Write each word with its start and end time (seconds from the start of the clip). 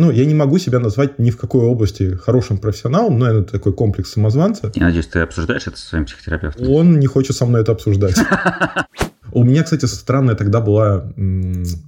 Ну, 0.00 0.10
я 0.10 0.24
не 0.24 0.32
могу 0.32 0.56
себя 0.56 0.78
назвать 0.78 1.18
ни 1.18 1.30
в 1.30 1.36
какой 1.36 1.60
области 1.60 2.14
хорошим 2.14 2.56
профессионалом, 2.56 3.18
но 3.18 3.26
это 3.26 3.52
такой 3.52 3.74
комплекс 3.74 4.12
самозванца. 4.12 4.72
Я 4.74 4.86
надеюсь, 4.86 5.06
ты 5.06 5.18
обсуждаешь 5.18 5.66
это 5.66 5.76
со 5.76 5.88
своим 5.88 6.06
психотерапевтом? 6.06 6.70
Он 6.70 6.98
не 6.98 7.06
хочет 7.06 7.36
со 7.36 7.44
мной 7.44 7.60
это 7.60 7.72
обсуждать. 7.72 8.16
У 9.32 9.44
меня, 9.44 9.62
кстати, 9.62 9.84
странная 9.84 10.36
тогда 10.36 10.62
была 10.62 11.12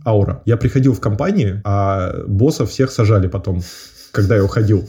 аура. 0.04 0.42
Я 0.44 0.58
приходил 0.58 0.92
в 0.92 1.00
компании, 1.00 1.62
а 1.64 2.22
боссов 2.26 2.68
всех 2.68 2.90
сажали 2.90 3.28
потом, 3.28 3.62
когда 4.11 4.36
я 4.36 4.44
уходил. 4.44 4.86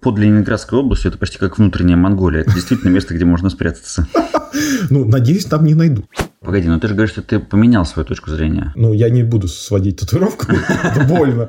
Под 0.00 0.18
Ленинградской 0.18 0.78
областью 0.78 1.10
это 1.10 1.18
почти 1.18 1.38
как 1.38 1.58
внутренняя 1.58 1.96
Монголия. 1.96 2.42
Это 2.42 2.54
действительно 2.54 2.90
место, 2.90 3.12
где 3.12 3.24
можно 3.24 3.50
спрятаться. 3.50 4.06
Ну, 4.90 5.06
надеюсь, 5.06 5.46
там 5.46 5.64
не 5.64 5.72
найду. 5.72 6.04
Погоди, 6.40 6.68
но 6.68 6.78
ты 6.78 6.88
же 6.88 6.94
говоришь, 6.94 7.12
что 7.12 7.22
ты 7.22 7.38
поменял 7.38 7.86
свою 7.86 8.04
точку 8.06 8.30
зрения. 8.30 8.72
Ну, 8.76 8.92
я 8.92 9.08
не 9.08 9.22
буду 9.22 9.48
сводить 9.48 10.00
татуировку, 10.00 10.46
это 10.84 11.04
больно. 11.08 11.48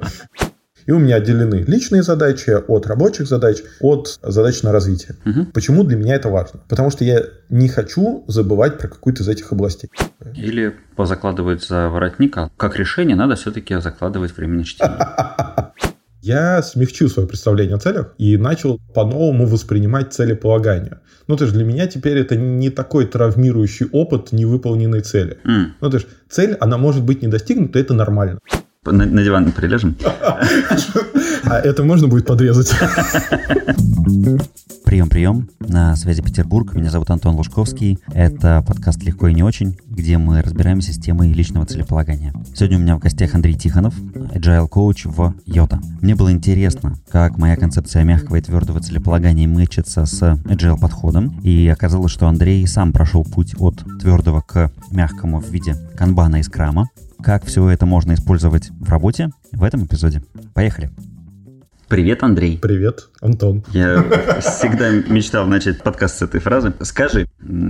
И 0.86 0.91
у 0.91 1.00
меня 1.00 1.15
отделены 1.15 1.63
личные 1.68 2.04
задачи 2.04 2.52
от 2.52 2.88
рабочих 2.88 3.28
задач, 3.28 3.57
от 3.79 4.19
задач 4.21 4.64
на 4.64 4.71
развитие. 4.71 5.15
Угу. 5.25 5.46
Почему 5.54 5.83
для 5.83 5.97
меня 5.97 6.15
это 6.15 6.29
важно? 6.29 6.61
Потому 6.68 6.89
что 6.91 7.04
я 7.04 7.24
не 7.50 7.69
хочу 7.69 8.24
забывать 8.28 8.78
про 8.78 8.88
какую-то 8.88 9.24
из 9.24 9.27
этих 9.27 9.51
областей. 9.51 9.89
Или 10.36 10.75
позакладывать 10.96 11.64
за 11.64 11.89
воротник, 11.89 12.38
а 12.38 12.50
как 12.57 12.77
решение 12.77 13.15
надо 13.15 13.36
все-таки 13.36 13.79
закладывать 13.79 14.36
время 14.36 14.57
на 14.57 14.64
чтение. 14.64 14.97
Я 16.24 16.64
смягчил 16.64 17.10
свое 17.10 17.27
представление 17.27 17.75
о 17.75 17.79
целях 17.79 18.13
и 18.18 18.38
начал 18.38 18.79
по-новому 18.93 19.46
воспринимать 19.46 20.13
целеполагание. 20.13 21.02
Ну, 21.27 21.36
то 21.36 21.43
есть 21.43 21.54
для 21.54 21.65
меня 21.65 21.86
теперь 21.86 22.18
это 22.18 22.38
не 22.38 22.69
такой 22.69 23.05
травмирующий 23.07 23.88
опыт 23.91 24.32
невыполненной 24.32 25.02
цели. 25.02 25.38
Mm. 25.43 25.65
Ну, 25.82 25.89
то 25.89 25.97
есть 25.97 26.07
цель, 26.29 26.55
она 26.61 26.77
может 26.77 27.04
быть 27.04 27.21
не 27.21 27.27
достигнута, 27.27 27.77
это 27.77 27.93
нормально. 27.93 28.39
На, 28.86 29.05
на 29.05 29.23
диван 29.23 29.51
прилежем? 29.54 29.96
А 31.46 31.60
это 31.60 31.83
можно 31.83 32.08
будет 32.08 32.25
подрезать? 32.25 32.73
Прием, 34.83 35.09
прием. 35.09 35.49
На 35.59 35.95
связи 35.95 36.21
Петербург. 36.21 36.75
Меня 36.75 36.91
зовут 36.91 37.09
Антон 37.09 37.35
Лужковский. 37.35 37.97
Это 38.13 38.63
подкаст 38.67 39.02
«Легко 39.03 39.30
и 39.30 39.33
не 39.33 39.41
очень», 39.41 39.77
где 39.89 40.17
мы 40.17 40.41
разбираемся 40.41 40.93
с 40.93 40.97
темой 40.97 41.31
личного 41.31 41.66
целеполагания. 41.66 42.33
Сегодня 42.53 42.77
у 42.77 42.81
меня 42.81 42.97
в 42.97 42.99
гостях 42.99 43.33
Андрей 43.33 43.55
Тихонов, 43.55 43.95
agile 43.97 44.67
коуч 44.67 45.05
в 45.05 45.33
Йота. 45.45 45.80
Мне 46.02 46.15
было 46.15 46.31
интересно, 46.31 46.95
как 47.09 47.38
моя 47.38 47.55
концепция 47.55 48.03
мягкого 48.03 48.36
и 48.36 48.41
твердого 48.41 48.81
целеполагания 48.81 49.47
мэчится 49.47 50.05
с 50.05 50.21
agile 50.21 50.77
подходом. 50.77 51.39
И 51.41 51.67
оказалось, 51.69 52.11
что 52.11 52.27
Андрей 52.27 52.67
сам 52.67 52.91
прошел 52.91 53.23
путь 53.23 53.55
от 53.58 53.83
твердого 54.02 54.41
к 54.41 54.71
мягкому 54.91 55.39
в 55.39 55.49
виде 55.49 55.75
канбана 55.95 56.41
и 56.41 56.43
скрама. 56.43 56.89
Как 57.23 57.45
все 57.45 57.69
это 57.69 57.85
можно 57.85 58.13
использовать 58.13 58.69
в 58.79 58.89
работе 58.89 59.29
в 59.53 59.63
этом 59.63 59.85
эпизоде. 59.85 60.21
Поехали! 60.53 60.89
Привет, 61.88 62.23
Андрей. 62.23 62.57
Привет, 62.57 63.09
Антон. 63.21 63.63
Я 63.71 64.02
всегда 64.41 64.89
мечтал 64.89 65.45
начать 65.45 65.83
подкаст 65.83 66.17
с 66.17 66.21
этой 66.23 66.41
фразы. 66.41 66.73
Скажи, 66.81 67.27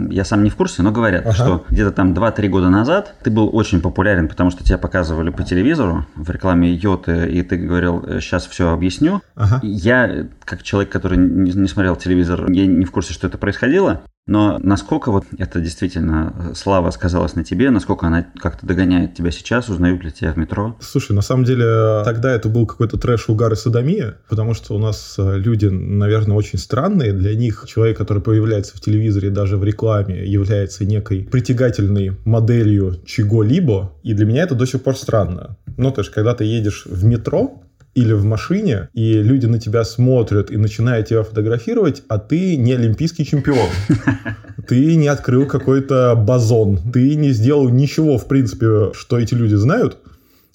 я 0.09 0.23
сам 0.23 0.43
не 0.43 0.49
в 0.49 0.55
курсе, 0.55 0.81
но 0.81 0.91
говорят, 0.91 1.25
Ага. 1.25 1.33
что 1.33 1.65
где-то 1.69 1.91
там 1.91 2.13
2-3 2.13 2.47
года 2.47 2.69
назад 2.69 3.15
ты 3.23 3.29
был 3.31 3.49
очень 3.53 3.81
популярен, 3.81 4.29
потому 4.29 4.49
что 4.49 4.63
тебя 4.63 4.77
показывали 4.77 5.29
по 5.29 5.43
телевизору 5.43 6.05
в 6.15 6.29
рекламе 6.29 6.73
Йоты, 6.73 7.27
и 7.29 7.41
ты 7.43 7.57
говорил, 7.57 8.01
сейчас 8.21 8.47
все 8.47 8.71
объясню. 8.71 9.21
Ага. 9.35 9.59
Я, 9.61 10.27
как 10.45 10.63
человек, 10.63 10.91
который 10.91 11.17
не, 11.17 11.51
не 11.51 11.67
смотрел 11.67 11.95
телевизор, 11.97 12.49
я 12.49 12.65
не 12.65 12.85
в 12.85 12.91
курсе, 12.91 13.13
что 13.13 13.27
это 13.27 13.37
происходило. 13.37 14.01
Но 14.25 14.57
насколько 14.63 15.11
вот 15.11 15.25
это 15.37 15.59
действительно 15.59 16.53
слава 16.55 16.91
сказалась 16.91 17.35
на 17.35 17.43
тебе, 17.43 17.69
насколько 17.71 18.07
она 18.07 18.25
как-то 18.39 18.65
догоняет 18.65 19.15
тебя 19.15 19.31
сейчас, 19.31 19.67
узнают 19.67 20.03
ли 20.03 20.11
тебя 20.11 20.31
в 20.31 20.37
метро? 20.37 20.77
Слушай, 20.79 21.13
на 21.13 21.21
самом 21.21 21.43
деле 21.43 22.03
тогда 22.05 22.33
это 22.33 22.47
был 22.47 22.65
какой-то 22.65 22.97
трэш, 22.97 23.27
угар 23.27 23.51
и 23.51 23.55
садомия, 23.55 24.17
потому 24.29 24.53
что 24.53 24.75
у 24.75 24.79
нас 24.79 25.15
э, 25.17 25.37
люди, 25.37 25.65
наверное, 25.65 26.37
очень 26.37 26.57
странные. 26.57 27.11
Для 27.11 27.35
них 27.35 27.65
человек, 27.67 27.97
который 27.97 28.23
появляется 28.23 28.77
в 28.77 28.81
телевизоре, 28.81 29.29
даже 29.29 29.57
в 29.57 29.63
рекламе, 29.63 30.25
является 30.25 30.85
некой 30.85 31.27
притягательной 31.29 32.17
моделью 32.23 33.01
чего-либо. 33.05 33.93
И 34.03 34.13
для 34.13 34.25
меня 34.25 34.43
это 34.43 34.55
до 34.55 34.65
сих 34.65 34.83
пор 34.83 34.95
странно. 34.95 35.57
Ну, 35.75 35.91
то 35.91 36.01
есть, 36.01 36.11
когда 36.11 36.33
ты 36.33 36.45
едешь 36.45 36.85
в 36.85 37.03
метро, 37.03 37.63
или 37.95 38.13
в 38.13 38.25
машине, 38.25 38.89
и 38.93 39.21
люди 39.21 39.45
на 39.45 39.59
тебя 39.59 39.83
смотрят 39.83 40.49
и 40.51 40.57
начинают 40.57 41.07
тебя 41.07 41.23
фотографировать, 41.23 42.03
а 42.07 42.17
ты 42.17 42.57
не 42.57 42.73
олимпийский 42.73 43.25
чемпион. 43.25 43.69
Ты 44.67 44.95
не 44.95 45.09
открыл 45.09 45.45
какой-то 45.45 46.15
базон. 46.15 46.77
Ты 46.93 47.15
не 47.15 47.31
сделал 47.31 47.67
ничего, 47.67 48.17
в 48.17 48.29
принципе, 48.29 48.93
что 48.93 49.19
эти 49.19 49.33
люди 49.33 49.55
знают 49.55 49.97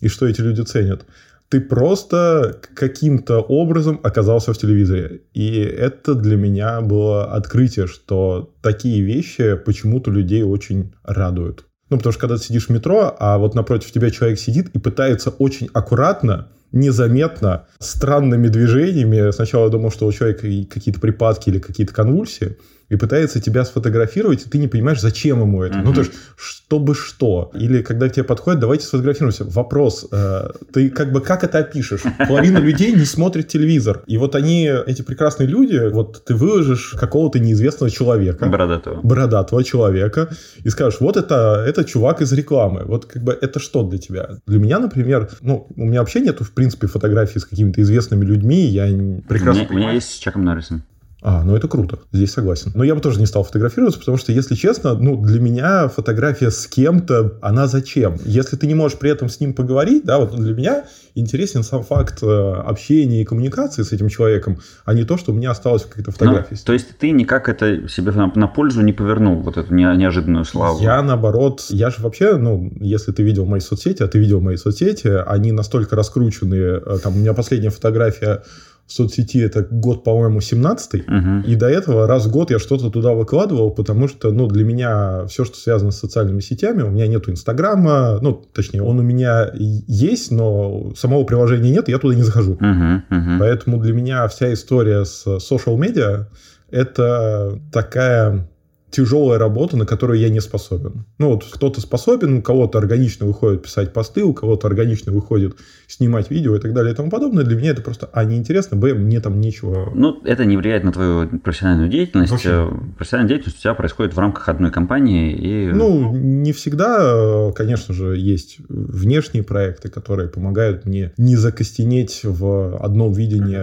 и 0.01 0.09
что 0.09 0.27
эти 0.27 0.41
люди 0.41 0.63
ценят. 0.63 1.05
Ты 1.51 1.61
просто 1.61 2.59
каким-то 2.75 3.41
образом 3.41 4.01
оказался 4.03 4.53
в 4.53 4.59
телевизоре. 4.59 5.23
И 5.35 5.59
это 5.59 6.15
для 6.15 6.37
меня 6.37 6.81
было 6.81 7.33
открытие, 7.33 7.87
что 7.87 8.55
такие 8.63 9.03
вещи 9.03 9.57
почему-то 9.57 10.11
людей 10.11 10.43
очень 10.43 10.93
радуют. 11.05 11.65
Ну, 11.91 11.97
потому 11.97 12.13
что 12.13 12.21
когда 12.21 12.37
ты 12.37 12.45
сидишь 12.45 12.67
в 12.67 12.71
метро, 12.71 13.17
а 13.19 13.39
вот 13.39 13.55
напротив 13.55 13.91
тебя 13.93 14.11
человек 14.11 14.39
сидит 14.39 14.69
и 14.75 14.79
пытается 14.79 15.31
очень 15.31 15.71
аккуратно, 15.73 16.49
незаметно, 16.73 17.67
странными 17.79 18.49
движениями. 18.49 19.31
Сначала 19.31 19.65
я 19.65 19.71
думал, 19.71 19.91
что 19.91 20.07
у 20.07 20.13
человека 20.13 20.43
какие-то 20.69 21.01
припадки 21.01 21.49
или 21.49 21.59
какие-то 21.59 21.95
конвульсии. 21.95 22.57
И 22.89 22.97
пытается 22.97 23.41
тебя 23.41 23.65
сфотографировать, 23.65 24.47
и 24.47 24.49
ты 24.49 24.59
не 24.59 24.67
понимаешь, 24.69 25.01
зачем 25.01 25.41
ему 25.41 25.63
это. 25.63 25.79
Ну, 25.79 25.93
то 25.93 26.01
есть, 26.01 26.13
чтобы 26.37 26.95
что. 26.95 27.51
Или 27.55 27.83
когда 27.83 28.09
к 28.09 28.13
тебе 28.13 28.25
подходят, 28.25 28.61
давайте 28.61 28.87
сфотографируемся. 28.87 29.45
Вопрос, 29.45 30.07
э, 30.11 30.49
ты 30.73 30.89
как 30.89 31.13
бы 31.13 31.21
как 31.21 31.45
это 31.45 31.59
опишешь? 31.59 32.01
Половина 32.29 32.59
людей 32.59 32.93
не 32.93 33.05
смотрит 33.05 33.49
телевизор. 33.49 34.03
И 34.07 34.17
вот 34.17 34.35
они, 34.35 34.71
эти 34.87 35.03
прекрасные 35.03 35.47
люди, 35.47 35.91
вот 35.93 36.25
ты 36.25 36.35
выложишь 36.35 36.95
какого-то 36.99 37.39
неизвестного 37.39 37.91
человека 37.91 38.47
Бородатого. 38.47 39.01
бородатого 39.03 39.63
человека 39.65 40.31
и 40.65 40.71
скажешь, 40.71 41.01
вот 41.01 41.17
это, 41.17 41.65
это 41.67 41.85
чувак 41.85 42.23
из 42.23 42.33
рекламы. 42.33 42.85
Вот 42.87 43.05
как 43.05 43.23
бы 43.23 43.37
это 43.39 43.61
что 43.61 43.83
для 43.83 43.99
тебя? 43.99 44.31
Для 44.47 44.59
меня, 44.59 44.79
например, 44.79 45.29
ну, 45.43 45.67
у 45.77 45.85
меня 45.85 46.01
вообще 46.01 46.21
нету, 46.21 46.45
в 46.45 46.53
принципе, 46.53 46.87
фотографий 46.87 47.39
с 47.39 47.45
какими-то 47.45 47.83
известными 47.83 48.25
людьми. 48.25 48.65
Я 48.67 48.87
прекрасно 49.29 49.29
У 49.29 49.29
меня, 49.29 49.51
у 49.51 49.53
меня 49.53 49.67
понимаю. 49.69 49.95
есть 49.97 50.11
с 50.11 50.17
Чаком 50.19 50.45
Норрисом. 50.45 50.83
А, 51.21 51.43
ну 51.43 51.57
это 51.57 51.67
круто, 51.67 51.99
здесь 52.13 52.33
согласен. 52.33 52.71
Но 52.77 52.85
я 52.85 52.95
бы 52.95 53.01
тоже 53.01 53.19
не 53.19 53.27
стал 53.27 53.43
фотографироваться, 53.43 53.99
потому 53.99 54.19
что, 54.19 54.31
если 54.31 54.55
честно, 54.55 54.95
ну, 54.95 55.17
для 55.21 55.41
меня 55.41 55.89
фотография 55.89 56.53
с 56.53 56.69
кем-то, 56.69 57.39
она 57.43 57.67
зачем? 57.67 58.19
Если 58.25 58.55
ты 58.57 58.69
не 58.69 58.75
можешь 58.75 58.99
при 58.99 59.11
этом 59.11 59.29
с 59.29 59.41
ним 59.41 59.53
поговорить, 59.53 60.05
да, 60.05 60.19
вот 60.21 60.37
для 60.37 60.55
меня 60.55 60.85
интересен 61.17 61.65
сам 61.65 61.83
факт 61.83 62.23
э, 62.23 62.27
общения 62.65 63.23
и 63.23 63.25
коммуникации 63.25 63.83
с 63.83 63.91
этим 63.91 64.09
человеком, 64.09 64.59
а 64.85 64.95
не 64.95 65.03
то, 65.03 65.17
что 65.17 65.33
у 65.33 65.35
меня 65.35 65.51
осталось 65.51 65.83
какая-то 65.83 66.11
Ну, 66.11 66.13
фотография. 66.13 66.57
то 66.65 66.73
есть 66.73 66.97
ты 66.99 67.11
никак 67.11 67.49
это 67.49 67.89
себе 67.89 68.13
на, 68.13 68.31
на 68.37 68.47
пользу 68.47 68.83
не 68.83 68.93
повернул, 68.93 69.43
вот 69.43 69.57
эту 69.57 69.75
не- 69.75 69.97
неожиданную 69.97 70.45
славу? 70.45 70.81
Я 70.81 71.03
наоборот, 71.03 71.65
я 71.71 71.91
же 71.91 71.97
вообще, 72.01 72.37
ну, 72.37 72.71
если 72.81 73.11
ты 73.11 73.25
видел 73.25 73.45
мои 73.45 73.59
соцсети, 73.59 74.05
а 74.05 74.07
ты 74.07 74.21
видел 74.21 74.41
мои 74.41 74.57
соцсети, 74.57 75.09
они 75.27 75.51
настолько 75.51 75.97
раскрученные. 75.97 76.81
э, 76.87 76.99
Там 77.03 77.17
у 77.17 77.19
меня 77.19 77.35
последняя 77.35 77.71
фотография 77.71 78.43
соцсети 78.89 79.39
это 79.39 79.67
год, 79.71 80.05
по-моему, 80.05 80.41
17 80.41 81.07
Мгм. 81.07 81.43
И 81.43 81.55
до 81.55 81.69
этого 81.69 82.07
раз 82.07 82.27
в 82.27 82.31
год 82.31 82.51
я 82.51 82.59
что-то 82.59 82.91
туда 82.91 83.13
выкладывал, 83.13 83.71
потому 83.71 84.09
что, 84.09 84.33
ну, 84.33 84.47
для 84.47 84.65
меня 84.65 85.27
все, 85.27 85.45
что 85.45 85.57
связано 85.57 85.91
с 85.91 85.99
социальными 85.99 86.41
сетями, 86.41 86.83
у 86.83 86.91
меня 86.91 87.07
нету 87.07 87.31
Инстаграма, 87.31 88.19
ну, 88.21 88.33
точнее, 88.53 88.83
он 88.83 88.99
у 88.99 89.03
меня 89.03 89.51
есть, 89.55 90.31
но 90.31 90.93
самого 90.97 91.25
приложения 91.25 91.71
нет, 91.71 91.89
и 91.89 91.93
я 91.93 91.99
туда 91.99 92.15
не 92.15 92.23
захожу. 92.23 92.57
Мгм, 92.61 93.05
мгм. 93.11 93.39
Поэтому 93.39 93.79
для 93.79 93.93
меня 93.93 94.27
вся 94.29 94.53
история 94.53 95.05
с 95.05 95.27
social 95.27 95.77
media 95.77 96.27
это 96.71 97.59
такая 97.73 98.49
тяжелая 98.91 99.39
работа, 99.39 99.77
на 99.77 99.87
которую 99.87 100.19
я 100.19 100.29
не 100.29 100.41
способен. 100.41 101.05
Ну 101.19 101.31
вот 101.31 101.45
кто-то 101.45 101.81
способен, 101.81 102.39
у 102.39 102.43
кого-то 102.43 102.79
органично 102.79 103.27
выходит 103.27 103.63
писать 103.63 103.93
посты, 103.93 104.25
у 104.25 104.33
кого-то 104.33 104.67
органично 104.67 105.13
выходит 105.13 105.57
снимать 105.87 106.31
видео 106.31 106.57
и 106.57 106.61
так 106.61 106.73
далее 106.73 106.93
и 106.93 106.97
тому 106.97 107.11
подобное. 107.11 107.45
Для 107.45 107.57
меня 107.57 107.71
это 107.71 107.83
просто, 107.83 108.09
а, 108.13 108.25
неинтересно, 108.25 108.77
б, 108.77 108.95
мне 108.95 109.21
там 109.21 109.41
нечего... 109.41 109.91
Ну, 109.95 110.21
это 110.25 110.45
не 110.45 110.57
влияет 110.57 110.85
на 110.85 110.93
твою 110.93 111.29
профессиональную 111.39 111.89
деятельность. 111.89 112.33
Вообще. 112.33 112.49
Э, 112.51 112.71
Профессиональная 112.97 113.29
деятельность 113.29 113.59
у 113.59 113.63
тебя 113.63 113.75
происходит 113.75 114.15
в 114.15 114.19
рамках 114.19 114.49
одной 114.49 114.71
компании. 114.71 115.33
И... 115.33 115.73
Ну, 115.73 116.13
не 116.15 116.53
всегда, 116.53 117.53
конечно 117.55 117.95
же, 117.95 118.17
есть 118.17 118.59
внешние 118.69 119.45
проекты, 119.45 119.89
которые 119.89 120.29
помогают 120.29 120.85
мне 120.85 121.13
не 121.17 121.37
закостенеть 121.37 122.21
в 122.23 122.77
одном 122.83 123.13
видении 123.13 123.59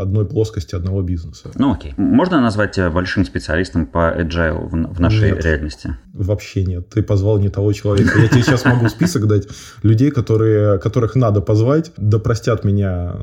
одной 0.00 0.26
плоскости 0.26 0.74
одного 0.74 1.02
бизнеса. 1.02 1.50
Ну, 1.54 1.72
окей. 1.72 1.94
Можно 1.96 2.40
назвать 2.40 2.72
тебя 2.72 2.90
большим 2.90 3.24
специалистом 3.24 3.86
по 3.86 4.14
agile 4.18 4.69
в, 4.70 4.94
в 4.94 5.00
нашей 5.00 5.30
Нет. 5.30 5.44
реальности? 5.44 5.96
Вообще 6.12 6.64
нет. 6.64 6.88
Ты 6.88 7.02
позвал 7.02 7.38
не 7.38 7.48
того 7.48 7.72
человека. 7.72 8.18
Я 8.18 8.28
тебе 8.28 8.42
сейчас 8.42 8.64
могу 8.64 8.88
список 8.88 9.26
дать 9.26 9.48
людей, 9.82 10.10
которые, 10.10 10.78
которых 10.78 11.14
надо 11.14 11.40
позвать. 11.40 11.92
Да 11.96 12.18
простят 12.18 12.64
меня 12.64 13.16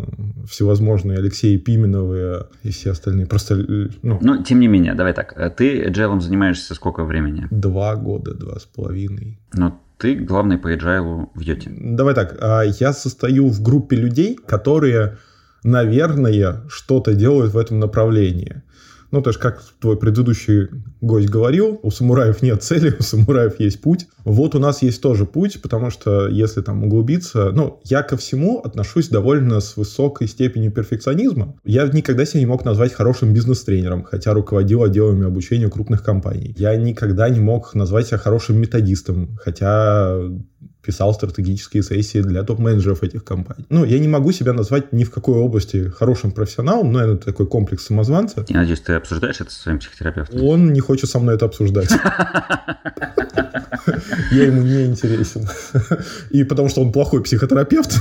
всевозможные 0.49 1.17
Алексеи 1.17 1.57
Пименовы 1.57 2.47
и 2.63 2.71
все 2.71 2.91
остальные. 2.91 3.25
Просто 3.25 3.55
ну, 4.01 4.19
Но, 4.21 4.43
тем 4.43 4.59
не 4.59 4.67
менее, 4.67 4.93
давай 4.93 5.13
так. 5.13 5.33
Ты 5.55 5.83
agile 5.85 6.19
занимаешься 6.19 6.73
сколько 6.75 7.03
времени? 7.03 7.47
два 7.51 7.95
года, 7.95 8.33
два 8.33 8.59
с 8.59 8.65
половиной. 8.65 9.39
Но 9.53 9.81
ты 9.97 10.15
главный 10.15 10.57
по 10.57 10.73
agile 10.73 11.29
в 11.33 11.39
Йоте. 11.39 11.71
Давай 11.75 12.13
так, 12.13 12.37
а, 12.41 12.63
я 12.63 12.93
состою 12.93 13.47
в 13.49 13.61
группе 13.61 13.95
людей, 13.95 14.35
которые 14.35 15.17
наверное, 15.63 16.61
что-то 16.69 17.13
делают 17.13 17.53
в 17.53 17.57
этом 17.57 17.79
направлении. 17.79 18.61
Ну, 19.11 19.21
то 19.21 19.29
есть, 19.29 19.39
как 19.39 19.63
твой 19.79 19.97
предыдущий 19.97 20.67
гость 21.01 21.29
говорил, 21.29 21.79
у 21.83 21.91
самураев 21.91 22.41
нет 22.41 22.61
цели, 22.63 22.95
у 22.99 23.03
самураев 23.03 23.59
есть 23.59 23.81
путь. 23.81 24.07
Вот 24.25 24.55
у 24.55 24.59
нас 24.59 24.81
есть 24.81 25.01
тоже 25.01 25.25
путь, 25.25 25.61
потому 25.61 25.89
что 25.89 26.27
если 26.27 26.61
там 26.61 26.83
углубиться... 26.83 27.51
Ну, 27.51 27.79
я 27.85 28.03
ко 28.03 28.17
всему 28.17 28.59
отношусь 28.59 29.07
довольно 29.09 29.59
с 29.59 29.77
высокой 29.77 30.27
степенью 30.27 30.71
перфекционизма. 30.71 31.55
Я 31.63 31.87
никогда 31.87 32.25
себя 32.25 32.41
не 32.41 32.45
мог 32.45 32.65
назвать 32.65 32.93
хорошим 32.93 33.33
бизнес-тренером, 33.33 34.03
хотя 34.03 34.33
руководил 34.33 34.83
отделами 34.83 35.25
обучения 35.25 35.69
крупных 35.69 36.03
компаний. 36.03 36.53
Я 36.57 36.75
никогда 36.75 37.29
не 37.29 37.39
мог 37.39 37.73
назвать 37.73 38.07
себя 38.07 38.17
хорошим 38.17 38.57
методистом, 38.57 39.37
хотя 39.41 40.19
писал 40.87 41.13
стратегические 41.13 41.83
сессии 41.83 42.21
для 42.21 42.43
топ-менеджеров 42.43 43.03
этих 43.03 43.25
компаний. 43.25 43.65
Ну, 43.69 43.83
я 43.83 43.99
не 43.99 44.07
могу 44.07 44.31
себя 44.31 44.53
назвать 44.53 44.93
ни 44.93 45.03
в 45.03 45.11
какой 45.11 45.37
области 45.37 45.89
хорошим 45.89 46.31
профессионалом, 46.31 46.93
но 46.93 47.01
это 47.03 47.25
такой 47.25 47.45
комплекс 47.45 47.85
самозванца. 47.85 48.45
Я 48.47 48.61
надеюсь, 48.61 48.79
ты 48.79 48.93
обсуждаешь 48.93 49.41
это 49.41 49.51
со 49.51 49.63
своим 49.63 49.79
психотерапевтом? 49.79 50.41
Он 50.41 50.71
не 50.71 50.79
хочет 50.79 51.09
со 51.09 51.19
мной 51.19 51.35
это 51.35 51.45
обсуждать. 51.45 51.89
Я 54.31 54.45
ему 54.45 54.61
не 54.61 54.85
интересен. 54.85 55.47
И 56.29 56.43
потому 56.43 56.69
что 56.69 56.81
он 56.81 56.91
плохой 56.91 57.23
психотерапевт. 57.23 57.97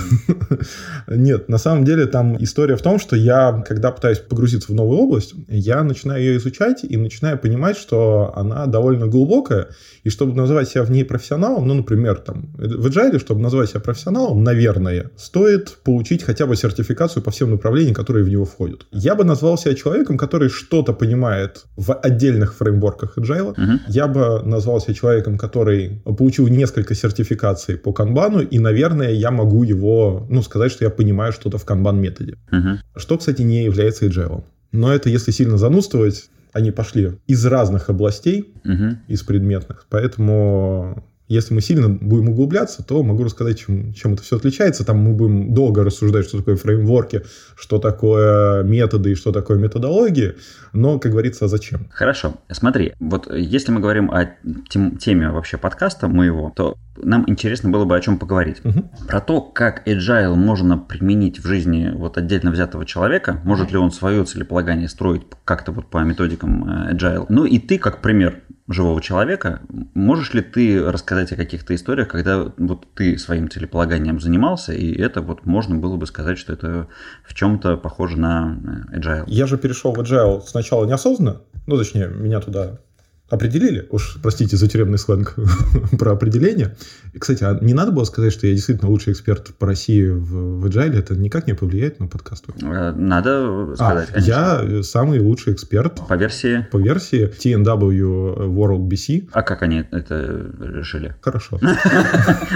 Нет, 1.09 1.49
на 1.49 1.59
самом 1.59 1.85
деле 1.85 2.07
там 2.07 2.43
история 2.43 2.77
в 2.77 2.83
том, 2.83 2.99
что 2.99 3.17
я, 3.17 3.65
когда 3.67 3.91
пытаюсь 3.91 4.19
погрузиться 4.19 4.73
в 4.73 4.75
новую 4.75 4.99
область, 4.99 5.35
я 5.49 5.83
начинаю 5.83 6.23
ее 6.23 6.37
изучать 6.39 6.85
и 6.85 6.97
начинаю 6.97 7.39
понимать, 7.39 7.77
что 7.77 8.33
она 8.37 8.67
довольно 8.67 9.07
глубокая, 9.07 9.69
и 10.05 10.11
чтобы 10.11 10.35
называть 10.35 10.69
себя 10.69 10.83
в 10.85 10.91
ней 10.91 11.05
профессионалом, 11.05 11.67
ну, 11.67 11.75
например, 11.75 12.17
там, 12.17 12.51
в 12.77 12.87
Agile, 12.87 13.19
чтобы 13.19 13.41
назвать 13.41 13.71
себя 13.71 13.81
профессионалом, 13.81 14.45
наверное, 14.45 15.11
стоит 15.17 15.79
получить 15.85 16.23
хотя 16.23 16.47
бы 16.47 16.57
сертификацию 16.57 17.23
по 17.23 17.31
всем 17.31 17.51
направлениям, 17.51 17.95
которые 17.95 18.25
в 18.25 18.29
него 18.29 18.45
входят. 18.45 18.87
Я 18.91 19.15
бы 19.15 19.25
назвал 19.25 19.59
себя 19.59 19.75
человеком, 19.75 20.19
который 20.19 20.49
что-то 20.49 20.93
понимает 20.93 21.65
в 21.77 21.95
отдельных 21.95 22.55
фреймворках 22.55 23.19
Agile. 23.19 23.55
Uh-huh. 23.55 23.79
Я 23.89 24.07
бы 24.07 24.43
назвал 24.45 24.81
себя 24.81 24.95
человеком, 24.95 25.39
который 25.39 26.03
получил 26.05 26.49
несколько 26.49 26.95
сертификаций 26.95 27.77
по 27.77 27.93
канбану, 27.93 28.41
и, 28.41 28.59
наверное, 28.59 29.13
я 29.13 29.31
могу 29.31 29.65
его, 29.65 30.27
ну, 30.31 30.43
сказать, 30.43 30.73
что 30.73 30.85
я 30.85 30.91
понимаю 30.91 31.33
что-то 31.33 31.59
в 31.59 31.65
канбан-методе. 31.65 32.37
Uh-huh. 32.51 32.79
Что, 32.97 33.19
кстати, 33.19 33.43
не 33.43 33.65
является 33.65 34.07
Agile. 34.07 34.45
Но 34.73 34.93
это 34.93 35.09
если 35.09 35.31
сильно 35.31 35.57
занудствовать, 35.57 36.29
они 36.53 36.71
пошли 36.71 37.19
из 37.27 37.45
разных 37.45 37.91
областей, 37.91 38.55
uh-huh. 38.65 38.97
из 39.09 39.23
предметных. 39.23 39.87
Поэтому 39.91 41.05
если 41.29 41.55
мы 41.55 41.61
сильно 41.61 41.89
будем 41.89 42.29
углубляться, 42.29 42.85
то 42.85 43.03
могу 43.03 43.25
рассказать, 43.25 43.59
чем, 43.59 43.93
чем 43.95 44.15
это 44.15 44.23
все 44.23 44.37
отличается. 44.37 44.85
Там 44.85 44.99
мы 44.99 45.15
будем 45.15 45.55
долго 45.55 45.83
рассуждать, 45.83 46.27
что 46.27 46.39
такое 46.39 46.57
фреймворки, 46.57 47.23
что 47.57 47.79
такое 47.79 48.63
методы 48.63 49.13
и 49.13 49.15
что 49.15 49.33
такое 49.33 49.59
методологии. 49.59 50.35
Но, 50.73 50.99
как 50.99 51.13
говорится, 51.13 51.49
зачем? 51.49 51.89
Хорошо. 51.91 52.35
Смотри, 52.51 52.93
вот 53.01 53.33
если 53.35 53.73
мы 53.73 53.81
говорим 53.81 54.11
о 54.11 54.37
тем, 54.69 54.99
теме 54.99 55.31
вообще 55.31 55.57
подкаста 55.57 56.09
моего, 56.09 56.53
то 56.55 56.77
нам 57.03 57.25
интересно 57.27 57.71
было 57.71 57.85
бы 57.85 57.97
о 57.97 58.01
чем 58.01 58.19
поговорить. 58.19 58.59
Угу. 58.65 59.07
Про 59.09 59.21
то, 59.21 59.41
как 59.41 59.87
agile 59.89 60.35
можно 60.35 60.79
применить 60.79 61.41
в 61.41 61.47
жизни 61.47 61.91
вот 61.95 62.19
отдельно 62.19 62.51
взятого 62.51 62.87
человека, 62.87 63.41
может 63.45 63.73
ли 63.73 63.79
он 63.79 63.91
свое 63.91 64.25
целеполагание 64.25 64.89
строить 64.89 65.23
как-то 65.45 65.73
вот 65.73 65.87
по 65.87 65.99
методикам 65.99 66.69
э, 66.69 66.95
agile. 66.95 67.27
Ну 67.29 67.45
и 67.45 67.59
ты, 67.59 67.79
как 67.79 68.01
пример 68.01 68.43
живого 68.69 69.01
человека, 69.01 69.61
можешь 69.95 70.35
ли 70.35 70.43
ты 70.43 70.83
рассказать 70.83 71.33
о 71.33 71.37
каких-то 71.37 71.75
историях, 71.75 72.09
когда 72.09 72.53
вот 72.57 72.87
ты 72.95 73.17
своим 73.19 73.49
целеполаганием 73.49 74.21
занимался, 74.21 74.73
и 74.73 74.93
это 74.93 75.21
вот 75.21 75.47
можно 75.47 75.77
было 75.77 75.97
бы 75.97 76.07
сказать, 76.07 76.39
что 76.39 76.53
это 76.53 76.89
в 77.25 77.35
чем-то 77.35 77.77
похоже 77.77 78.19
на 78.19 78.87
э, 78.93 78.99
agile? 78.99 79.25
Я 79.29 79.47
же 79.47 79.57
перешел 79.57 79.93
в 79.93 80.01
agile 80.01 80.43
сначала 80.45 80.85
неосознанно, 80.85 81.43
ну, 81.67 81.77
точнее, 81.77 82.09
меня 82.09 82.41
туда 82.41 82.79
определили, 83.29 83.87
уж 83.91 84.19
простите 84.23 84.57
за 84.57 84.69
тюремный 84.69 84.99
сленг 84.99 85.35
про 85.99 86.13
определение. 86.13 86.77
И, 87.13 87.19
кстати, 87.19 87.43
а 87.43 87.59
не 87.61 87.75
надо 87.75 87.91
было 87.91 88.05
сказать, 88.05 88.33
что 88.33 88.47
я 88.47 88.55
действительно 88.55 88.91
лучший 88.91 89.13
эксперт 89.13 89.55
по 89.59 89.67
России 89.67 90.09
в, 90.09 90.61
в 90.61 90.67
Agile? 90.67 90.99
Это 90.99 91.17
никак 91.17 91.47
не 91.47 91.55
повлияет 91.55 91.99
на 91.99 92.07
подкаст? 92.07 92.45
Э, 92.63 92.93
надо 92.93 93.75
сказать, 93.75 94.09
а, 94.11 94.13
конечно. 94.13 94.31
Я 94.31 94.83
самый 94.83 95.19
лучший 95.19 95.55
эксперт. 95.55 96.01
По 96.09 96.15
версии? 96.15 96.67
По 96.71 96.77
версии 96.77 97.29
TNW 97.29 98.49
World 98.49 98.89
BC. 98.89 99.31
А 99.33 99.43
как 99.43 99.63
они 99.63 99.85
это 99.91 100.53
решили? 100.61 101.15
Хорошо. 101.21 101.59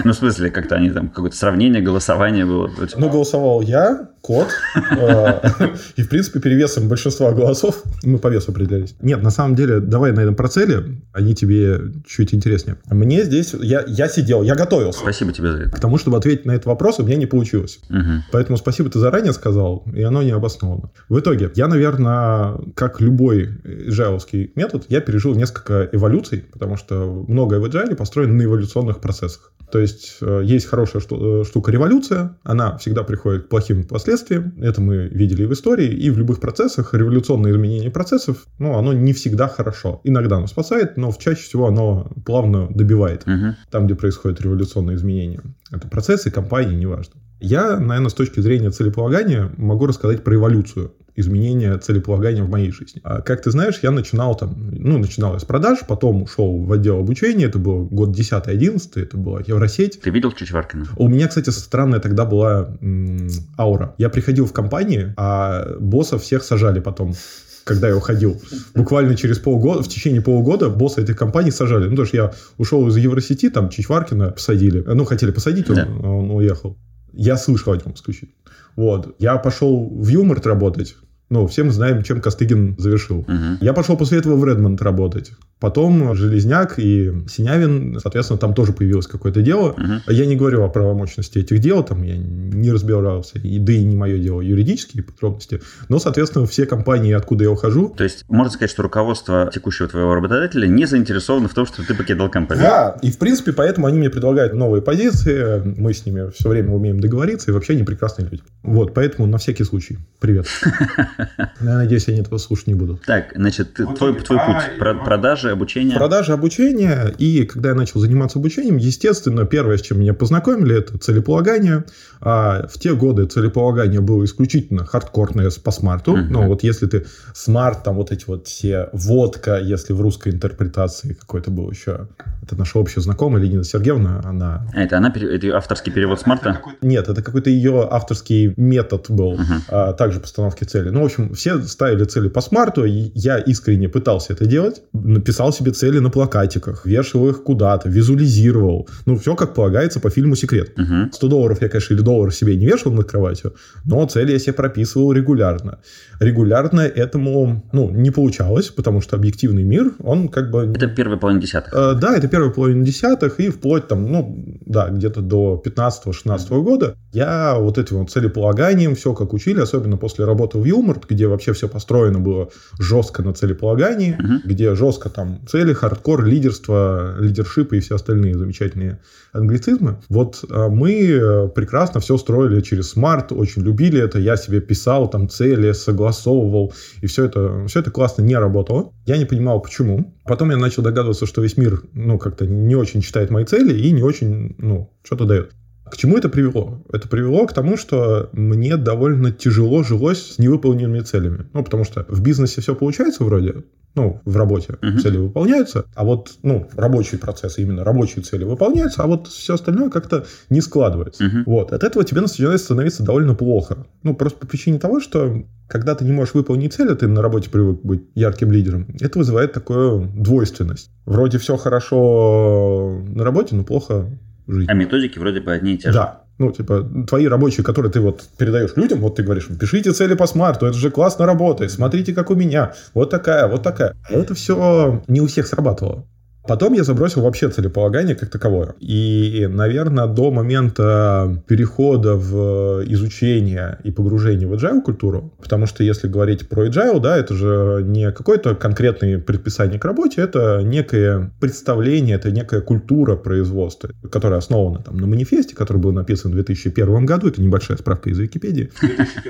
Ну, 0.04 0.12
в 0.12 0.16
смысле, 0.16 0.50
как-то 0.50 0.76
они 0.76 0.90
там, 0.90 1.08
какое-то 1.08 1.36
сравнение, 1.36 1.82
голосование 1.82 2.44
было? 2.44 2.70
Ну, 2.96 3.10
голосовал 3.10 3.60
я, 3.60 4.08
код, 4.20 4.48
э, 4.76 5.40
и, 5.96 6.02
в 6.02 6.08
принципе, 6.08 6.40
перевесом 6.40 6.88
большинства 6.88 7.32
голосов 7.32 7.82
мы 8.02 8.18
по 8.18 8.28
весу 8.28 8.52
определялись. 8.52 8.94
Нет, 9.00 9.22
на 9.22 9.30
самом 9.30 9.54
деле, 9.54 9.80
давай 9.80 10.12
на 10.12 10.20
этом 10.20 10.34
процеле, 10.60 11.00
они 11.12 11.34
тебе 11.34 11.80
чуть 12.06 12.34
интереснее. 12.34 12.78
Мне 12.90 13.24
здесь, 13.24 13.54
я, 13.54 13.84
я 13.86 14.08
сидел, 14.08 14.42
я 14.42 14.54
готовился. 14.54 15.00
Спасибо 15.00 15.32
тебе 15.32 15.52
за 15.52 15.58
это. 15.58 15.76
К 15.76 15.80
тому, 15.80 15.98
чтобы 15.98 16.16
ответить 16.16 16.46
на 16.46 16.52
этот 16.52 16.66
вопрос, 16.66 16.98
у 16.98 17.04
меня 17.04 17.16
не 17.16 17.26
получилось. 17.26 17.80
Угу. 17.88 18.24
Поэтому 18.32 18.56
спасибо, 18.56 18.90
ты 18.90 18.98
заранее 18.98 19.32
сказал, 19.32 19.84
и 19.92 20.02
оно 20.02 20.22
не 20.22 20.30
обосновано. 20.30 20.90
В 21.08 21.18
итоге, 21.18 21.50
я, 21.54 21.68
наверное, 21.68 22.58
как 22.74 23.00
любой 23.00 23.48
джайловский 23.88 24.52
метод, 24.54 24.84
я 24.88 25.00
пережил 25.00 25.34
несколько 25.34 25.88
эволюций, 25.92 26.44
потому 26.52 26.76
что 26.76 27.24
многое 27.28 27.60
в 27.60 27.64
agile 27.64 27.94
построено 27.96 28.34
на 28.34 28.42
эволюционных 28.42 29.00
процессах. 29.00 29.52
То 29.70 29.78
есть 29.78 30.16
э, 30.20 30.42
есть 30.44 30.66
хорошая 30.66 31.02
э, 31.08 31.44
штука 31.46 31.70
революция, 31.70 32.36
она 32.42 32.76
всегда 32.78 33.02
приходит 33.04 33.44
к 33.44 33.48
плохим 33.48 33.84
последствиям. 33.84 34.54
Это 34.60 34.80
мы 34.80 35.08
видели 35.08 35.44
и 35.44 35.46
в 35.46 35.52
истории, 35.52 35.88
и 35.88 36.10
в 36.10 36.18
любых 36.18 36.40
процессах. 36.40 36.92
Революционное 36.92 37.52
изменение 37.52 37.90
процессов, 37.90 38.46
ну, 38.58 38.76
оно 38.76 38.92
не 38.92 39.12
всегда 39.12 39.48
хорошо. 39.48 40.00
Иногда 40.04 40.36
оно 40.36 40.46
спасает, 40.50 40.96
но 40.96 41.12
чаще 41.12 41.42
всего 41.42 41.68
оно 41.68 42.10
плавно 42.24 42.68
добивает 42.68 43.22
угу. 43.26 43.56
там, 43.70 43.86
где 43.86 43.94
происходит 43.94 44.40
революционное 44.40 44.94
изменение. 44.94 45.42
Это 45.72 45.88
процессы, 45.88 46.30
компании, 46.30 46.76
неважно. 46.76 47.14
Я, 47.40 47.78
наверное, 47.78 48.10
с 48.10 48.14
точки 48.14 48.40
зрения 48.40 48.70
целеполагания 48.70 49.50
могу 49.56 49.86
рассказать 49.86 50.22
про 50.22 50.34
эволюцию 50.34 50.92
изменения 51.16 51.76
целеполагания 51.78 52.42
в 52.42 52.50
моей 52.50 52.70
жизни. 52.70 53.00
А 53.04 53.20
как 53.22 53.42
ты 53.42 53.50
знаешь, 53.50 53.78
я 53.82 53.90
начинал 53.90 54.36
там, 54.36 54.54
ну, 54.72 54.98
начинал 54.98 55.34
я 55.34 55.38
с 55.38 55.44
продаж, 55.44 55.80
потом 55.86 56.22
ушел 56.22 56.62
в 56.62 56.72
отдел 56.72 56.98
обучения, 56.98 57.46
это 57.46 57.58
был 57.58 57.86
год 57.86 58.10
10-11, 58.10 59.02
это 59.02 59.16
была 59.16 59.40
Евросеть. 59.46 60.00
Ты 60.00 60.10
видел 60.10 60.32
Чичваркина? 60.32 60.86
У 60.96 61.08
меня, 61.08 61.28
кстати, 61.28 61.50
странная 61.50 62.00
тогда 62.00 62.24
была 62.24 62.76
м- 62.80 63.28
аура. 63.58 63.94
Я 63.98 64.08
приходил 64.08 64.46
в 64.46 64.52
компании, 64.52 65.14
а 65.16 65.76
боссов 65.78 66.22
всех 66.22 66.42
сажали 66.42 66.80
потом 66.80 67.14
когда 67.64 67.88
я 67.88 67.96
уходил. 67.96 68.40
Буквально 68.74 69.16
через 69.16 69.38
полгода, 69.38 69.82
в 69.82 69.88
течение 69.88 70.20
полугода 70.20 70.68
босса 70.68 71.00
этой 71.00 71.14
компании 71.14 71.50
сажали. 71.50 71.84
Ну, 71.84 71.90
потому 71.90 72.06
что 72.06 72.16
я 72.16 72.32
ушел 72.58 72.86
из 72.88 72.96
Евросети, 72.96 73.50
там 73.50 73.68
Чичваркина 73.68 74.30
посадили. 74.30 74.82
Ну, 74.86 75.04
хотели 75.04 75.30
посадить, 75.30 75.68
он, 75.70 75.76
да. 75.76 75.86
он 75.86 76.30
уехал. 76.30 76.76
Я 77.12 77.36
слышал 77.36 77.72
о 77.72 77.76
нем 77.76 77.94
исключительно. 77.94 78.32
Вот. 78.76 79.16
Я 79.18 79.36
пошел 79.36 79.88
в 79.88 80.08
Юморт 80.08 80.46
работать. 80.46 80.96
Ну, 81.30 81.46
все 81.46 81.62
мы 81.62 81.70
знаем, 81.70 82.02
чем 82.02 82.20
Костыгин 82.20 82.74
завершил. 82.76 83.20
Uh-huh. 83.20 83.58
Я 83.60 83.72
пошел 83.72 83.96
после 83.96 84.18
этого 84.18 84.34
в 84.34 84.44
Редмонд 84.44 84.82
работать. 84.82 85.30
Потом 85.60 86.16
Железняк 86.16 86.78
и 86.78 87.12
Синявин, 87.28 88.00
соответственно, 88.00 88.38
там 88.38 88.52
тоже 88.52 88.72
появилось 88.72 89.06
какое-то 89.06 89.40
дело. 89.40 89.76
Uh-huh. 89.78 90.12
Я 90.12 90.26
не 90.26 90.34
говорю 90.34 90.64
о 90.64 90.68
правомощности 90.68 91.38
этих 91.38 91.60
дел, 91.60 91.84
там 91.84 92.02
я 92.02 92.16
не 92.16 92.72
разбирался, 92.72 93.38
и, 93.38 93.60
да 93.60 93.72
и 93.72 93.84
не 93.84 93.94
мое 93.94 94.18
дело 94.18 94.40
юридические 94.40 95.04
подробности. 95.04 95.62
Но, 95.88 96.00
соответственно, 96.00 96.46
все 96.46 96.66
компании, 96.66 97.12
откуда 97.12 97.44
я 97.44 97.50
ухожу... 97.52 97.94
То 97.96 98.02
есть, 98.02 98.24
можно 98.28 98.50
сказать, 98.50 98.70
что 98.70 98.82
руководство 98.82 99.48
текущего 99.54 99.86
твоего 99.86 100.16
работодателя 100.16 100.66
не 100.66 100.84
заинтересовано 100.84 101.46
в 101.46 101.54
том, 101.54 101.64
что 101.64 101.86
ты 101.86 101.94
покидал 101.94 102.28
компанию? 102.28 102.64
Да, 102.64 102.96
и 103.02 103.12
в 103.12 103.18
принципе, 103.18 103.52
поэтому 103.52 103.86
они 103.86 103.98
мне 103.98 104.10
предлагают 104.10 104.54
новые 104.54 104.82
позиции, 104.82 105.62
мы 105.64 105.94
с 105.94 106.04
ними 106.04 106.30
все 106.36 106.48
время 106.48 106.72
умеем 106.72 106.98
договориться, 106.98 107.52
и 107.52 107.54
вообще 107.54 107.74
они 107.74 107.84
прекрасные 107.84 108.28
люди. 108.28 108.42
Вот, 108.64 108.94
поэтому 108.94 109.28
на 109.28 109.38
всякий 109.38 109.62
случай. 109.62 109.98
Привет. 110.18 110.46
Я 111.60 111.74
надеюсь, 111.74 112.08
они 112.08 112.20
этого 112.20 112.38
слушать 112.38 112.66
не 112.66 112.74
будут. 112.74 113.02
Так, 113.02 113.32
значит, 113.34 113.74
твой, 113.74 114.14
твой 114.14 114.38
путь, 114.38 114.78
продажи, 114.78 115.30
продажи, 115.30 115.50
обучение? 115.50 115.96
Продажи, 115.96 116.32
обучение. 116.32 117.14
И 117.18 117.44
когда 117.44 117.70
я 117.70 117.74
начал 117.74 118.00
заниматься 118.00 118.38
обучением, 118.38 118.76
естественно, 118.76 119.44
первое, 119.44 119.76
с 119.76 119.82
чем 119.82 120.00
меня 120.00 120.14
познакомили, 120.14 120.78
это 120.78 120.98
целеполагание. 120.98 121.84
А 122.20 122.66
в 122.66 122.78
те 122.78 122.94
годы 122.94 123.26
целеполагание 123.26 124.00
было 124.00 124.24
исключительно 124.24 124.84
хардкорное 124.84 125.50
по 125.62 125.70
SMART 125.70 126.16
у. 126.16 126.19
Угу. 126.19 126.26
Ну, 126.28 126.46
вот 126.46 126.62
если 126.62 126.86
ты 126.86 127.06
SMART, 127.34 127.82
там 127.82 127.96
вот 127.96 128.12
эти 128.12 128.24
вот 128.26 128.46
все 128.46 128.88
водка, 128.92 129.58
если 129.58 129.92
в 129.92 130.00
русской 130.00 130.30
интерпретации 130.30 131.14
какой-то 131.14 131.50
был 131.50 131.70
еще. 131.70 132.08
Это 132.42 132.56
наша 132.56 132.78
общая 132.78 133.00
знакомая 133.00 133.42
Ленина 133.42 133.64
Сергеевна, 133.64 134.20
она... 134.24 134.66
А, 134.74 134.82
это 134.82 134.98
она, 134.98 135.12
это 135.14 135.56
авторский 135.56 135.92
перевод 135.92 136.20
SMART 136.20 136.49
а? 136.49 136.60
Нет, 136.82 137.08
это 137.08 137.22
какой-то 137.22 137.48
ее 137.48 137.88
авторский 137.90 138.52
метод 138.56 139.06
был, 139.08 139.34
uh-huh. 139.34 139.60
а, 139.68 139.92
также 139.94 140.20
постановки 140.20 140.64
цели. 140.64 140.90
Ну, 140.90 141.02
общем, 141.10 141.34
все 141.34 141.58
ставили 141.62 142.04
цели 142.04 142.28
по 142.28 142.40
SMART 142.40 142.71
у, 142.71 142.84
и 142.84 143.10
я 143.14 143.38
искренне 143.38 143.88
пытался 143.88 144.32
это 144.32 144.46
делать. 144.46 144.82
Написал 144.92 145.52
себе 145.52 145.72
цели 145.72 145.98
на 145.98 146.10
плакатиках, 146.10 146.86
вешал 146.86 147.28
их 147.28 147.42
куда-то, 147.42 147.88
визуализировал. 147.88 148.88
Ну, 149.06 149.16
все 149.16 149.34
как 149.34 149.54
полагается 149.54 150.00
по 150.00 150.10
фильму 150.10 150.36
«Секрет». 150.36 150.78
Угу. 150.78 151.12
100 151.12 151.28
долларов 151.28 151.62
я, 151.62 151.68
конечно, 151.68 151.94
или 151.94 152.02
долларов 152.02 152.34
себе 152.34 152.56
не 152.56 152.66
вешал 152.66 152.92
над 152.92 153.10
кроватью, 153.10 153.54
но 153.84 154.06
цели 154.06 154.32
я 154.32 154.38
себе 154.38 154.52
прописывал 154.52 155.12
регулярно. 155.12 155.78
Регулярно 156.20 156.80
этому, 156.80 157.68
ну, 157.72 157.90
не 157.90 158.10
получалось, 158.10 158.68
потому 158.68 159.00
что 159.00 159.16
объективный 159.16 159.62
мир, 159.62 159.92
он 160.00 160.28
как 160.28 160.50
бы... 160.50 160.72
Это 160.74 160.88
первая 160.88 161.18
половина 161.18 161.42
десятых. 161.42 161.72
Э, 161.74 161.94
да, 161.94 162.16
это 162.16 162.28
первая 162.28 162.50
половина 162.50 162.84
десятых, 162.84 163.40
и 163.40 163.48
вплоть 163.48 163.88
там, 163.88 164.10
ну, 164.10 164.58
да, 164.66 164.88
где-то 164.88 165.20
до 165.20 165.62
15-16 165.64 166.62
года 166.62 166.96
я 167.12 167.56
вот 167.58 167.78
этим 167.78 167.98
вот 167.98 168.10
целеполаганием, 168.10 168.94
все 168.94 169.14
как 169.14 169.32
учили, 169.32 169.60
особенно 169.60 169.96
после 169.96 170.24
работы 170.24 170.58
в 170.58 170.64
Юморт, 171.00 171.10
где 171.10 171.26
вообще 171.26 171.52
все 171.52 171.68
построено 171.68 172.18
было 172.18 172.48
жестко 172.78 173.22
на 173.22 173.32
целеполагании, 173.32 174.16
Мгм. 174.18 174.42
где 174.44 174.74
жестко 174.74 175.08
там 175.08 175.40
цели, 175.48 175.72
хардкор, 175.72 176.24
лидерство, 176.24 177.16
лидершип 177.18 177.72
и 177.72 177.80
все 177.80 177.94
остальные 177.94 178.36
замечательные 178.36 178.98
англицизмы. 179.32 179.96
Вот 180.08 180.44
а, 180.50 180.68
мы 180.68 180.92
э, 180.92 181.48
прекрасно 181.48 182.00
все 182.00 182.16
строили 182.18 182.60
через 182.62 182.90
смарт, 182.90 183.32
очень 183.32 183.62
любили 183.62 184.00
это, 184.00 184.18
я 184.18 184.36
себе 184.36 184.60
писал 184.60 185.08
там 185.08 185.28
цели, 185.28 185.72
согласовывал, 185.72 186.72
и 187.02 187.06
все 187.06 187.24
это, 187.24 187.64
все 187.66 187.80
это 187.80 187.90
классно 187.90 188.22
не 188.22 188.36
работало. 188.36 188.92
Я 189.06 189.16
не 189.18 189.24
понимал, 189.24 189.60
почему. 189.60 190.14
Потом 190.24 190.50
я 190.50 190.56
начал 190.56 190.82
догадываться, 190.82 191.26
что 191.26 191.42
весь 191.42 191.56
мир, 191.56 191.82
ну, 191.94 192.18
как-то 192.18 192.46
не 192.46 192.76
очень 192.76 193.00
читает 193.00 193.30
мои 193.30 193.44
цели 193.44 193.72
и 193.78 193.92
не 193.92 194.02
очень, 194.02 194.54
ну, 194.58 194.90
что-то 195.02 195.24
дает. 195.24 195.52
К 195.90 195.96
чему 195.96 196.16
это 196.16 196.28
привело? 196.28 196.82
Это 196.92 197.08
привело 197.08 197.46
к 197.46 197.52
тому, 197.52 197.76
что 197.76 198.30
мне 198.32 198.76
довольно 198.76 199.32
тяжело 199.32 199.82
жилось 199.82 200.34
с 200.34 200.38
невыполненными 200.38 201.00
целями. 201.00 201.46
Ну, 201.52 201.64
потому 201.64 201.84
что 201.84 202.06
в 202.08 202.22
бизнесе 202.22 202.60
все 202.60 202.74
получается 202.74 203.24
вроде, 203.24 203.64
ну, 203.94 204.20
в 204.24 204.36
работе 204.36 204.76
Мгм. 204.80 204.98
цели 205.00 205.16
выполняются, 205.16 205.84
а 205.94 206.04
вот, 206.04 206.34
ну, 206.42 206.68
рабочие 206.76 207.18
процессы, 207.18 207.62
именно 207.62 207.82
рабочие 207.84 208.22
цели 208.22 208.44
выполняются, 208.44 209.02
а 209.02 209.06
вот 209.06 209.26
все 209.26 209.54
остальное 209.54 209.90
как-то 209.90 210.26
не 210.48 210.60
складывается. 210.60 211.24
Мгм. 211.24 211.42
Вот, 211.46 211.72
от 211.72 211.82
этого 211.82 212.04
тебе 212.04 212.20
начинает 212.20 212.60
становиться 212.60 213.02
довольно 213.02 213.34
плохо. 213.34 213.86
Ну, 214.02 214.14
просто 214.14 214.38
по 214.38 214.46
причине 214.46 214.78
того, 214.78 215.00
что 215.00 215.42
когда 215.66 215.94
ты 215.94 216.04
не 216.04 216.12
можешь 216.12 216.34
выполнить 216.34 216.72
цель, 216.74 216.90
а 216.90 216.94
ты 216.96 217.06
на 217.08 217.22
работе 217.22 217.50
привык 217.50 217.80
быть 217.82 218.02
ярким 218.14 218.50
лидером, 218.52 218.86
это 219.00 219.18
вызывает 219.18 219.52
такую 219.52 220.08
двойственность. 220.14 220.90
Вроде 221.04 221.38
все 221.38 221.56
хорошо 221.56 223.02
на 223.08 223.24
работе, 223.24 223.54
но 223.54 223.64
плохо 223.64 224.06
жизни. 224.52 224.70
А 224.70 224.74
методики 224.74 225.18
вроде 225.18 225.40
бы 225.40 225.52
одни 225.52 225.74
и 225.74 225.78
те 225.78 225.88
же. 225.88 225.94
Да. 225.94 226.22
Ну, 226.38 226.50
типа, 226.52 226.88
твои 227.06 227.26
рабочие, 227.26 227.62
которые 227.62 227.92
ты 227.92 228.00
вот 228.00 228.22
передаешь 228.38 228.70
людям, 228.74 229.00
вот 229.00 229.16
ты 229.16 229.22
говоришь, 229.22 229.48
пишите 229.60 229.92
цели 229.92 230.14
по 230.14 230.26
смарту, 230.26 230.64
это 230.64 230.78
же 230.78 230.90
классно 230.90 231.26
работает, 231.26 231.70
смотрите, 231.70 232.14
как 232.14 232.30
у 232.30 232.34
меня, 232.34 232.72
вот 232.94 233.10
такая, 233.10 233.46
вот 233.46 233.62
такая. 233.62 233.94
А 234.08 234.14
это 234.14 234.32
все 234.34 235.02
не 235.06 235.20
у 235.20 235.26
всех 235.26 235.46
срабатывало. 235.46 236.06
Потом 236.46 236.72
я 236.72 236.84
забросил 236.84 237.22
вообще 237.22 237.48
целеполагание 237.48 238.14
как 238.14 238.30
таковое. 238.30 238.74
И, 238.80 239.46
наверное, 239.50 240.06
до 240.06 240.30
момента 240.30 241.42
перехода 241.46 242.14
в 242.14 242.82
изучение 242.86 243.78
и 243.84 243.90
погружение 243.90 244.48
в 244.48 244.54
agile 244.54 244.80
культуру, 244.82 245.32
потому 245.40 245.66
что 245.66 245.84
если 245.84 246.08
говорить 246.08 246.48
про 246.48 246.66
agile, 246.66 247.00
да, 247.00 247.16
это 247.16 247.34
же 247.34 247.82
не 247.84 248.10
какое-то 248.12 248.54
конкретное 248.54 249.18
предписание 249.18 249.78
к 249.78 249.84
работе, 249.84 250.22
это 250.22 250.62
некое 250.62 251.30
представление, 251.40 252.16
это 252.16 252.30
некая 252.30 252.60
культура 252.60 253.16
производства, 253.16 253.90
которая 254.10 254.38
основана 254.38 254.82
там 254.82 254.96
на 254.96 255.06
манифесте, 255.06 255.54
который 255.54 255.78
был 255.78 255.92
написан 255.92 256.30
в 256.30 256.34
2001 256.34 257.06
году, 257.06 257.28
это 257.28 257.42
небольшая 257.42 257.76
справка 257.76 258.10
из 258.10 258.18
Википедии. 258.18 258.70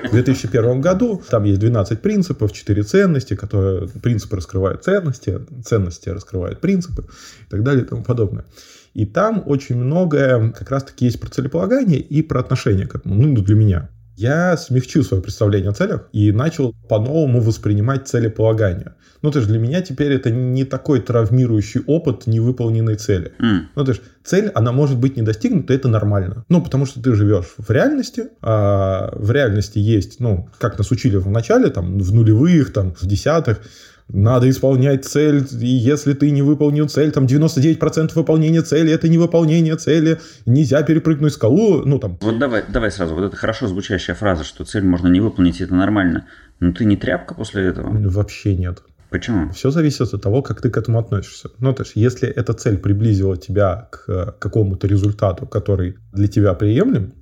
В 0.09 0.11
2001 0.11 0.81
году 0.81 1.21
там 1.29 1.43
есть 1.43 1.59
12 1.59 2.01
принципов, 2.01 2.53
4 2.53 2.83
ценности, 2.83 3.35
которые 3.35 3.87
принципы 4.01 4.37
раскрывают 4.37 4.83
ценности, 4.83 5.39
ценности 5.65 6.09
раскрывают 6.09 6.61
принципы 6.61 7.00
и 7.01 7.49
так 7.49 7.63
далее 7.63 7.83
и 7.83 7.87
тому 7.87 8.03
подобное. 8.03 8.45
И 8.93 9.05
там 9.05 9.43
очень 9.45 9.75
многое 9.77 10.51
как 10.51 10.69
раз-таки 10.71 11.05
есть 11.05 11.19
про 11.19 11.29
целеполагание 11.29 11.99
и 11.99 12.21
про 12.21 12.39
отношение 12.39 12.87
к 12.87 12.95
этому, 12.95 13.15
ну, 13.15 13.41
для 13.41 13.55
меня. 13.55 13.89
Я 14.17 14.57
смягчил 14.57 15.03
свое 15.03 15.23
представление 15.23 15.71
о 15.71 15.73
целях 15.73 16.09
и 16.11 16.31
начал 16.31 16.75
по-новому 16.89 17.41
воспринимать 17.41 18.07
целеполагание. 18.07 18.93
Ну, 19.21 19.31
то 19.31 19.39
есть 19.39 19.49
для 19.49 19.59
меня 19.59 19.81
теперь 19.81 20.11
это 20.11 20.31
не 20.31 20.65
такой 20.65 20.99
травмирующий 20.99 21.81
опыт 21.85 22.27
невыполненной 22.27 22.95
цели. 22.95 23.33
М. 23.39 23.69
Ну, 23.75 23.85
то 23.85 23.91
есть 23.91 24.01
цель, 24.23 24.49
она 24.49 24.71
может 24.71 24.97
быть 24.97 25.15
не 25.15 25.21
достигнута, 25.21 25.73
это 25.73 25.87
нормально. 25.87 26.43
Ну, 26.49 26.61
потому 26.61 26.85
что 26.85 27.01
ты 27.01 27.13
живешь 27.13 27.53
в 27.57 27.69
реальности, 27.69 28.25
а 28.41 29.11
в 29.13 29.31
реальности 29.31 29.77
есть, 29.77 30.19
ну, 30.19 30.49
как 30.59 30.77
нас 30.77 30.91
учили 30.91 31.17
в 31.17 31.29
начале, 31.29 31.69
там, 31.69 31.99
в 31.99 32.13
нулевых, 32.13 32.73
там, 32.73 32.93
в 32.93 33.05
десятых, 33.05 33.61
надо 34.13 34.49
исполнять 34.49 35.05
цель, 35.05 35.45
и 35.59 35.67
если 35.67 36.13
ты 36.13 36.31
не 36.31 36.41
выполнил 36.41 36.87
цель, 36.89 37.11
там 37.11 37.25
99% 37.25 38.11
выполнения 38.15 38.61
цели, 38.61 38.91
это 38.91 39.07
не 39.07 39.17
выполнение 39.17 39.75
цели, 39.75 40.19
нельзя 40.45 40.83
перепрыгнуть 40.83 41.33
скалу, 41.33 41.83
ну, 41.85 41.99
там, 41.99 42.17
Вот 42.21 42.37
давай, 42.39 42.63
давай 42.67 42.91
сразу, 42.91 43.15
вот 43.15 43.23
эта 43.23 43.35
хорошо 43.35 43.67
звучащая 43.67 44.15
фраза, 44.15 44.43
что 44.43 44.65
цель 44.65 44.83
можно 44.83 45.07
не 45.07 45.21
выполнить, 45.21 45.61
это 45.61 45.73
нормально. 45.73 46.27
Но 46.59 46.71
ты 46.73 46.85
не 46.85 46.97
тряпка 46.97 47.33
после 47.33 47.65
этого? 47.65 47.89
вообще 48.09 48.55
нет. 48.55 48.83
Почему? 49.09 49.51
Все 49.51 49.71
зависит 49.71 50.13
от 50.13 50.21
того, 50.21 50.41
как 50.41 50.61
ты 50.61 50.69
к 50.69 50.77
этому 50.77 50.97
относишься. 50.97 51.49
Ну, 51.59 51.73
то 51.73 51.83
есть, 51.83 51.93
если 51.95 52.29
эта 52.29 52.53
цель 52.53 52.77
приблизила 52.77 53.35
тебя 53.35 53.89
к 53.91 54.05
э, 54.07 54.31
какому-то 54.39 54.87
результату, 54.87 55.45
который 55.45 55.97
для 56.13 56.29
тебя 56.29 56.53
приемлем, 56.53 57.13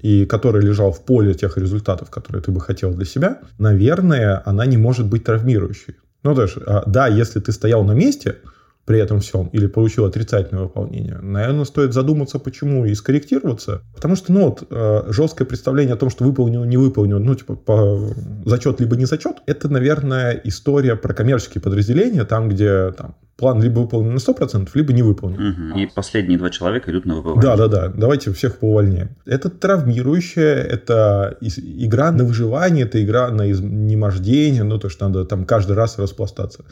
и 0.00 0.24
который 0.24 0.62
лежал 0.62 0.92
в 0.92 1.04
поле 1.04 1.34
тех 1.34 1.58
результатов, 1.58 2.10
которые 2.10 2.42
ты 2.42 2.52
бы 2.52 2.60
хотел 2.60 2.94
для 2.94 3.04
себя, 3.04 3.40
наверное, 3.58 4.42
она 4.46 4.64
не 4.64 4.78
может 4.78 5.08
быть 5.08 5.24
травмирующей. 5.24 5.96
Ну, 6.26 6.46
а, 6.66 6.82
да, 6.86 7.06
если 7.06 7.38
ты 7.38 7.52
стоял 7.52 7.84
на 7.84 7.92
месте 7.92 8.38
при 8.86 9.00
этом 9.00 9.20
всем 9.20 9.48
или 9.48 9.66
получил 9.66 10.04
отрицательное 10.04 10.64
выполнение, 10.64 11.18
наверное, 11.18 11.64
стоит 11.64 11.92
задуматься, 11.92 12.38
почему, 12.38 12.86
и 12.86 12.94
скорректироваться. 12.94 13.82
Потому 13.94 14.14
что, 14.14 14.32
ну, 14.32 14.44
вот, 14.44 14.62
э, 14.70 15.02
жесткое 15.08 15.46
представление 15.46 15.94
о 15.94 15.96
том, 15.96 16.08
что 16.08 16.24
выполнил, 16.24 16.64
не 16.64 16.76
выполнил, 16.76 17.18
ну, 17.18 17.34
типа, 17.34 17.56
по 17.56 18.14
зачет 18.44 18.80
либо 18.80 18.96
не 18.96 19.04
зачет, 19.04 19.38
это, 19.46 19.68
наверное, 19.68 20.40
история 20.44 20.94
про 20.94 21.12
коммерческие 21.14 21.60
подразделения, 21.60 22.24
там, 22.24 22.48
где 22.48 22.92
там, 22.92 23.16
план 23.36 23.60
либо 23.60 23.80
выполнен 23.80 24.14
на 24.14 24.18
100%, 24.18 24.68
либо 24.74 24.92
не 24.92 25.02
выполнен. 25.02 25.50
Мгм. 25.50 25.78
И 25.78 25.86
последние 25.86 26.38
два 26.38 26.50
человека 26.50 26.90
идут 26.92 27.06
на 27.06 27.16
выполнение. 27.16 27.42
Да, 27.42 27.56
да, 27.56 27.68
да. 27.68 27.88
Давайте 27.88 28.32
всех 28.32 28.58
поувольняем. 28.58 29.16
Это 29.26 29.50
травмирующее, 29.50 30.54
это 30.54 31.36
игра 31.40 32.12
на 32.12 32.24
выживание, 32.24 32.84
это 32.84 33.02
игра 33.02 33.30
на 33.30 33.50
изнемождение, 33.50 34.62
ну, 34.62 34.78
то, 34.78 34.88
что 34.88 35.08
надо 35.08 35.24
там 35.24 35.44
каждый 35.44 35.74
раз 35.74 35.98
распластаться. 35.98 36.64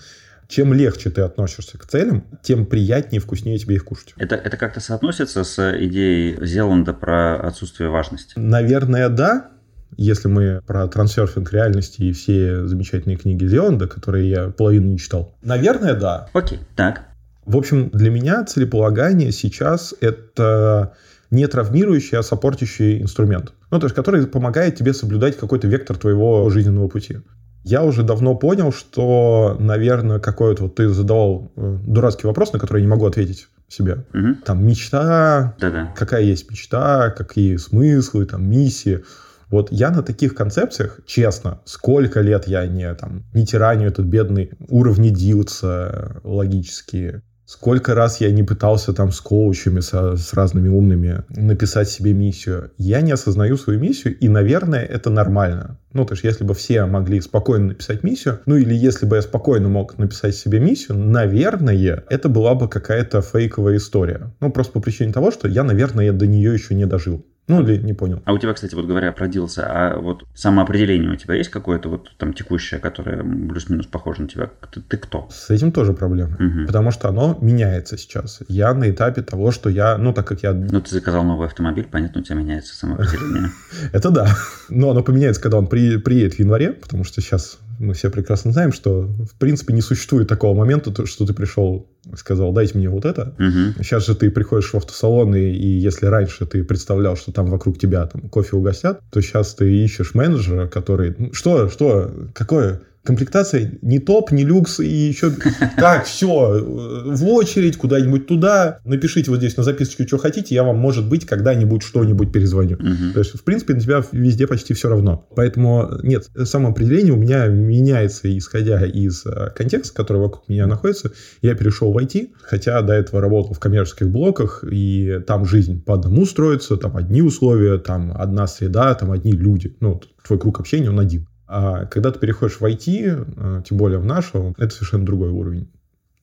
Чем 0.49 0.73
легче 0.73 1.11
ты 1.11 1.23
относишься 1.23 1.79
к 1.79 1.87
целям, 1.87 2.25
тем 2.43 2.67
приятнее 2.67 3.21
и 3.21 3.23
вкуснее 3.23 3.59
тебе 3.59 3.77
их 3.77 3.85
кушать. 3.85 4.15
Это, 4.17 4.35
это 4.37 4.57
как-то 4.57 4.81
соотносится 4.81 5.45
с 5.45 5.77
идеей 5.81 6.45
Зеланда 6.45 6.93
про 6.93 7.37
отсутствие 7.41 7.89
важности? 7.89 8.35
Наверное, 8.37 9.09
да. 9.09 9.51
Если 9.97 10.27
мы 10.27 10.61
про 10.67 10.89
трансерфинг 10.89 11.53
реальности 11.53 12.03
и 12.03 12.13
все 12.13 12.67
замечательные 12.67 13.17
книги 13.17 13.47
Зеланда, 13.47 13.87
которые 13.87 14.29
я 14.29 14.49
половину 14.49 14.89
не 14.89 14.99
читал. 14.99 15.37
Наверное, 15.43 15.95
да. 15.95 16.29
Окей, 16.33 16.59
так. 16.75 17.05
В 17.47 17.57
общем, 17.57 17.91
для 17.91 18.11
меня 18.11 18.45
целеполагание 18.45 19.31
сейчас 19.31 19.95
это 20.01 20.95
не 21.31 21.47
травмирующий, 21.47 22.19
а 22.19 22.23
саппортящий 22.23 23.03
инструмент. 23.03 23.53
Ну, 23.71 23.79
то 23.81 23.87
есть, 23.87 23.95
который 23.95 24.27
помогает 24.27 24.77
тебе 24.77 24.95
соблюдать 24.95 25.37
какой-то 25.37 25.67
вектор 25.67 25.97
твоего 25.97 26.49
жизненного 26.49 26.89
пути. 26.89 27.19
Я 27.65 27.83
уже 27.83 28.03
давно 28.03 28.35
понял, 28.35 28.73
что, 28.73 29.57
наверное, 29.59 30.19
какой-то 30.19 30.65
вот 30.65 30.75
ты 30.75 30.89
задавал 30.91 31.51
э, 31.57 31.79
дурацкий 31.87 32.27
вопрос, 32.27 32.53
на 32.53 32.59
который 32.59 32.79
я 32.79 32.85
не 32.85 32.91
могу 32.91 33.07
ответить 33.07 33.49
себе. 33.69 34.05
Мгм. 34.13 34.37
Там 34.45 34.67
мечта, 34.67 35.55
Да-да. 35.59 35.93
какая 35.97 36.23
есть 36.23 36.51
мечта, 36.51 37.11
какие 37.11 37.57
смыслы, 37.57 38.27
там, 38.27 38.49
миссии. 38.49 39.03
Вот 39.49 39.73
я 39.73 39.91
на 39.91 40.03
таких 40.03 40.35
концепциях, 40.35 41.01
честно, 41.07 41.61
сколько 41.65 42.21
лет 42.21 42.47
я 42.47 42.67
не, 42.67 42.93
там, 42.95 43.25
не 43.33 43.47
тираню 43.47 43.89
этот 43.89 44.05
бедный 44.07 44.51
уровни 44.69 45.09
дилса 45.09 46.21
логические, 46.23 47.23
сколько 47.47 47.95
раз 47.95 48.21
я 48.21 48.31
не 48.31 48.43
пытался 48.43 48.93
там 48.93 49.13
с 49.13 49.21
коучами, 49.21 49.81
со- 49.81 50.17
с 50.17 50.33
разными 50.35 50.69
умными 50.69 51.23
написать 51.29 51.89
себе 51.89 52.13
миссию. 52.13 52.71
Я 52.79 53.01
не 53.01 53.13
осознаю 53.13 53.57
свою 53.57 53.79
миссию, 53.79 54.17
и, 54.19 54.29
наверное, 54.29 54.85
это 54.85 55.11
нормально. 55.11 55.79
Ну, 55.93 56.05
то 56.05 56.15
есть, 56.15 56.25
если 56.25 56.45
бы 56.45 56.55
все 56.55 56.85
могли 56.87 57.21
спокойно 57.21 57.69
написать 57.69 58.03
миссию, 58.03 58.41
ну, 58.47 58.57
или 58.57 58.75
если 58.75 59.07
бы 59.07 59.17
я 59.17 59.23
спокойно 59.23 59.69
мог 59.69 59.99
написать 59.99 60.35
себе 60.35 60.59
миссию, 60.59 60.99
наверное, 60.99 62.05
это 62.11 62.29
была 62.29 62.55
бы 62.55 62.69
какая-то 62.69 63.23
фейковая 63.23 63.77
история. 63.77 64.35
Ну, 64.41 64.51
просто 64.51 64.73
по 64.73 64.81
причине 64.81 65.13
того, 65.13 65.31
что 65.31 65.49
я, 65.49 65.65
наверное, 65.65 66.13
до 66.13 66.27
нее 66.27 66.53
еще 66.53 66.75
не 66.75 66.87
дожил. 66.87 67.25
Ну, 67.47 67.63
или 67.63 67.77
не 67.77 67.93
понял. 67.93 68.23
А 68.25 68.33
у 68.33 68.39
тебя, 68.39 68.55
кстати, 68.55 68.75
вот 68.75 68.87
говоря 68.87 69.13
про 69.13 69.29
Дилса, 69.29 69.67
а 69.69 69.99
вот 69.99 70.25
самоопределение 70.35 71.13
у 71.13 71.17
тебя 71.17 71.35
есть 71.35 71.51
какое-то 71.51 71.91
вот 71.91 72.11
там 72.17 72.33
текущее, 72.33 72.81
которое 72.81 73.23
плюс-минус 73.23 73.87
похоже 73.87 74.23
на 74.23 74.29
тебя? 74.29 74.51
Ты, 74.73 74.81
ты 74.81 74.97
кто? 74.97 75.29
С 75.31 75.51
этим 75.51 75.71
тоже 75.71 75.93
проблема. 75.93 76.37
Мгм. 76.39 76.67
Потому 76.67 76.91
что 76.91 77.09
оно 77.09 77.37
меняется 77.43 77.99
сейчас. 77.99 78.41
Я 78.49 78.73
на 78.73 78.91
этапе 78.91 79.21
того, 79.21 79.51
что 79.51 79.69
я, 79.69 79.99
ну, 79.99 80.15
так 80.15 80.27
как 80.27 80.43
я... 80.43 80.55
Ну, 80.55 80.81
ты 80.81 80.91
заказал 80.91 81.23
новый 81.25 81.47
автомобиль, 81.47 81.87
понятно, 81.91 82.23
у 82.23 82.25
тебя 82.25 82.37
меняется 82.37 82.75
самоопределение. 82.75 83.51
Это 83.93 84.11
да. 84.11 84.29
Но 84.71 84.91
оно 84.91 85.03
поменяется, 85.03 85.43
когда 85.43 85.59
он 85.59 85.67
при- 85.67 85.99
приедет 85.99 86.35
в 86.35 86.39
январе, 86.39 86.73
потому 86.73 87.05
что 87.05 87.21
сейчас 87.21 87.59
мы 87.79 87.93
все 87.93 88.11
прекрасно 88.11 88.53
знаем, 88.53 88.73
что, 88.73 89.03
в 89.03 89.35
принципе, 89.39 89.75
не 89.75 89.83
существует 89.83 90.29
такого 90.29 90.57
момента, 90.57 90.91
то, 90.91 91.05
что 91.07 91.27
ты 91.27 91.35
пришел 91.35 91.91
сказал, 92.17 92.53
дайте 92.53 92.79
мне 92.79 92.89
вот 92.89 93.05
это. 93.05 93.35
Мгм. 93.39 93.75
Сейчас 93.79 94.07
же 94.07 94.15
ты 94.15 94.31
приходишь 94.31 94.73
в 94.73 94.77
автосалон, 94.77 95.35
и, 95.35 95.41
и 95.41 95.67
если 95.67 96.07
раньше 96.07 96.47
ты 96.47 96.65
представлял, 96.65 97.17
что 97.17 97.33
там 97.33 97.47
вокруг 97.47 97.79
тебя 97.79 98.07
там, 98.07 98.29
кофе 98.29 98.57
угостят, 98.57 99.01
то 99.11 99.21
сейчас 99.21 99.55
ты 99.55 99.85
ищешь 99.85 100.15
менеджера, 100.15 100.67
который... 100.69 101.15
«Ну, 101.19 101.33
Что, 101.33 101.69
что, 101.69 102.11
какое? 102.35 102.81
Комплектация 103.05 103.79
не 103.83 103.99
топ, 103.99 104.33
не 104.33 104.45
люкс, 104.45 104.81
и 104.81 104.89
еще... 104.89 105.31
Так, 105.77 106.07
все, 106.07 106.63
в 106.65 107.27
очередь, 107.27 107.77
куда-нибудь 107.77 108.27
туда. 108.27 108.79
Напишите 108.85 109.31
вот 109.31 109.39
здесь 109.39 109.57
на 109.57 109.63
записочке, 109.63 110.07
что 110.07 110.19
хотите, 110.19 110.55
я 110.55 110.65
вам, 110.65 110.79
может 110.79 111.09
быть, 111.09 111.27
когда-нибудь 111.27 111.83
что-нибудь 111.83 112.33
перезвоню. 112.33 112.77
То 112.77 113.19
есть, 113.19 113.39
в 113.39 113.45
принципе, 113.45 113.75
на 113.75 113.81
тебя 113.81 114.03
везде 114.13 114.47
почти 114.47 114.75
все 114.75 114.89
равно. 114.89 115.29
Поэтому, 115.37 115.91
нет, 116.03 116.29
самоопределение 116.45 117.13
у 117.13 117.17
меня 117.17 117.47
меняется, 117.47 118.37
исходя 118.37 118.85
из 118.85 119.27
э, 119.27 119.51
контекста, 119.55 119.95
который 119.95 120.19
вокруг 120.19 120.49
меня 120.49 120.67
находится. 120.67 121.13
Я 121.43 121.55
перешел 121.55 121.93
в 121.93 121.99
IT, 121.99 122.31
хотя 122.43 122.81
до 122.83 122.95
этого 122.95 123.21
работал 123.21 123.55
в 123.55 123.61
коммерческих 123.61 124.09
блоках, 124.09 124.65
и 124.71 125.21
там 125.27 125.45
жизнь 125.45 125.83
по 125.83 125.95
одному 125.95 126.25
строится, 126.27 126.77
там 126.77 126.97
одни 126.97 127.23
условия, 127.23 127.79
там 127.79 128.13
одна 128.17 128.47
среда, 128.47 128.95
там 128.95 129.13
одни 129.13 129.33
люди. 129.33 129.77
Ну, 129.81 130.01
твой 130.27 130.39
круг 130.39 130.61
общения, 130.61 130.89
он 130.89 131.01
один. 131.01 131.27
А 131.47 131.87
когда 131.87 132.11
ты 132.11 132.19
переходишь 132.19 132.61
в 132.61 132.65
IT, 132.65 133.27
э, 133.37 133.63
тем 133.67 133.77
более 133.77 133.99
в 133.99 134.05
нашу, 134.05 134.55
это 134.59 134.75
совершенно 134.75 135.05
другой 135.05 135.31
уровень 135.31 135.69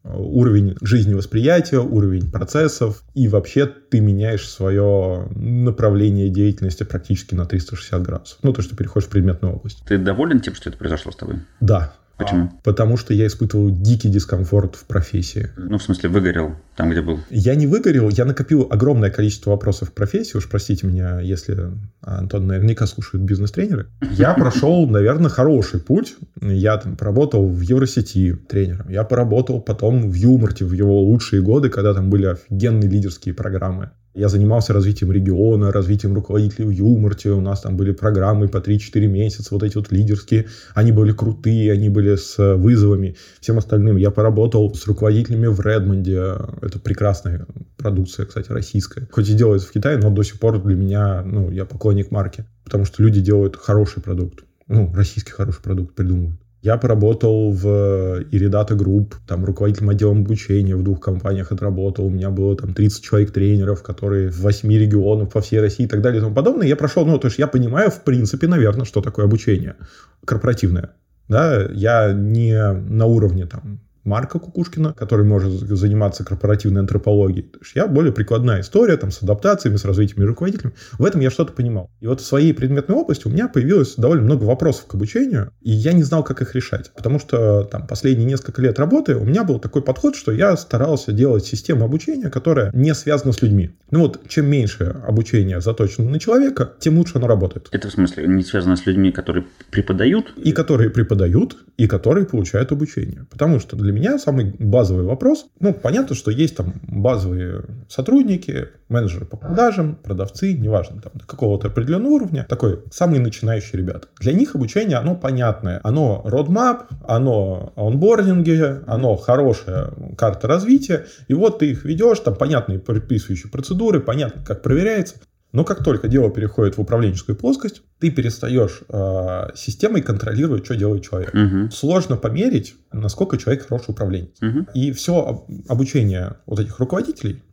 уровень 0.03 0.75
жизневосприятия, 0.81 1.79
уровень 1.79 2.31
процессов, 2.31 3.03
и 3.13 3.27
вообще 3.27 3.67
ты 3.67 3.99
меняешь 3.99 4.49
свое 4.49 5.27
направление 5.35 6.29
деятельности 6.29 6.83
практически 6.83 7.35
на 7.35 7.45
360 7.45 8.01
градусов. 8.01 8.39
Ну, 8.41 8.51
то, 8.53 8.61
что 8.61 8.75
переходишь 8.75 9.07
в 9.07 9.11
предметную 9.11 9.55
область. 9.55 9.83
Ты 9.85 9.97
доволен 9.97 10.41
тем, 10.41 10.55
что 10.55 10.69
это 10.69 10.77
произошло 10.77 11.11
с 11.11 11.15
тобой? 11.15 11.35
Да. 11.59 11.93
Почему? 12.23 12.51
Потому 12.63 12.97
что 12.97 13.13
я 13.13 13.27
испытывал 13.27 13.69
дикий 13.69 14.09
дискомфорт 14.09 14.75
в 14.75 14.85
профессии. 14.85 15.49
Ну, 15.57 15.77
в 15.77 15.83
смысле, 15.83 16.09
выгорел 16.09 16.55
там, 16.75 16.89
где 16.89 17.01
был. 17.01 17.19
Я 17.29 17.55
не 17.55 17.67
выгорел, 17.67 18.09
я 18.09 18.25
накопил 18.25 18.67
огромное 18.69 19.09
количество 19.09 19.51
вопросов 19.51 19.89
в 19.89 19.93
профессии. 19.93 20.37
Уж 20.37 20.49
простите 20.49 20.87
меня, 20.87 21.19
если 21.19 21.71
Антон 22.01 22.47
наверняка 22.47 22.87
слушают 22.87 23.23
бизнес-тренеры. 23.23 23.87
Я 24.11 24.33
прошел, 24.33 24.87
наверное, 24.87 25.29
хороший 25.29 25.79
путь. 25.79 26.15
Я 26.41 26.77
там 26.77 26.95
поработал 26.95 27.47
в 27.47 27.61
Евросети 27.61 28.37
тренером. 28.47 28.89
Я 28.89 29.03
поработал 29.03 29.61
потом 29.61 30.09
в 30.09 30.13
Юлмарте 30.13 30.65
в 30.65 30.73
его 30.73 31.01
лучшие 31.01 31.41
годы, 31.41 31.69
когда 31.69 31.93
там 31.93 32.09
были 32.09 32.25
офигенные 32.25 32.89
лидерские 32.89 33.33
программы. 33.33 33.91
Я 34.13 34.27
занимался 34.27 34.73
развитием 34.73 35.11
региона, 35.11 35.71
развитием 35.71 36.13
руководителей 36.13 36.65
в 36.65 36.69
Юлмарте. 36.71 37.29
У 37.29 37.39
нас 37.39 37.61
там 37.61 37.77
были 37.77 37.93
программы 37.93 38.49
по 38.49 38.57
3-4 38.57 39.07
месяца, 39.07 39.53
вот 39.53 39.63
эти 39.63 39.77
вот 39.77 39.89
лидерские. 39.89 40.47
Они 40.75 40.91
были 40.91 41.13
крутые, 41.13 41.71
они 41.71 41.87
были 41.87 42.15
с 42.15 42.37
вызовами, 42.55 43.15
всем 43.39 43.57
остальным. 43.57 43.95
Я 43.95 44.11
поработал 44.11 44.73
с 44.75 44.85
руководителями 44.85 45.47
в 45.47 45.61
Редмонде. 45.61 46.35
Это 46.61 46.77
прекрасная 46.79 47.45
продукция, 47.77 48.25
кстати, 48.25 48.51
российская. 48.51 49.07
Хоть 49.09 49.29
и 49.29 49.33
делается 49.33 49.69
в 49.69 49.71
Китае, 49.71 49.97
но 49.97 50.09
до 50.09 50.23
сих 50.23 50.39
пор 50.39 50.61
для 50.61 50.75
меня, 50.75 51.23
ну, 51.23 51.49
я 51.49 51.63
поклонник 51.63 52.11
марки. 52.11 52.43
Потому 52.65 52.83
что 52.83 53.01
люди 53.01 53.21
делают 53.21 53.55
хороший 53.55 54.01
продукт. 54.01 54.43
Ну, 54.67 54.91
российский 54.93 55.31
хороший 55.31 55.61
продукт 55.61 55.95
придумывают. 55.95 56.40
Я 56.61 56.77
поработал 56.77 57.51
в 57.51 58.23
Иридата 58.31 58.75
Групп, 58.75 59.15
там 59.27 59.43
руководителем 59.45 59.89
отделом 59.89 60.21
обучения 60.21 60.75
в 60.75 60.83
двух 60.83 60.99
компаниях 60.99 61.51
отработал. 61.51 62.05
У 62.05 62.09
меня 62.11 62.29
было 62.29 62.55
там 62.55 62.75
30 62.75 63.03
человек 63.03 63.31
тренеров, 63.31 63.81
которые 63.81 64.29
в 64.29 64.41
8 64.41 64.71
регионах 64.71 65.31
по 65.31 65.41
всей 65.41 65.59
России 65.59 65.85
и 65.85 65.87
так 65.87 66.01
далее 66.01 66.19
и 66.19 66.21
тому 66.21 66.35
подобное. 66.35 66.67
Я 66.67 66.75
прошел, 66.75 67.03
ну, 67.03 67.17
то 67.17 67.27
есть 67.27 67.39
я 67.39 67.47
понимаю, 67.47 67.89
в 67.89 68.03
принципе, 68.03 68.47
наверное, 68.47 68.85
что 68.85 69.01
такое 69.01 69.25
обучение 69.25 69.75
корпоративное. 70.23 70.91
Да, 71.27 71.67
я 71.71 72.13
не 72.13 72.73
на 72.73 73.05
уровне 73.05 73.47
там 73.47 73.79
Марка 74.03 74.39
Кукушкина, 74.39 74.93
который 74.93 75.25
может 75.25 75.51
заниматься 75.51 76.23
корпоративной 76.23 76.81
антропологией. 76.81 77.47
То 77.47 77.59
есть 77.59 77.75
я 77.75 77.87
более 77.87 78.11
прикладная 78.11 78.61
история, 78.61 78.97
там, 78.97 79.11
с 79.11 79.21
адаптациями, 79.21 79.77
с 79.77 79.85
развитием 79.85 80.25
руководителями. 80.25 80.73
В 80.93 81.05
этом 81.05 81.21
я 81.21 81.29
что-то 81.29 81.53
понимал. 81.53 81.89
И 81.99 82.07
вот 82.07 82.21
в 82.21 82.25
своей 82.25 82.53
предметной 82.53 82.95
области 82.95 83.27
у 83.27 83.29
меня 83.29 83.47
появилось 83.47 83.95
довольно 83.95 84.23
много 84.23 84.43
вопросов 84.43 84.87
к 84.87 84.95
обучению, 84.95 85.51
и 85.61 85.71
я 85.71 85.93
не 85.93 86.03
знал, 86.03 86.23
как 86.23 86.41
их 86.41 86.55
решать. 86.55 86.91
Потому 86.95 87.19
что 87.19 87.63
там 87.63 87.87
последние 87.87 88.25
несколько 88.25 88.61
лет 88.61 88.79
работы 88.79 89.15
у 89.15 89.23
меня 89.23 89.43
был 89.43 89.59
такой 89.59 89.81
подход, 89.81 90.15
что 90.15 90.31
я 90.31 90.55
старался 90.57 91.11
делать 91.11 91.45
систему 91.45 91.85
обучения, 91.85 92.29
которая 92.29 92.71
не 92.73 92.93
связана 92.93 93.33
с 93.33 93.41
людьми. 93.41 93.71
Ну 93.91 94.01
вот, 94.01 94.27
чем 94.27 94.49
меньше 94.49 94.95
обучение 95.07 95.61
заточено 95.61 96.09
на 96.09 96.19
человека, 96.19 96.73
тем 96.79 96.97
лучше 96.97 97.17
оно 97.17 97.27
работает. 97.27 97.67
Это 97.71 97.89
в 97.89 97.91
смысле 97.91 98.27
не 98.27 98.43
связано 98.43 98.75
с 98.75 98.85
людьми, 98.85 99.11
которые 99.11 99.45
преподают? 99.69 100.33
И 100.37 100.51
которые 100.51 100.89
преподают, 100.89 101.57
и 101.77 101.87
которые 101.87 102.25
получают 102.25 102.71
обучение. 102.71 103.25
Потому 103.29 103.59
что 103.59 103.75
для 103.75 103.90
меня 103.91 104.17
самый 104.17 104.55
базовый 104.59 105.05
вопрос, 105.05 105.47
ну, 105.59 105.73
понятно, 105.73 106.15
что 106.15 106.31
есть 106.31 106.55
там 106.55 106.73
базовые 106.83 107.63
сотрудники, 107.87 108.69
менеджеры 108.89 109.25
по 109.25 109.37
продажам, 109.37 109.95
продавцы, 109.95 110.53
неважно, 110.53 111.01
там, 111.01 111.13
до 111.15 111.25
какого-то 111.25 111.67
определенного 111.67 112.13
уровня, 112.13 112.45
такой 112.47 112.83
самые 112.91 113.21
начинающие 113.21 113.79
ребята. 113.81 114.07
Для 114.19 114.33
них 114.33 114.55
обучение, 114.55 114.97
оно 114.97 115.15
понятное. 115.15 115.79
Оно 115.83 116.21
roadmap, 116.25 116.85
оно 117.07 117.73
онбординги, 117.75 118.81
оно 118.87 119.15
хорошая 119.15 119.91
карта 120.17 120.47
развития, 120.47 121.05
и 121.27 121.33
вот 121.33 121.59
ты 121.59 121.71
их 121.71 121.85
ведешь, 121.85 122.19
там 122.19 122.35
понятные 122.35 122.79
предписывающие 122.79 123.49
процедуры, 123.49 123.99
понятно, 124.01 124.43
как 124.43 124.61
проверяется. 124.61 125.15
Но 125.51 125.65
как 125.65 125.83
только 125.83 126.07
дело 126.07 126.31
переходит 126.31 126.77
в 126.77 126.81
управленческую 126.81 127.35
плоскость, 127.35 127.81
ты 127.99 128.09
перестаешь 128.09 128.81
э, 128.87 129.47
системой 129.55 130.01
контролировать, 130.01 130.65
что 130.65 130.75
делает 130.75 131.03
человек. 131.03 131.33
Угу. 131.33 131.71
Сложно 131.71 132.15
померить, 132.15 132.75
насколько 132.91 133.37
человек 133.37 133.67
хороший 133.67 133.91
управленец. 133.91 134.41
Угу. 134.41 134.67
И 134.73 134.91
все 134.93 135.45
обучение 135.67 136.37
вот 136.45 136.59
этих 136.59 136.79
руководителей, 136.79 137.43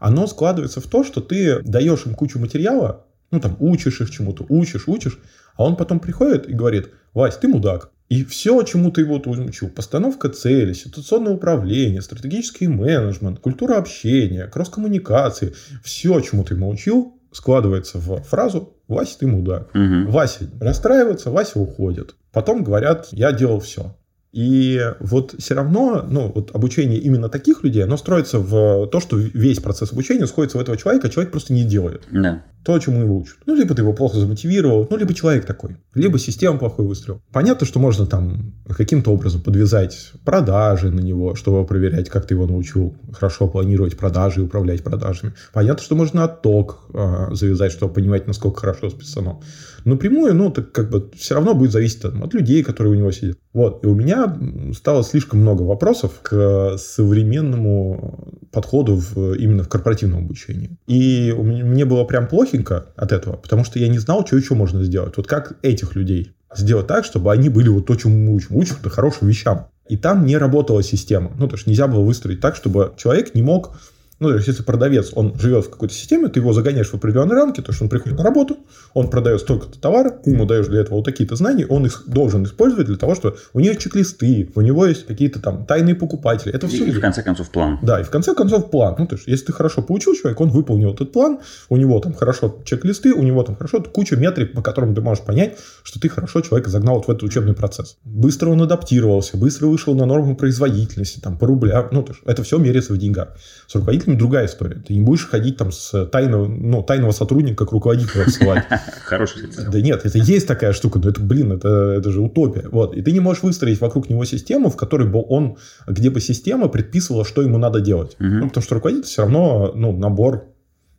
оно 0.00 0.26
складывается 0.26 0.80
в 0.80 0.86
то, 0.86 1.04
что 1.04 1.20
ты 1.20 1.62
даешь 1.62 2.06
им 2.06 2.14
кучу 2.14 2.38
материала, 2.38 3.06
ну 3.30 3.40
там 3.40 3.56
учишь 3.60 4.00
их 4.00 4.10
чему-то, 4.10 4.44
учишь, 4.48 4.88
учишь, 4.88 5.18
а 5.56 5.64
он 5.64 5.76
потом 5.76 6.00
приходит 6.00 6.48
и 6.48 6.52
говорит, 6.52 6.90
Вась, 7.14 7.36
ты 7.36 7.46
мудак. 7.46 7.90
И 8.10 8.22
все, 8.24 8.62
чему 8.62 8.90
ты 8.90 9.00
его 9.00 9.16
учил, 9.16 9.70
постановка 9.70 10.28
цели, 10.28 10.74
ситуационное 10.74 11.32
управление, 11.32 12.02
стратегический 12.02 12.68
менеджмент, 12.68 13.40
культура 13.40 13.76
общения, 13.78 14.46
кросс-коммуникации, 14.46 15.54
все, 15.82 16.20
чему 16.20 16.44
ты 16.44 16.54
ему 16.54 16.68
учил, 16.68 17.13
складывается 17.34 17.98
в 17.98 18.22
фразу 18.22 18.74
«Вася, 18.88 19.18
ты 19.18 19.26
мудак». 19.26 19.70
Угу. 19.74 20.10
Вася 20.10 20.50
расстраивается, 20.60 21.30
Вася 21.30 21.58
уходит. 21.58 22.14
Потом 22.32 22.64
говорят 22.64 23.08
«я 23.12 23.32
делал 23.32 23.60
все». 23.60 23.94
И 24.32 24.80
вот 24.98 25.36
все 25.38 25.54
равно, 25.54 26.04
ну, 26.10 26.32
вот 26.34 26.50
обучение 26.52 26.98
именно 26.98 27.28
таких 27.28 27.62
людей, 27.62 27.84
оно 27.84 27.96
строится 27.96 28.40
в 28.40 28.88
то, 28.88 28.98
что 28.98 29.16
весь 29.16 29.60
процесс 29.60 29.92
обучения 29.92 30.26
сходится 30.26 30.58
в 30.58 30.60
этого 30.60 30.76
человека, 30.76 31.06
а 31.06 31.10
человек 31.10 31.30
просто 31.30 31.52
не 31.52 31.62
делает 31.62 32.02
Да. 32.10 32.42
То, 32.64 32.78
чему 32.78 33.02
его 33.02 33.18
учат. 33.18 33.36
Ну, 33.46 33.54
либо 33.54 33.74
ты 33.74 33.82
его 33.82 33.92
плохо 33.92 34.18
замотивировал, 34.18 34.86
ну, 34.90 34.96
либо 34.96 35.14
человек 35.14 35.44
такой, 35.44 35.76
либо 35.94 36.18
система 36.18 36.58
плохой 36.58 36.86
выстрел. 36.86 37.20
Понятно, 37.32 37.66
что 37.66 37.78
можно 37.78 38.06
там 38.06 38.54
каким-то 38.68 39.12
образом 39.12 39.42
подвязать 39.42 40.12
продажи 40.24 40.90
на 40.90 41.00
него, 41.00 41.34
чтобы 41.34 41.64
проверять, 41.66 42.08
как 42.08 42.26
ты 42.26 42.34
его 42.34 42.46
научил 42.46 42.96
хорошо 43.12 43.48
планировать 43.48 43.96
продажи 43.96 44.40
и 44.40 44.44
управлять 44.44 44.82
продажами. 44.82 45.34
Понятно, 45.52 45.82
что 45.82 45.94
можно 45.94 46.24
отток 46.24 46.86
э, 46.92 47.28
завязать, 47.32 47.72
чтобы 47.72 47.92
понимать, 47.92 48.26
насколько 48.26 48.60
хорошо 48.60 48.90
списано. 48.90 49.40
Напрямую, 49.84 50.34
ну, 50.34 50.50
так 50.50 50.72
как 50.72 50.90
бы 50.90 51.10
все 51.14 51.34
равно 51.34 51.54
будет 51.54 51.72
зависеть 51.72 52.00
там, 52.00 52.22
от 52.24 52.32
людей, 52.32 52.62
которые 52.62 52.94
у 52.94 52.96
него 52.96 53.12
сидят. 53.12 53.36
Вот. 53.52 53.84
И 53.84 53.86
у 53.86 53.94
меня 53.94 54.36
стало 54.74 55.04
слишком 55.04 55.40
много 55.40 55.62
вопросов 55.62 56.20
к 56.22 56.76
современному 56.78 58.40
подходу 58.50 58.96
в, 58.96 59.34
именно 59.34 59.62
в 59.62 59.68
корпоративном 59.68 60.24
обучении. 60.24 60.78
И 60.86 61.32
мне 61.36 61.84
было 61.84 62.04
прям 62.04 62.28
плохенько 62.54 62.86
от 62.96 63.12
этого, 63.12 63.36
потому 63.36 63.64
что 63.64 63.78
я 63.78 63.88
не 63.88 63.98
знал, 63.98 64.26
что 64.26 64.36
еще 64.36 64.54
можно 64.54 64.82
сделать. 64.84 65.16
Вот 65.16 65.26
как 65.26 65.54
этих 65.62 65.94
людей 65.96 66.32
сделать 66.54 66.86
так, 66.86 67.04
чтобы 67.04 67.32
они 67.32 67.48
были 67.48 67.68
вот 67.68 67.86
то, 67.86 67.96
чему 67.96 68.16
мы 68.16 68.34
учим. 68.34 68.56
Учим-то 68.56 68.88
хорошим 68.88 69.28
вещам. 69.28 69.68
И 69.88 69.96
там 69.96 70.24
не 70.24 70.36
работала 70.36 70.82
система. 70.82 71.32
Ну, 71.38 71.48
то 71.48 71.56
есть 71.56 71.66
нельзя 71.66 71.88
было 71.88 72.00
выстроить 72.00 72.40
так, 72.40 72.56
чтобы 72.56 72.92
человек 72.96 73.34
не 73.34 73.42
мог 73.42 73.76
Ну, 74.24 74.30
то 74.30 74.36
есть, 74.36 74.48
если 74.48 74.62
продавец, 74.62 75.10
он 75.14 75.38
живет 75.38 75.66
в 75.66 75.70
какой-то 75.70 75.92
системе, 75.92 76.28
ты 76.28 76.40
его 76.40 76.54
загоняешь 76.54 76.88
в 76.88 76.94
определенные 76.94 77.36
рамки, 77.36 77.60
то 77.60 77.72
есть 77.72 77.82
он 77.82 77.90
приходит 77.90 78.16
на 78.16 78.24
работу, 78.24 78.56
он 78.94 79.10
продает 79.10 79.40
столько-то 79.40 79.78
товара, 79.78 80.18
ему 80.24 80.46
даешь 80.46 80.66
для 80.66 80.80
этого 80.80 80.96
вот 80.96 81.04
такие-то 81.04 81.36
знания, 81.36 81.66
он 81.66 81.84
их 81.84 82.04
должен 82.06 82.44
использовать 82.44 82.86
для 82.86 82.96
того, 82.96 83.14
что 83.14 83.36
у 83.52 83.60
него 83.60 83.74
чек-листы, 83.74 84.50
у 84.54 84.62
него 84.62 84.86
есть 84.86 85.06
какие-то 85.06 85.40
там 85.40 85.66
тайные 85.66 85.94
покупатели. 85.94 86.54
Это 86.54 86.68
все 86.68 86.86
И, 86.86 86.90
в 86.90 87.00
конце 87.00 87.22
концов 87.22 87.50
план. 87.50 87.78
Да, 87.82 88.00
и 88.00 88.02
в 88.02 88.08
конце 88.08 88.34
концов 88.34 88.70
план. 88.70 88.94
Ну, 88.98 89.06
то 89.06 89.16
есть, 89.16 89.26
если 89.26 89.44
ты 89.44 89.52
хорошо 89.52 89.82
получил 89.82 90.14
человека, 90.14 90.40
он 90.40 90.48
выполнил 90.48 90.94
этот 90.94 91.12
план, 91.12 91.40
у 91.68 91.76
него 91.76 92.00
там 92.00 92.14
хорошо 92.14 92.62
чек-листы, 92.64 93.12
у 93.12 93.22
него 93.22 93.42
там 93.42 93.56
хорошо 93.56 93.82
куча 93.82 94.16
метрик, 94.16 94.54
по 94.54 94.62
которым 94.62 94.94
ты 94.94 95.02
можешь 95.02 95.22
понять, 95.22 95.58
что 95.82 96.00
ты 96.00 96.08
хорошо 96.08 96.40
человека 96.40 96.70
загнал 96.70 96.96
вот 96.96 97.08
в 97.08 97.10
этот 97.10 97.24
учебный 97.24 97.52
процесс. 97.52 97.98
Быстро 98.04 98.48
он 98.48 98.62
адаптировался, 98.62 99.36
быстро 99.36 99.66
вышел 99.66 99.94
на 99.94 100.06
норму 100.06 100.34
производительности, 100.34 101.20
там, 101.20 101.36
по 101.36 101.46
рублям. 101.46 101.88
Ну, 101.92 102.02
то 102.02 102.12
есть, 102.12 102.22
это 102.24 102.42
все 102.42 102.56
меряется 102.56 102.94
в 102.94 102.98
деньгах. 102.98 103.36
С 103.66 103.74
руководителем 103.74 104.13
другая 104.14 104.46
история. 104.46 104.76
Ты 104.76 104.94
не 104.94 105.00
будешь 105.00 105.26
ходить 105.26 105.56
там 105.56 105.72
с 105.72 106.06
тайного, 106.06 106.46
ну, 106.46 106.82
тайного 106.82 107.12
сотрудника 107.12 107.66
к 107.66 107.72
руководителю 107.72 108.22
отсылать. 108.22 108.64
Хороший 109.04 109.48
Да 109.70 109.80
нет, 109.80 110.04
это 110.04 110.18
есть 110.18 110.46
такая 110.46 110.72
штука, 110.72 110.98
но 110.98 111.10
это, 111.10 111.20
блин, 111.20 111.52
это, 111.52 111.68
это 111.68 112.10
же 112.10 112.20
утопия. 112.20 112.68
Вот. 112.70 112.96
И 112.96 113.02
ты 113.02 113.12
не 113.12 113.20
можешь 113.20 113.42
выстроить 113.42 113.80
вокруг 113.80 114.08
него 114.08 114.24
систему, 114.24 114.70
в 114.70 114.76
которой 114.76 115.08
бы 115.08 115.24
он, 115.26 115.56
где 115.86 116.10
бы 116.10 116.20
система 116.20 116.68
предписывала, 116.68 117.24
что 117.24 117.42
ему 117.42 117.58
надо 117.58 117.80
делать. 117.80 118.16
Мгм. 118.18 118.40
Ну, 118.40 118.48
потому 118.48 118.62
что 118.64 118.74
руководитель 118.74 119.06
все 119.06 119.22
равно, 119.22 119.72
ну, 119.74 119.92
набор 119.96 120.54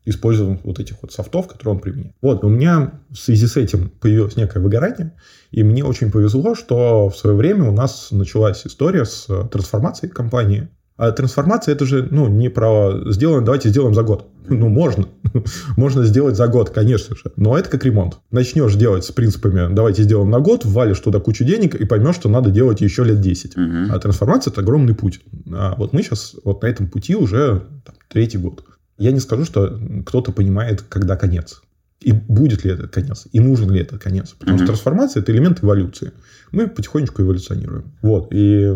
используем 0.05 0.59
вот 0.63 0.79
этих 0.79 1.01
вот 1.01 1.11
софтов, 1.11 1.47
которые 1.47 1.75
он 1.75 1.81
применяет. 1.81 2.13
Вот, 2.21 2.43
у 2.43 2.49
меня 2.49 3.01
в 3.09 3.17
связи 3.17 3.47
с 3.47 3.57
этим 3.57 3.89
появилось 3.89 4.35
некое 4.35 4.59
выгорание, 4.59 5.13
и 5.51 5.63
мне 5.63 5.83
очень 5.83 6.11
повезло, 6.11 6.55
что 6.55 7.09
в 7.09 7.17
свое 7.17 7.35
время 7.35 7.69
у 7.69 7.71
нас 7.71 8.09
началась 8.11 8.65
история 8.65 9.05
с 9.05 9.25
э, 9.29 9.47
трансформацией 9.51 10.11
компании. 10.11 10.69
А 10.97 11.11
трансформация 11.11 11.73
это 11.73 11.85
же, 11.85 12.07
ну, 12.09 12.27
не 12.27 12.49
про 12.49 13.11
сделаем, 13.11 13.43
давайте 13.43 13.69
сделаем 13.69 13.93
за 13.93 14.03
год. 14.03 14.27
Ну, 14.47 14.69
можно. 14.69 15.07
можно 15.75 16.03
сделать 16.03 16.35
за 16.35 16.47
год, 16.47 16.69
конечно 16.69 17.15
же. 17.15 17.31
Но 17.35 17.57
это 17.57 17.67
как 17.67 17.83
ремонт. 17.83 18.19
Начнешь 18.29 18.75
делать 18.75 19.03
с 19.03 19.11
принципами, 19.11 19.73
давайте 19.73 20.03
сделаем 20.03 20.29
на 20.29 20.39
год, 20.39 20.65
ввалишь 20.65 20.99
туда 20.99 21.19
кучу 21.19 21.43
денег 21.43 21.73
и 21.73 21.83
поймешь, 21.85 22.13
что 22.13 22.29
надо 22.29 22.51
делать 22.51 22.79
еще 22.79 23.03
лет 23.03 23.21
10. 23.21 23.57
Мгм. 23.57 23.91
А 23.91 23.97
трансформация 23.97 24.51
это 24.51 24.61
огромный 24.61 24.93
путь. 24.93 25.21
А 25.51 25.73
вот 25.75 25.93
мы 25.93 26.03
сейчас 26.03 26.35
вот 26.43 26.61
на 26.61 26.67
этом 26.67 26.87
пути 26.87 27.15
уже 27.15 27.63
там, 27.83 27.95
третий 28.07 28.37
год. 28.37 28.63
Я 28.99 29.11
не 29.11 29.19
скажу, 29.19 29.45
что 29.45 29.79
кто-то 30.05 30.31
понимает, 30.31 30.83
когда 30.83 31.17
конец. 31.17 31.63
И 32.01 32.11
будет 32.11 32.63
ли 32.65 32.71
этот 32.71 32.91
конец, 32.93 33.25
и 33.31 33.39
нужен 33.39 33.71
ли 33.71 33.79
этот 33.81 34.01
конец. 34.01 34.31
Потому 34.37 34.57
Мгм. 34.57 34.65
что 34.65 34.73
трансформация 34.73 35.21
это 35.23 35.31
элемент 35.31 35.63
эволюции. 35.63 36.11
Мы 36.51 36.67
потихонечку 36.67 37.21
эволюционируем. 37.21 37.93
Вот. 38.01 38.27
И 38.31 38.71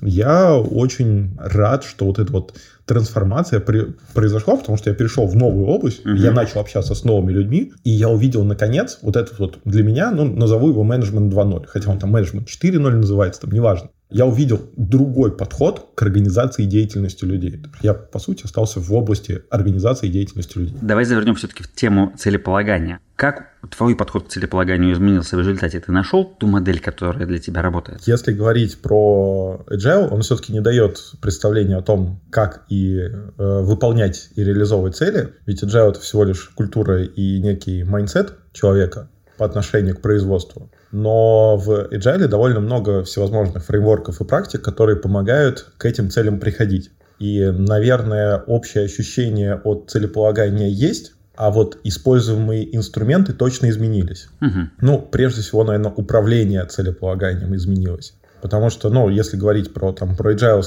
я 0.00 0.56
очень 0.56 1.36
рад, 1.38 1.84
что 1.84 2.06
вот 2.06 2.18
эта 2.18 2.32
вот 2.32 2.54
трансформация 2.86 3.60
при- 3.60 3.94
произошла, 4.14 4.56
потому 4.56 4.78
что 4.78 4.90
я 4.90 4.96
перешел 4.96 5.26
в 5.26 5.36
новую 5.36 5.66
область, 5.66 6.04
Мгм. 6.04 6.16
я 6.16 6.32
начал 6.32 6.60
общаться 6.60 6.94
с 6.94 7.04
новыми 7.04 7.32
людьми, 7.32 7.72
и 7.84 7.90
я 7.90 8.08
увидел 8.08 8.44
наконец 8.44 8.98
вот 9.02 9.16
этот 9.16 9.38
вот 9.38 9.58
для 9.64 9.82
меня, 9.82 10.10
ну, 10.10 10.24
назову 10.24 10.68
его 10.70 10.82
менеджмент 10.82 11.32
2.0, 11.32 11.66
хотя 11.66 11.90
он 11.90 11.98
там 11.98 12.10
менеджмент 12.10 12.48
4.0 12.48 12.96
называется, 12.96 13.42
там 13.42 13.50
неважно. 13.50 13.90
Я 14.12 14.26
увидел 14.26 14.60
другой 14.76 15.32
подход 15.36 15.88
к 15.94 16.02
организации 16.02 16.64
деятельности 16.64 17.24
людей. 17.24 17.62
Я, 17.82 17.94
по 17.94 18.18
сути, 18.18 18.44
остался 18.44 18.80
в 18.80 18.92
области 18.92 19.42
организации 19.50 20.08
деятельности 20.08 20.58
людей. 20.58 20.76
Давай 20.80 21.04
завернем 21.04 21.34
все-таки 21.34 21.62
в 21.62 21.72
тему 21.72 22.12
целеполагания. 22.18 23.00
Как 23.16 23.50
твой 23.70 23.94
подход 23.94 24.26
к 24.26 24.28
целеполаганию 24.28 24.92
изменился 24.92 25.36
в 25.36 25.40
результате? 25.40 25.80
Ты 25.80 25.92
нашел 25.92 26.24
ту 26.24 26.46
модель, 26.46 26.80
которая 26.80 27.26
для 27.26 27.38
тебя 27.38 27.62
работает? 27.62 28.02
Если 28.06 28.32
говорить 28.32 28.80
про 28.82 29.64
agile, 29.70 30.08
он 30.08 30.22
все-таки 30.22 30.52
не 30.52 30.60
дает 30.60 30.98
представления 31.20 31.76
о 31.76 31.82
том, 31.82 32.20
как 32.30 32.64
и 32.68 32.98
э, 32.98 33.10
выполнять 33.38 34.30
и 34.34 34.42
реализовывать 34.42 34.96
цели. 34.96 35.34
Ведь 35.46 35.62
agile 35.62 35.90
это 35.90 36.00
всего 36.00 36.24
лишь 36.24 36.50
культура 36.54 37.02
и 37.02 37.40
некий 37.40 37.84
mindset 37.84 38.34
человека 38.52 39.08
по 39.38 39.46
отношению 39.46 39.96
к 39.96 40.00
производству. 40.00 40.70
Но 40.92 41.56
в 41.56 41.88
agile 41.90 42.28
довольно 42.28 42.60
много 42.60 43.02
всевозможных 43.02 43.64
фреймворков 43.64 44.20
и 44.20 44.24
практик, 44.24 44.62
которые 44.62 44.96
помогают 44.96 45.66
к 45.78 45.86
этим 45.86 46.10
целям 46.10 46.38
приходить. 46.38 46.90
И, 47.18 47.50
наверное, 47.50 48.38
общее 48.46 48.84
ощущение 48.84 49.54
от 49.54 49.90
целеполагания 49.90 50.68
есть, 50.68 51.12
а 51.34 51.50
вот 51.50 51.78
используемые 51.82 52.76
инструменты 52.76 53.32
точно 53.32 53.70
изменились. 53.70 54.28
Мгм. 54.40 54.70
Ну, 54.80 54.98
прежде 55.00 55.40
всего, 55.40 55.64
наверное, 55.64 55.92
управление 55.92 56.64
целеполаганием 56.66 57.54
изменилось. 57.56 58.14
Потому 58.42 58.70
что, 58.70 58.90
ну, 58.90 59.08
если 59.08 59.36
говорить 59.36 59.72
про, 59.72 59.92
там, 59.92 60.16
про 60.16 60.34
agile 60.34 60.62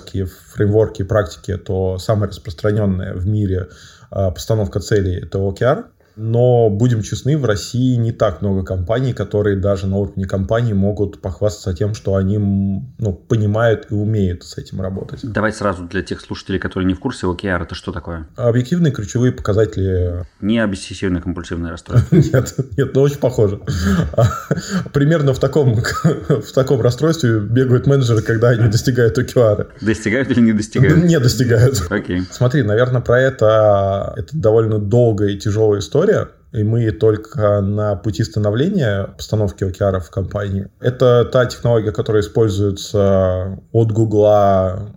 фреймворки 0.53 1.01
и 1.01 1.05
практики, 1.05 1.57
то 1.57 1.97
самая 1.99 2.29
распространенная 2.29 3.13
в 3.13 3.27
мире 3.27 3.67
а, 4.09 4.31
постановка 4.31 4.79
целей– 4.79 5.19
это 5.23 5.39
OKR. 5.39 5.85
Но, 6.15 6.69
будем 6.69 7.01
честны, 7.01 7.37
в 7.37 7.45
России 7.45 7.95
не 7.95 8.11
так 8.11 8.41
много 8.41 8.63
компаний, 8.63 9.13
которые 9.13 9.57
даже 9.57 9.87
на 9.87 9.97
уровне 9.97 10.25
компании 10.25 10.73
могут 10.73 11.21
похвастаться 11.21 11.73
тем, 11.73 11.93
что 11.93 12.15
они 12.15 12.37
ну, 12.37 13.13
понимают 13.13 13.87
и 13.89 13.93
умеют 13.93 14.43
с 14.43 14.57
этим 14.57 14.81
работать. 14.81 15.19
Давай 15.23 15.51
сразу 15.51 15.83
для 15.83 16.01
тех 16.01 16.21
слушателей, 16.21 16.59
которые 16.59 16.87
не 16.87 16.93
в 16.93 16.99
курсе, 16.99 17.27
OKR 17.27 17.63
это 17.63 17.75
что 17.75 17.91
такое? 17.91 18.27
Объективные 18.35 18.91
ключевые 18.91 19.31
показатели 19.31 20.25
Не 20.41 20.59
обсессивно-компульсивное 20.59 21.71
расстройство. 21.71 22.15
Нет, 22.35 22.55
нет, 22.77 22.93
но 22.93 23.01
очень 23.01 23.19
похоже. 23.19 23.59
Примерно 24.93 25.33
в 25.33 25.39
таком, 25.39 25.75
в 26.29 26.51
таком 26.53 26.81
расстройстве 26.81 27.39
бегают 27.39 27.87
менеджеры, 27.87 28.21
когда 28.21 28.49
они 28.49 28.67
достигают 28.69 29.17
OKR. 29.17 29.67
Достигают 29.81 30.29
или 30.31 30.41
не 30.41 30.53
достигают? 30.53 31.03
Не 31.03 31.19
достигают. 31.19 31.81
Окей. 31.89 32.23
Смотри, 32.31 32.63
наверное, 32.63 33.01
про 33.01 33.19
это 33.19 34.13
это 34.15 34.37
довольно 34.37 34.79
долгая 34.79 35.29
и 35.29 35.37
тяжелая 35.37 35.79
история. 35.79 36.04
И 36.51 36.63
мы 36.63 36.89
только 36.91 37.59
на 37.59 37.95
пути 37.95 38.23
становления 38.23 39.09
постановки 39.17 39.65
OKR 39.65 39.99
в 39.99 40.09
компании. 40.09 40.69
Это 40.79 41.25
та 41.25 41.45
технология, 41.47 41.91
которая 41.91 42.21
используется 42.21 43.59
от 43.73 43.91
Google, 43.91 44.93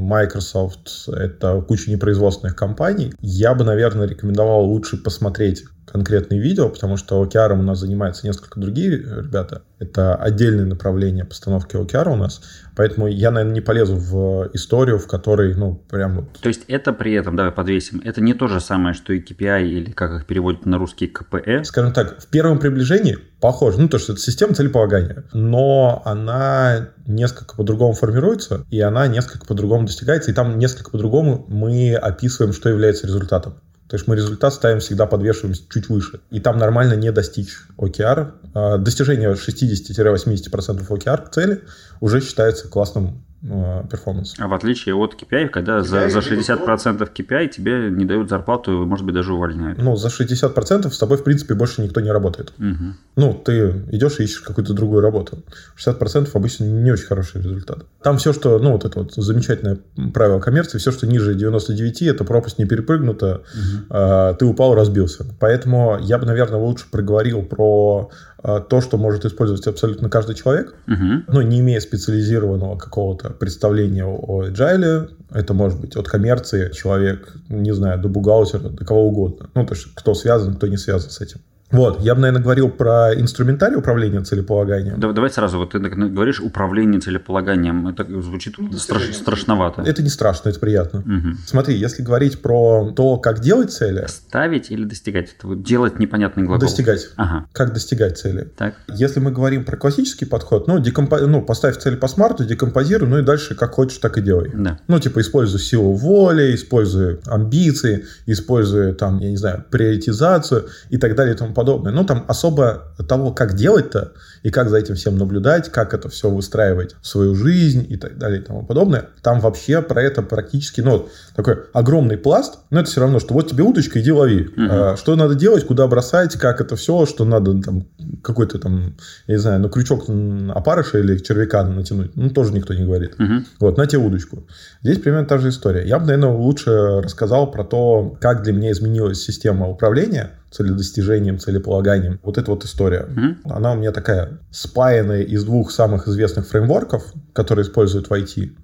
Microsoft, 0.00 1.08
это 1.08 1.60
куча 1.62 1.90
непроизводственных 1.90 2.54
компаний. 2.54 3.12
Я 3.20 3.54
бы, 3.54 3.64
наверное, 3.64 4.06
рекомендовал 4.06 4.64
лучше 4.64 4.96
посмотреть 4.98 5.64
конкретные 5.90 6.40
видео, 6.40 6.68
потому 6.68 6.96
что 6.96 7.22
OKR 7.22 7.52
у 7.52 7.62
нас 7.62 7.78
занимаются 7.78 8.26
несколько 8.26 8.60
другие 8.60 8.98
ребята. 8.98 9.62
Это 9.78 10.14
отдельное 10.14 10.66
направление 10.66 11.24
постановки 11.24 11.76
OKR 11.76 12.12
у 12.12 12.16
нас. 12.16 12.42
Поэтому 12.76 13.08
я, 13.08 13.30
наверное, 13.30 13.54
не 13.54 13.60
полезу 13.60 13.96
в 13.96 14.50
историю, 14.52 14.98
в 14.98 15.06
которой, 15.06 15.54
ну, 15.54 15.74
прям 15.90 16.16
вот... 16.16 16.32
То 16.40 16.48
есть 16.48 16.62
это 16.68 16.92
при 16.92 17.12
этом, 17.12 17.36
давай 17.36 17.52
подвесим, 17.52 18.00
это 18.04 18.20
не 18.20 18.34
то 18.34 18.46
же 18.48 18.60
самое, 18.60 18.94
что 18.94 19.12
и 19.12 19.20
KPI 19.20 19.66
или 19.66 19.90
как 19.90 20.12
их 20.12 20.26
переводят 20.26 20.66
на 20.66 20.78
русский 20.78 21.06
КПЭ. 21.06 21.64
Скажем 21.64 21.92
так, 21.92 22.20
в 22.20 22.26
первом 22.28 22.58
приближении 22.58 23.18
похоже, 23.40 23.80
ну, 23.80 23.88
то, 23.88 23.98
что 23.98 24.12
это 24.12 24.20
система 24.20 24.54
целеполагания, 24.54 25.24
но 25.32 26.02
она 26.04 26.90
несколько 27.06 27.56
по-другому 27.56 27.94
формируется, 27.94 28.64
и 28.70 28.80
она 28.80 29.06
несколько 29.08 29.46
по-другому 29.46 29.86
достигается, 29.86 30.30
и 30.30 30.34
там 30.34 30.58
несколько 30.58 30.90
по-другому 30.90 31.46
мы 31.48 31.94
описываем, 31.94 32.52
что 32.52 32.68
является 32.68 33.06
результатом. 33.06 33.54
То 33.90 33.96
есть 33.96 34.06
мы 34.06 34.14
результат 34.14 34.54
ставим 34.54 34.78
всегда 34.78 35.04
подвешиваем 35.06 35.56
чуть 35.68 35.88
выше. 35.88 36.20
И 36.30 36.38
там 36.38 36.58
нормально 36.58 36.94
не 36.94 37.10
достичь 37.10 37.56
OKR. 37.76 38.32
А, 38.54 38.78
Достижение 38.78 39.32
60-80% 39.32 40.86
OKR 40.86 41.28
цели 41.32 41.64
уже 41.98 42.20
считается 42.20 42.68
классным 42.68 43.24
э, 43.42 43.84
перформансом. 43.90 44.44
А 44.44 44.48
в 44.48 44.54
отличие 44.54 44.94
от 44.94 45.14
KPI, 45.14 45.48
когда 45.48 45.82
за, 45.82 46.08
за 46.08 46.18
60% 46.20 47.08
KPI 47.12 47.48
тебе 47.48 47.90
не 47.90 48.04
дают 48.04 48.28
зарплату 48.28 48.72
и, 48.72 48.86
может 48.86 49.04
быть, 49.04 49.14
даже 49.14 49.32
увольняют. 49.32 49.78
Ну, 49.78 49.96
за 49.96 50.08
60% 50.08 50.90
с 50.90 50.98
тобой, 50.98 51.18
в 51.18 51.24
принципе, 51.24 51.54
больше 51.54 51.82
никто 51.82 52.00
не 52.00 52.10
работает. 52.10 52.52
Мгм. 52.58 52.96
Ну, 53.16 53.34
ты 53.34 53.84
идешь 53.90 54.20
и 54.20 54.24
ищешь 54.24 54.40
какую-то 54.40 54.74
другую 54.74 55.00
работу. 55.00 55.42
60% 55.76 56.28
обычно 56.34 56.64
не 56.64 56.90
очень 56.92 57.06
хороший 57.06 57.42
результат. 57.42 57.84
Там 58.02 58.18
все, 58.18 58.32
что, 58.32 58.58
ну, 58.58 58.72
вот 58.72 58.84
это 58.84 59.00
вот 59.00 59.14
замечательное 59.14 59.78
правило 60.12 60.40
коммерции, 60.40 60.78
все, 60.78 60.92
что 60.92 61.06
ниже 61.06 61.34
99, 61.34 62.02
это 62.02 62.24
пропасть 62.24 62.58
не 62.58 62.64
перепрыгнута, 62.64 63.42
а, 63.88 64.34
ты 64.34 64.44
упал, 64.44 64.74
разбился. 64.74 65.26
Поэтому 65.38 65.98
я 66.00 66.18
бы, 66.18 66.26
наверное, 66.26 66.60
лучше 66.60 66.86
проговорил 66.90 67.42
про 67.42 68.10
то, 68.42 68.80
что 68.80 68.96
может 68.96 69.24
использовать 69.24 69.66
абсолютно 69.66 70.08
каждый 70.08 70.34
человек, 70.34 70.74
Мгм. 70.86 71.24
ну, 71.28 71.42
не 71.42 71.60
имея 71.60 71.80
специализированного 71.80 72.78
какого-то 72.78 73.30
представления 73.30 74.04
о 74.04 74.44
agile, 74.46 75.10
это 75.30 75.52
может 75.54 75.80
быть 75.80 75.94
от 75.96 76.08
коммерции 76.08 76.70
человек, 76.72 77.34
не 77.48 77.72
знаю, 77.74 78.00
до 78.00 78.08
бухгалтера, 78.08 78.70
до 78.70 78.84
кого 78.84 79.08
угодно. 79.08 79.50
Ну, 79.54 79.66
то 79.66 79.74
есть, 79.74 79.88
кто 79.94 80.14
связан, 80.14 80.54
кто 80.56 80.66
не 80.68 80.76
связан 80.78 81.10
с 81.10 81.20
этим. 81.20 81.40
Вот, 81.70 82.00
я 82.02 82.14
бы, 82.14 82.20
наверное, 82.20 82.42
говорил 82.42 82.68
про 82.68 83.14
инструментарий 83.14 83.76
управления 83.76 84.20
целеполаганием. 84.22 84.98
Да, 84.98 85.12
давай 85.12 85.30
сразу, 85.30 85.58
вот 85.58 85.70
ты 85.70 85.78
говоришь 85.78 86.40
управление 86.40 87.00
целеполаганием, 87.00 87.86
это 87.86 88.04
звучит 88.22 88.56
страш, 88.76 89.14
страшновато. 89.14 89.82
Это 89.82 90.02
не 90.02 90.08
страшно, 90.08 90.48
это 90.48 90.58
приятно. 90.58 91.00
Угу. 91.00 91.36
Смотри, 91.46 91.76
если 91.76 92.02
говорить 92.02 92.42
про 92.42 92.92
то, 92.94 93.16
как 93.18 93.40
делать 93.40 93.72
цели... 93.72 94.04
Ставить 94.08 94.70
или 94.70 94.84
достигать? 94.84 95.34
Это 95.38 95.46
вот 95.46 95.62
делать 95.62 95.98
непонятный 95.98 96.42
глагол. 96.42 96.60
Достигать. 96.60 97.08
Ага. 97.16 97.46
Как 97.52 97.72
достигать 97.72 98.18
цели. 98.18 98.48
Так. 98.56 98.74
Если 98.88 99.20
мы 99.20 99.30
говорим 99.30 99.64
про 99.64 99.76
классический 99.76 100.24
подход, 100.24 100.66
ну, 100.66 100.80
декомпо... 100.80 101.18
ну 101.20 101.42
поставь 101.42 101.78
цель 101.78 101.96
по 101.96 102.08
смарту, 102.08 102.44
декомпозируй, 102.44 103.08
ну 103.08 103.18
и 103.18 103.22
дальше 103.22 103.54
как 103.54 103.72
хочешь, 103.72 103.98
так 103.98 104.18
и 104.18 104.22
делай. 104.22 104.50
Да. 104.52 104.78
Ну, 104.88 104.98
типа, 104.98 105.20
используй 105.20 105.60
силу 105.60 105.92
воли, 105.92 106.54
используй 106.54 107.20
амбиции, 107.26 108.06
используй 108.26 108.92
там, 108.94 109.18
я 109.20 109.30
не 109.30 109.36
знаю, 109.36 109.64
приоритизацию 109.70 110.66
и 110.90 110.98
так 110.98 111.14
далее 111.14 111.34
и 111.34 111.38
тому 111.38 111.50
подобное. 111.50 111.59
Ну, 111.90 112.04
там 112.04 112.24
особо 112.28 112.94
того, 113.08 113.32
как 113.32 113.54
делать-то, 113.54 114.12
и 114.42 114.50
как 114.50 114.70
за 114.70 114.78
этим 114.78 114.94
всем 114.94 115.18
наблюдать, 115.18 115.70
как 115.70 115.94
это 115.94 116.08
все 116.08 116.30
выстраивать 116.30 116.96
в 117.00 117.06
свою 117.06 117.34
жизнь 117.34 117.86
и 117.88 117.96
так 117.96 118.18
далее 118.18 118.40
и 118.40 118.44
тому 118.44 118.64
подобное. 118.64 119.08
Там 119.22 119.40
вообще 119.40 119.82
про 119.82 120.02
это 120.02 120.22
практически, 120.22 120.80
ну, 120.80 121.08
такой 121.36 121.58
огромный 121.72 122.16
пласт, 122.16 122.60
но 122.70 122.80
это 122.80 122.90
все 122.90 123.00
равно, 123.00 123.20
что 123.20 123.34
вот 123.34 123.50
тебе 123.50 123.62
удочка, 123.62 124.00
иди 124.00 124.12
лови. 124.12 124.46
Угу. 124.46 124.52
А, 124.56 124.96
что 124.96 125.16
надо 125.16 125.34
делать, 125.34 125.66
куда 125.66 125.86
бросать, 125.86 126.36
как 126.36 126.60
это 126.60 126.76
все, 126.76 127.06
что 127.06 127.24
надо 127.24 127.60
там 127.62 127.86
какой-то 128.22 128.58
там, 128.58 128.96
я 129.26 129.34
не 129.34 129.40
знаю, 129.40 129.60
на 129.60 129.68
крючок 129.68 130.04
опарыша 130.08 130.98
или 130.98 131.18
червяка 131.18 131.62
натянуть, 131.64 132.16
ну, 132.16 132.30
тоже 132.30 132.52
никто 132.52 132.74
не 132.74 132.84
говорит. 132.84 133.14
Угу. 133.18 133.44
Вот, 133.60 133.76
на 133.76 133.86
тебе 133.86 134.02
удочку. 134.02 134.46
Здесь 134.82 134.98
примерно 134.98 135.26
та 135.26 135.38
же 135.38 135.50
история. 135.50 135.86
Я 135.86 135.98
бы, 135.98 136.06
наверное, 136.06 136.30
лучше 136.30 137.00
рассказал 137.02 137.50
про 137.50 137.64
то, 137.64 138.16
как 138.20 138.42
для 138.42 138.52
меня 138.52 138.72
изменилась 138.72 139.22
система 139.22 139.68
управления, 139.68 140.30
целедостижением, 140.50 141.38
целеполаганием. 141.38 142.18
Вот 142.22 142.38
эта 142.38 142.50
вот 142.50 142.64
история. 142.64 143.06
Mm-hmm. 143.08 143.52
Она 143.52 143.72
у 143.72 143.76
меня 143.76 143.92
такая 143.92 144.29
спаянная 144.50 145.22
из 145.22 145.44
двух 145.44 145.70
самых 145.70 146.08
известных 146.08 146.46
фреймворков, 146.46 147.12
которые 147.32 147.64
используют 147.64 148.08
в 148.08 148.12
IT. 148.12 148.56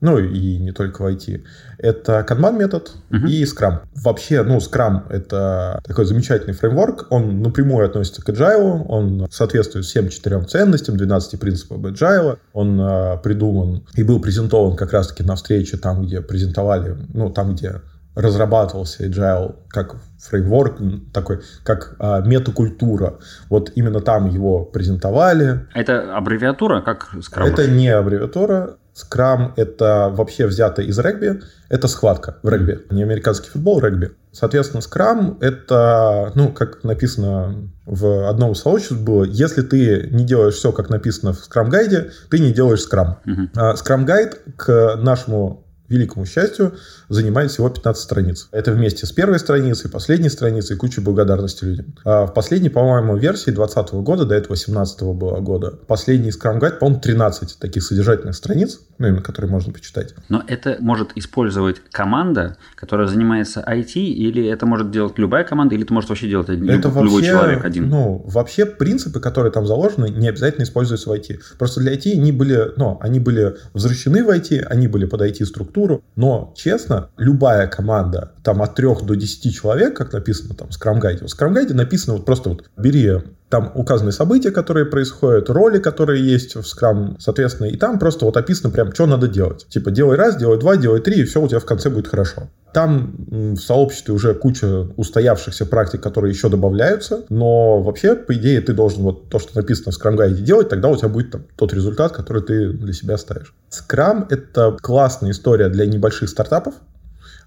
Ну 0.00 0.18
и 0.18 0.58
не 0.58 0.72
только 0.72 1.02
в 1.02 1.06
IT. 1.06 1.42
Это 1.78 2.26
Kanban 2.28 2.58
метод 2.58 2.92
uh-huh. 3.10 3.26
и 3.26 3.44
Scrum. 3.44 3.80
Вообще, 4.02 4.42
ну, 4.42 4.58
Scrum— 4.58 5.04
это 5.08 5.80
такой 5.84 6.04
замечательный 6.04 6.52
фреймворк. 6.52 7.06
Он 7.10 7.40
напрямую 7.40 7.86
относится 7.86 8.22
к 8.22 8.28
Agile. 8.28 8.84
Он 8.86 9.26
соответствует 9.30 9.86
всем 9.86 10.10
четырем 10.10 10.46
ценностям, 10.46 10.98
12 10.98 11.40
принципам 11.40 11.86
Agile. 11.86 12.38
Он 12.52 12.78
э, 12.80 13.18
придуман 13.22 13.86
и 13.94 14.02
был 14.02 14.20
презентован 14.20 14.76
как 14.76 14.92
раз-таки 14.92 15.22
на 15.22 15.36
встрече 15.36 15.78
там, 15.78 16.04
где 16.04 16.20
презентовали, 16.20 16.96
ну, 17.14 17.30
там, 17.30 17.54
где 17.54 17.80
разрабатывался 18.14 19.06
Agile 19.06 19.56
как 19.68 19.96
фреймворк, 20.20 20.78
такой, 21.12 21.40
как 21.64 21.96
а, 21.98 22.20
метакультура. 22.20 23.18
Вот 23.48 23.72
именно 23.74 24.00
там 24.00 24.28
его 24.28 24.64
презентовали. 24.64 25.66
Это 25.74 26.16
аббревиатура, 26.16 26.80
как 26.80 27.08
Scrum? 27.14 27.44
Это 27.46 27.68
не 27.68 27.88
аббревиатура. 27.88 28.76
Scrum— 28.94 29.52
это 29.56 30.12
вообще 30.14 30.46
взято 30.46 30.80
из 30.80 30.96
регби. 31.00 31.40
Это 31.68 31.88
схватка 31.88 32.36
в 32.42 32.48
регби. 32.48 32.80
Не 32.90 33.02
американский 33.02 33.50
футбол, 33.50 33.80
регби. 33.80 34.12
Соответственно, 34.30 34.82
Scrum— 34.82 35.38
это, 35.40 36.30
ну, 36.36 36.52
как 36.52 36.84
написано 36.84 37.70
в 37.86 38.28
одном 38.28 38.52
из 38.52 38.60
сообществ 38.60 39.00
было, 39.00 39.24
если 39.24 39.62
ты 39.62 40.08
не 40.12 40.24
делаешь 40.24 40.54
все, 40.54 40.70
как 40.70 40.90
написано 40.90 41.32
в 41.32 41.38
Scrum 41.38 41.68
гайде, 41.68 42.12
ты 42.30 42.38
не 42.38 42.52
делаешь 42.52 42.86
Scrum. 42.88 43.16
Uh-huh. 43.26 43.74
Scrum 43.74 44.04
гайд 44.04 44.40
к 44.56 44.96
нашему 44.96 45.64
великому 45.88 46.24
счастью, 46.24 46.74
занимает 47.08 47.50
всего 47.50 47.68
15 47.68 48.02
страниц. 48.02 48.48
Это 48.52 48.72
вместе 48.72 49.06
с 49.06 49.12
первой 49.12 49.38
страницей, 49.38 49.90
последней 49.90 50.28
страницей 50.28 50.76
и 50.76 50.78
кучей 50.78 51.00
благодарности 51.00 51.64
людям. 51.64 51.94
А 52.04 52.26
в 52.26 52.34
последней, 52.34 52.70
по-моему, 52.70 53.16
версии 53.16 53.50
2020 53.50 53.94
года, 53.94 54.24
до 54.24 54.34
этого 54.34 54.54
2018 54.54 55.02
было 55.02 55.40
года, 55.40 55.70
последний 55.86 56.30
Scrum 56.30 56.60
Guide, 56.60 56.78
по-моему, 56.78 57.00
13 57.00 57.58
таких 57.58 57.82
содержательных 57.82 58.34
страниц, 58.34 58.80
ну, 58.98 59.08
именно 59.08 59.22
которые 59.22 59.50
можно 59.50 59.72
почитать. 59.72 60.14
Но 60.28 60.42
это 60.46 60.76
может 60.80 61.12
использовать 61.16 61.82
команда, 61.90 62.56
которая 62.76 63.06
занимается 63.06 63.64
IT, 63.66 63.94
или 63.94 64.46
это 64.46 64.66
может 64.66 64.90
делать 64.90 65.18
любая 65.18 65.44
команда, 65.44 65.74
или 65.74 65.84
это 65.84 65.92
может 65.92 66.10
вообще 66.10 66.28
делать 66.28 66.48
это 66.48 66.58
любой 66.58 66.78
вообще, 66.78 67.26
человек 67.26 67.64
один? 67.64 67.88
Ну, 67.88 68.24
вообще 68.26 68.66
принципы, 68.66 69.20
которые 69.20 69.52
там 69.52 69.66
заложены, 69.66 70.08
не 70.08 70.28
обязательно 70.28 70.64
используются 70.64 71.10
в 71.10 71.12
IT. 71.12 71.40
Просто 71.58 71.80
для 71.80 71.94
IT 71.94 72.12
они 72.12 72.32
были, 72.32 72.72
ну, 72.76 72.98
они 73.00 73.20
были 73.20 73.56
возвращены 73.72 74.24
в 74.24 74.28
IT, 74.28 74.60
они 74.62 74.88
были 74.88 75.06
под 75.06 75.22
IT-структуру, 75.22 75.74
структуру. 75.74 76.04
Но, 76.16 76.52
честно, 76.56 76.93
любая 77.16 77.66
команда, 77.66 78.32
там 78.42 78.62
от 78.62 78.74
3 78.74 78.88
до 79.02 79.14
10 79.14 79.54
человек, 79.54 79.96
как 79.96 80.12
написано 80.12 80.54
там 80.54 80.68
в 80.70 80.78
Guide, 81.00 81.26
в 81.26 81.40
Guide 81.40 81.74
написано 81.74 82.14
вот 82.14 82.24
просто 82.24 82.50
вот 82.50 82.64
бери 82.76 83.22
там 83.54 83.70
указаны 83.76 84.10
события, 84.10 84.50
которые 84.50 84.84
происходят, 84.84 85.48
роли, 85.48 85.78
которые 85.78 86.20
есть 86.28 86.56
в 86.56 86.62
Scrum, 86.62 87.14
соответственно, 87.20 87.68
и 87.68 87.76
там 87.76 88.00
просто 88.00 88.24
вот 88.24 88.36
описано 88.36 88.70
прям, 88.70 88.92
что 88.92 89.06
надо 89.06 89.28
делать. 89.28 89.68
Типа, 89.68 89.92
делай 89.92 90.16
раз, 90.16 90.36
делай 90.36 90.58
два, 90.58 90.76
делай 90.76 91.00
три, 91.00 91.20
и 91.20 91.24
все 91.24 91.40
у 91.40 91.46
тебя 91.46 91.60
в 91.60 91.64
конце 91.64 91.88
будет 91.88 92.08
хорошо. 92.08 92.48
Там 92.72 93.14
в 93.28 93.58
сообществе 93.58 94.12
уже 94.12 94.34
куча 94.34 94.88
устоявшихся 94.96 95.66
практик, 95.66 96.02
которые 96.02 96.32
еще 96.32 96.48
добавляются, 96.48 97.22
но 97.28 97.80
вообще, 97.80 98.16
по 98.16 98.34
идее, 98.34 98.60
ты 98.60 98.72
должен 98.72 99.04
вот 99.04 99.28
то, 99.28 99.38
что 99.38 99.54
написано 99.54 99.92
в 99.92 100.04
Scrum 100.04 100.16
Guide 100.16 100.42
делать, 100.42 100.68
тогда 100.68 100.88
у 100.88 100.96
тебя 100.96 101.08
будет 101.08 101.30
там, 101.30 101.44
тот 101.54 101.72
результат, 101.72 102.10
который 102.10 102.42
ты 102.42 102.72
для 102.72 102.92
себя 102.92 103.16
ставишь. 103.16 103.54
Scrum— 103.70 104.26
это 104.30 104.76
классная 104.82 105.30
история 105.30 105.68
для 105.68 105.86
небольших 105.86 106.28
стартапов, 106.28 106.74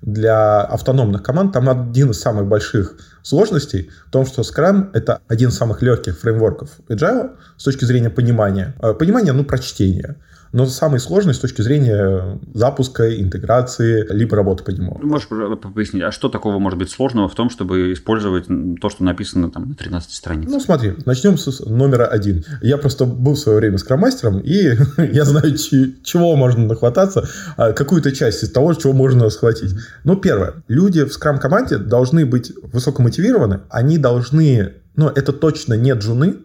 для 0.01 0.61
автономных 0.61 1.23
команд 1.23 1.53
там 1.53 1.69
один 1.69 2.11
из 2.11 2.19
самых 2.21 2.47
больших 2.47 2.95
сложностей 3.27 3.89
в 4.07 4.11
том, 4.11 4.25
что 4.25 4.41
Scrum— 4.41 4.89
это 4.93 5.19
один 5.27 5.49
из 5.49 5.57
самых 5.57 5.81
легких 5.81 6.17
фреймворков 6.17 6.69
Agile 6.87 7.31
с 7.57 7.63
точки 7.63 7.83
зрения 7.83 8.09
понимания. 8.09 8.73
Э, 8.81 8.93
понимания, 8.93 9.33
ну, 9.33 9.43
прочтения 9.43 10.15
но 10.51 10.65
самый 10.65 10.99
сложный 10.99 11.33
с 11.33 11.39
точки 11.39 11.61
зрения 11.61 12.39
запуска, 12.53 13.19
интеграции, 13.19 14.05
либо 14.09 14.35
работы 14.35 14.63
по 14.63 14.71
нему. 14.71 14.99
Можешь 15.01 15.27
пояснить, 15.27 16.03
а 16.03 16.11
что 16.11 16.29
такого 16.29 16.59
может 16.59 16.79
быть 16.79 16.89
сложного 16.89 17.27
в 17.27 17.35
том, 17.35 17.49
чтобы 17.49 17.93
использовать 17.93 18.45
то, 18.81 18.89
что 18.89 19.03
написано 19.03 19.51
там 19.51 19.69
на 19.69 19.75
13 19.75 20.11
страницах? 20.11 20.51
Ну, 20.51 20.59
смотри, 20.59 20.93
начнем 21.05 21.37
с 21.37 21.59
номера 21.65 22.05
один. 22.05 22.43
Я 22.61 22.77
просто 22.77 23.05
был 23.05 23.33
в 23.33 23.39
свое 23.39 23.59
время 23.59 23.77
скромастером, 23.77 24.39
и 24.39 24.75
я 25.11 25.25
знаю, 25.25 25.55
чего 25.57 26.35
можно 26.35 26.65
нахвататься, 26.65 27.27
а 27.57 27.73
какую-то 27.73 28.11
часть 28.11 28.43
из 28.43 28.51
того, 28.51 28.73
чего 28.73 28.93
можно 28.93 29.29
схватить. 29.29 29.73
Ну, 30.03 30.15
первое. 30.15 30.55
Люди 30.67 31.03
в 31.03 31.13
скрам-команде 31.13 31.77
должны 31.77 32.25
быть 32.25 32.51
высокомотивированы, 32.61 33.61
они 33.69 33.97
должны 33.97 34.73
ну, 34.97 35.09
это 35.09 35.31
точно 35.31 35.75
не 35.75 35.93
джуны, 35.93 36.37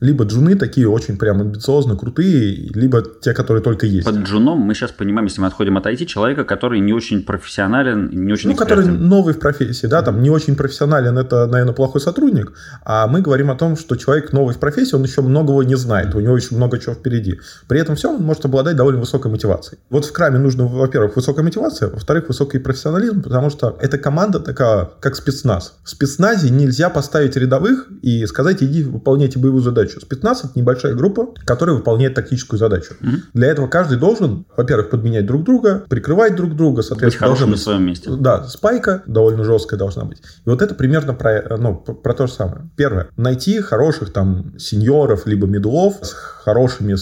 либо 0.00 0.24
джуны 0.24 0.56
такие 0.56 0.88
очень 0.88 1.16
прям 1.18 1.40
амбициозно 1.40 1.96
крутые, 1.96 2.70
либо 2.74 3.02
те, 3.02 3.34
которые 3.34 3.62
только 3.62 3.86
есть. 3.86 4.06
Под 4.06 4.16
джуном 4.16 4.58
мы 4.58 4.74
сейчас 4.74 4.90
понимаем, 4.92 5.26
если 5.26 5.40
мы 5.40 5.46
отходим 5.46 5.76
от 5.76 5.86
IT, 5.86 6.06
человека, 6.06 6.44
который 6.44 6.80
не 6.80 6.92
очень 6.92 7.22
профессионален, 7.22 8.08
не 8.10 8.32
очень 8.32 8.48
Ну, 8.48 8.54
экспертен. 8.54 8.76
который 8.84 8.98
новый 8.98 9.34
в 9.34 9.38
профессии, 9.38 9.86
да, 9.86 10.02
там 10.02 10.22
не 10.22 10.30
очень 10.30 10.56
профессионален, 10.56 11.18
это, 11.18 11.46
наверное, 11.46 11.74
плохой 11.74 12.00
сотрудник, 12.00 12.52
а 12.84 13.06
мы 13.06 13.20
говорим 13.20 13.50
о 13.50 13.56
том, 13.56 13.76
что 13.76 13.96
человек 13.96 14.32
новый 14.32 14.54
в 14.54 14.58
профессии, 14.58 14.96
он 14.96 15.02
еще 15.04 15.20
многого 15.20 15.62
не 15.62 15.76
знает, 15.76 16.14
у 16.14 16.20
него 16.20 16.36
еще 16.36 16.54
много 16.54 16.78
чего 16.78 16.94
впереди. 16.94 17.38
При 17.68 17.78
этом 17.78 17.94
все 17.96 18.10
он 18.14 18.22
может 18.22 18.44
обладать 18.46 18.76
довольно 18.76 19.00
высокой 19.00 19.30
мотивацией. 19.30 19.78
Вот 19.90 20.06
в 20.06 20.12
краме 20.12 20.38
нужно, 20.38 20.66
во-первых, 20.66 21.16
высокая 21.16 21.44
мотивация, 21.44 21.90
во-вторых, 21.90 22.28
высокий 22.28 22.58
профессионализм, 22.58 23.22
потому 23.22 23.50
что 23.50 23.76
эта 23.80 23.98
команда 23.98 24.40
такая, 24.40 24.88
как 25.00 25.14
спецназ. 25.16 25.74
В 25.84 25.90
спецназе 25.90 26.48
нельзя 26.50 26.88
поставить 26.88 27.36
рядовых 27.36 27.88
и 28.02 28.24
сказать, 28.26 28.62
иди 28.62 28.82
выполняйте 28.82 29.38
боевую 29.38 29.62
задачу 29.62 29.89
задачу. 29.90 30.06
Спецназ— 30.06 30.44
это 30.44 30.52
небольшая 30.58 30.94
группа, 30.94 31.28
которая 31.44 31.76
выполняет 31.76 32.14
тактическую 32.14 32.58
задачу. 32.58 32.94
Mm-hmm. 33.00 33.18
Для 33.34 33.48
этого 33.48 33.68
каждый 33.68 33.98
должен, 33.98 34.46
во-первых, 34.56 34.90
подменять 34.90 35.26
друг 35.26 35.44
друга, 35.44 35.84
прикрывать 35.88 36.36
друг 36.36 36.56
друга, 36.56 36.82
соответственно, 36.82 37.30
быть 37.30 37.38
должен... 37.38 37.50
на 37.50 37.56
своем 37.56 37.84
месте. 37.84 38.10
Да, 38.18 38.44
спайка 38.44 39.02
довольно 39.06 39.44
жесткая 39.44 39.78
должна 39.78 40.04
быть. 40.04 40.18
И 40.18 40.48
вот 40.48 40.62
это 40.62 40.74
примерно 40.74 41.14
про, 41.14 41.56
ну, 41.58 41.76
про 41.76 42.14
то 42.14 42.26
же 42.26 42.32
самое. 42.32 42.70
Первое. 42.76 43.08
Найти 43.16 43.60
хороших 43.60 44.12
там 44.12 44.58
сеньоров 44.58 45.26
либо 45.26 45.46
медлов 45.46 45.98
с 46.02 46.12
хорошими 46.12 46.94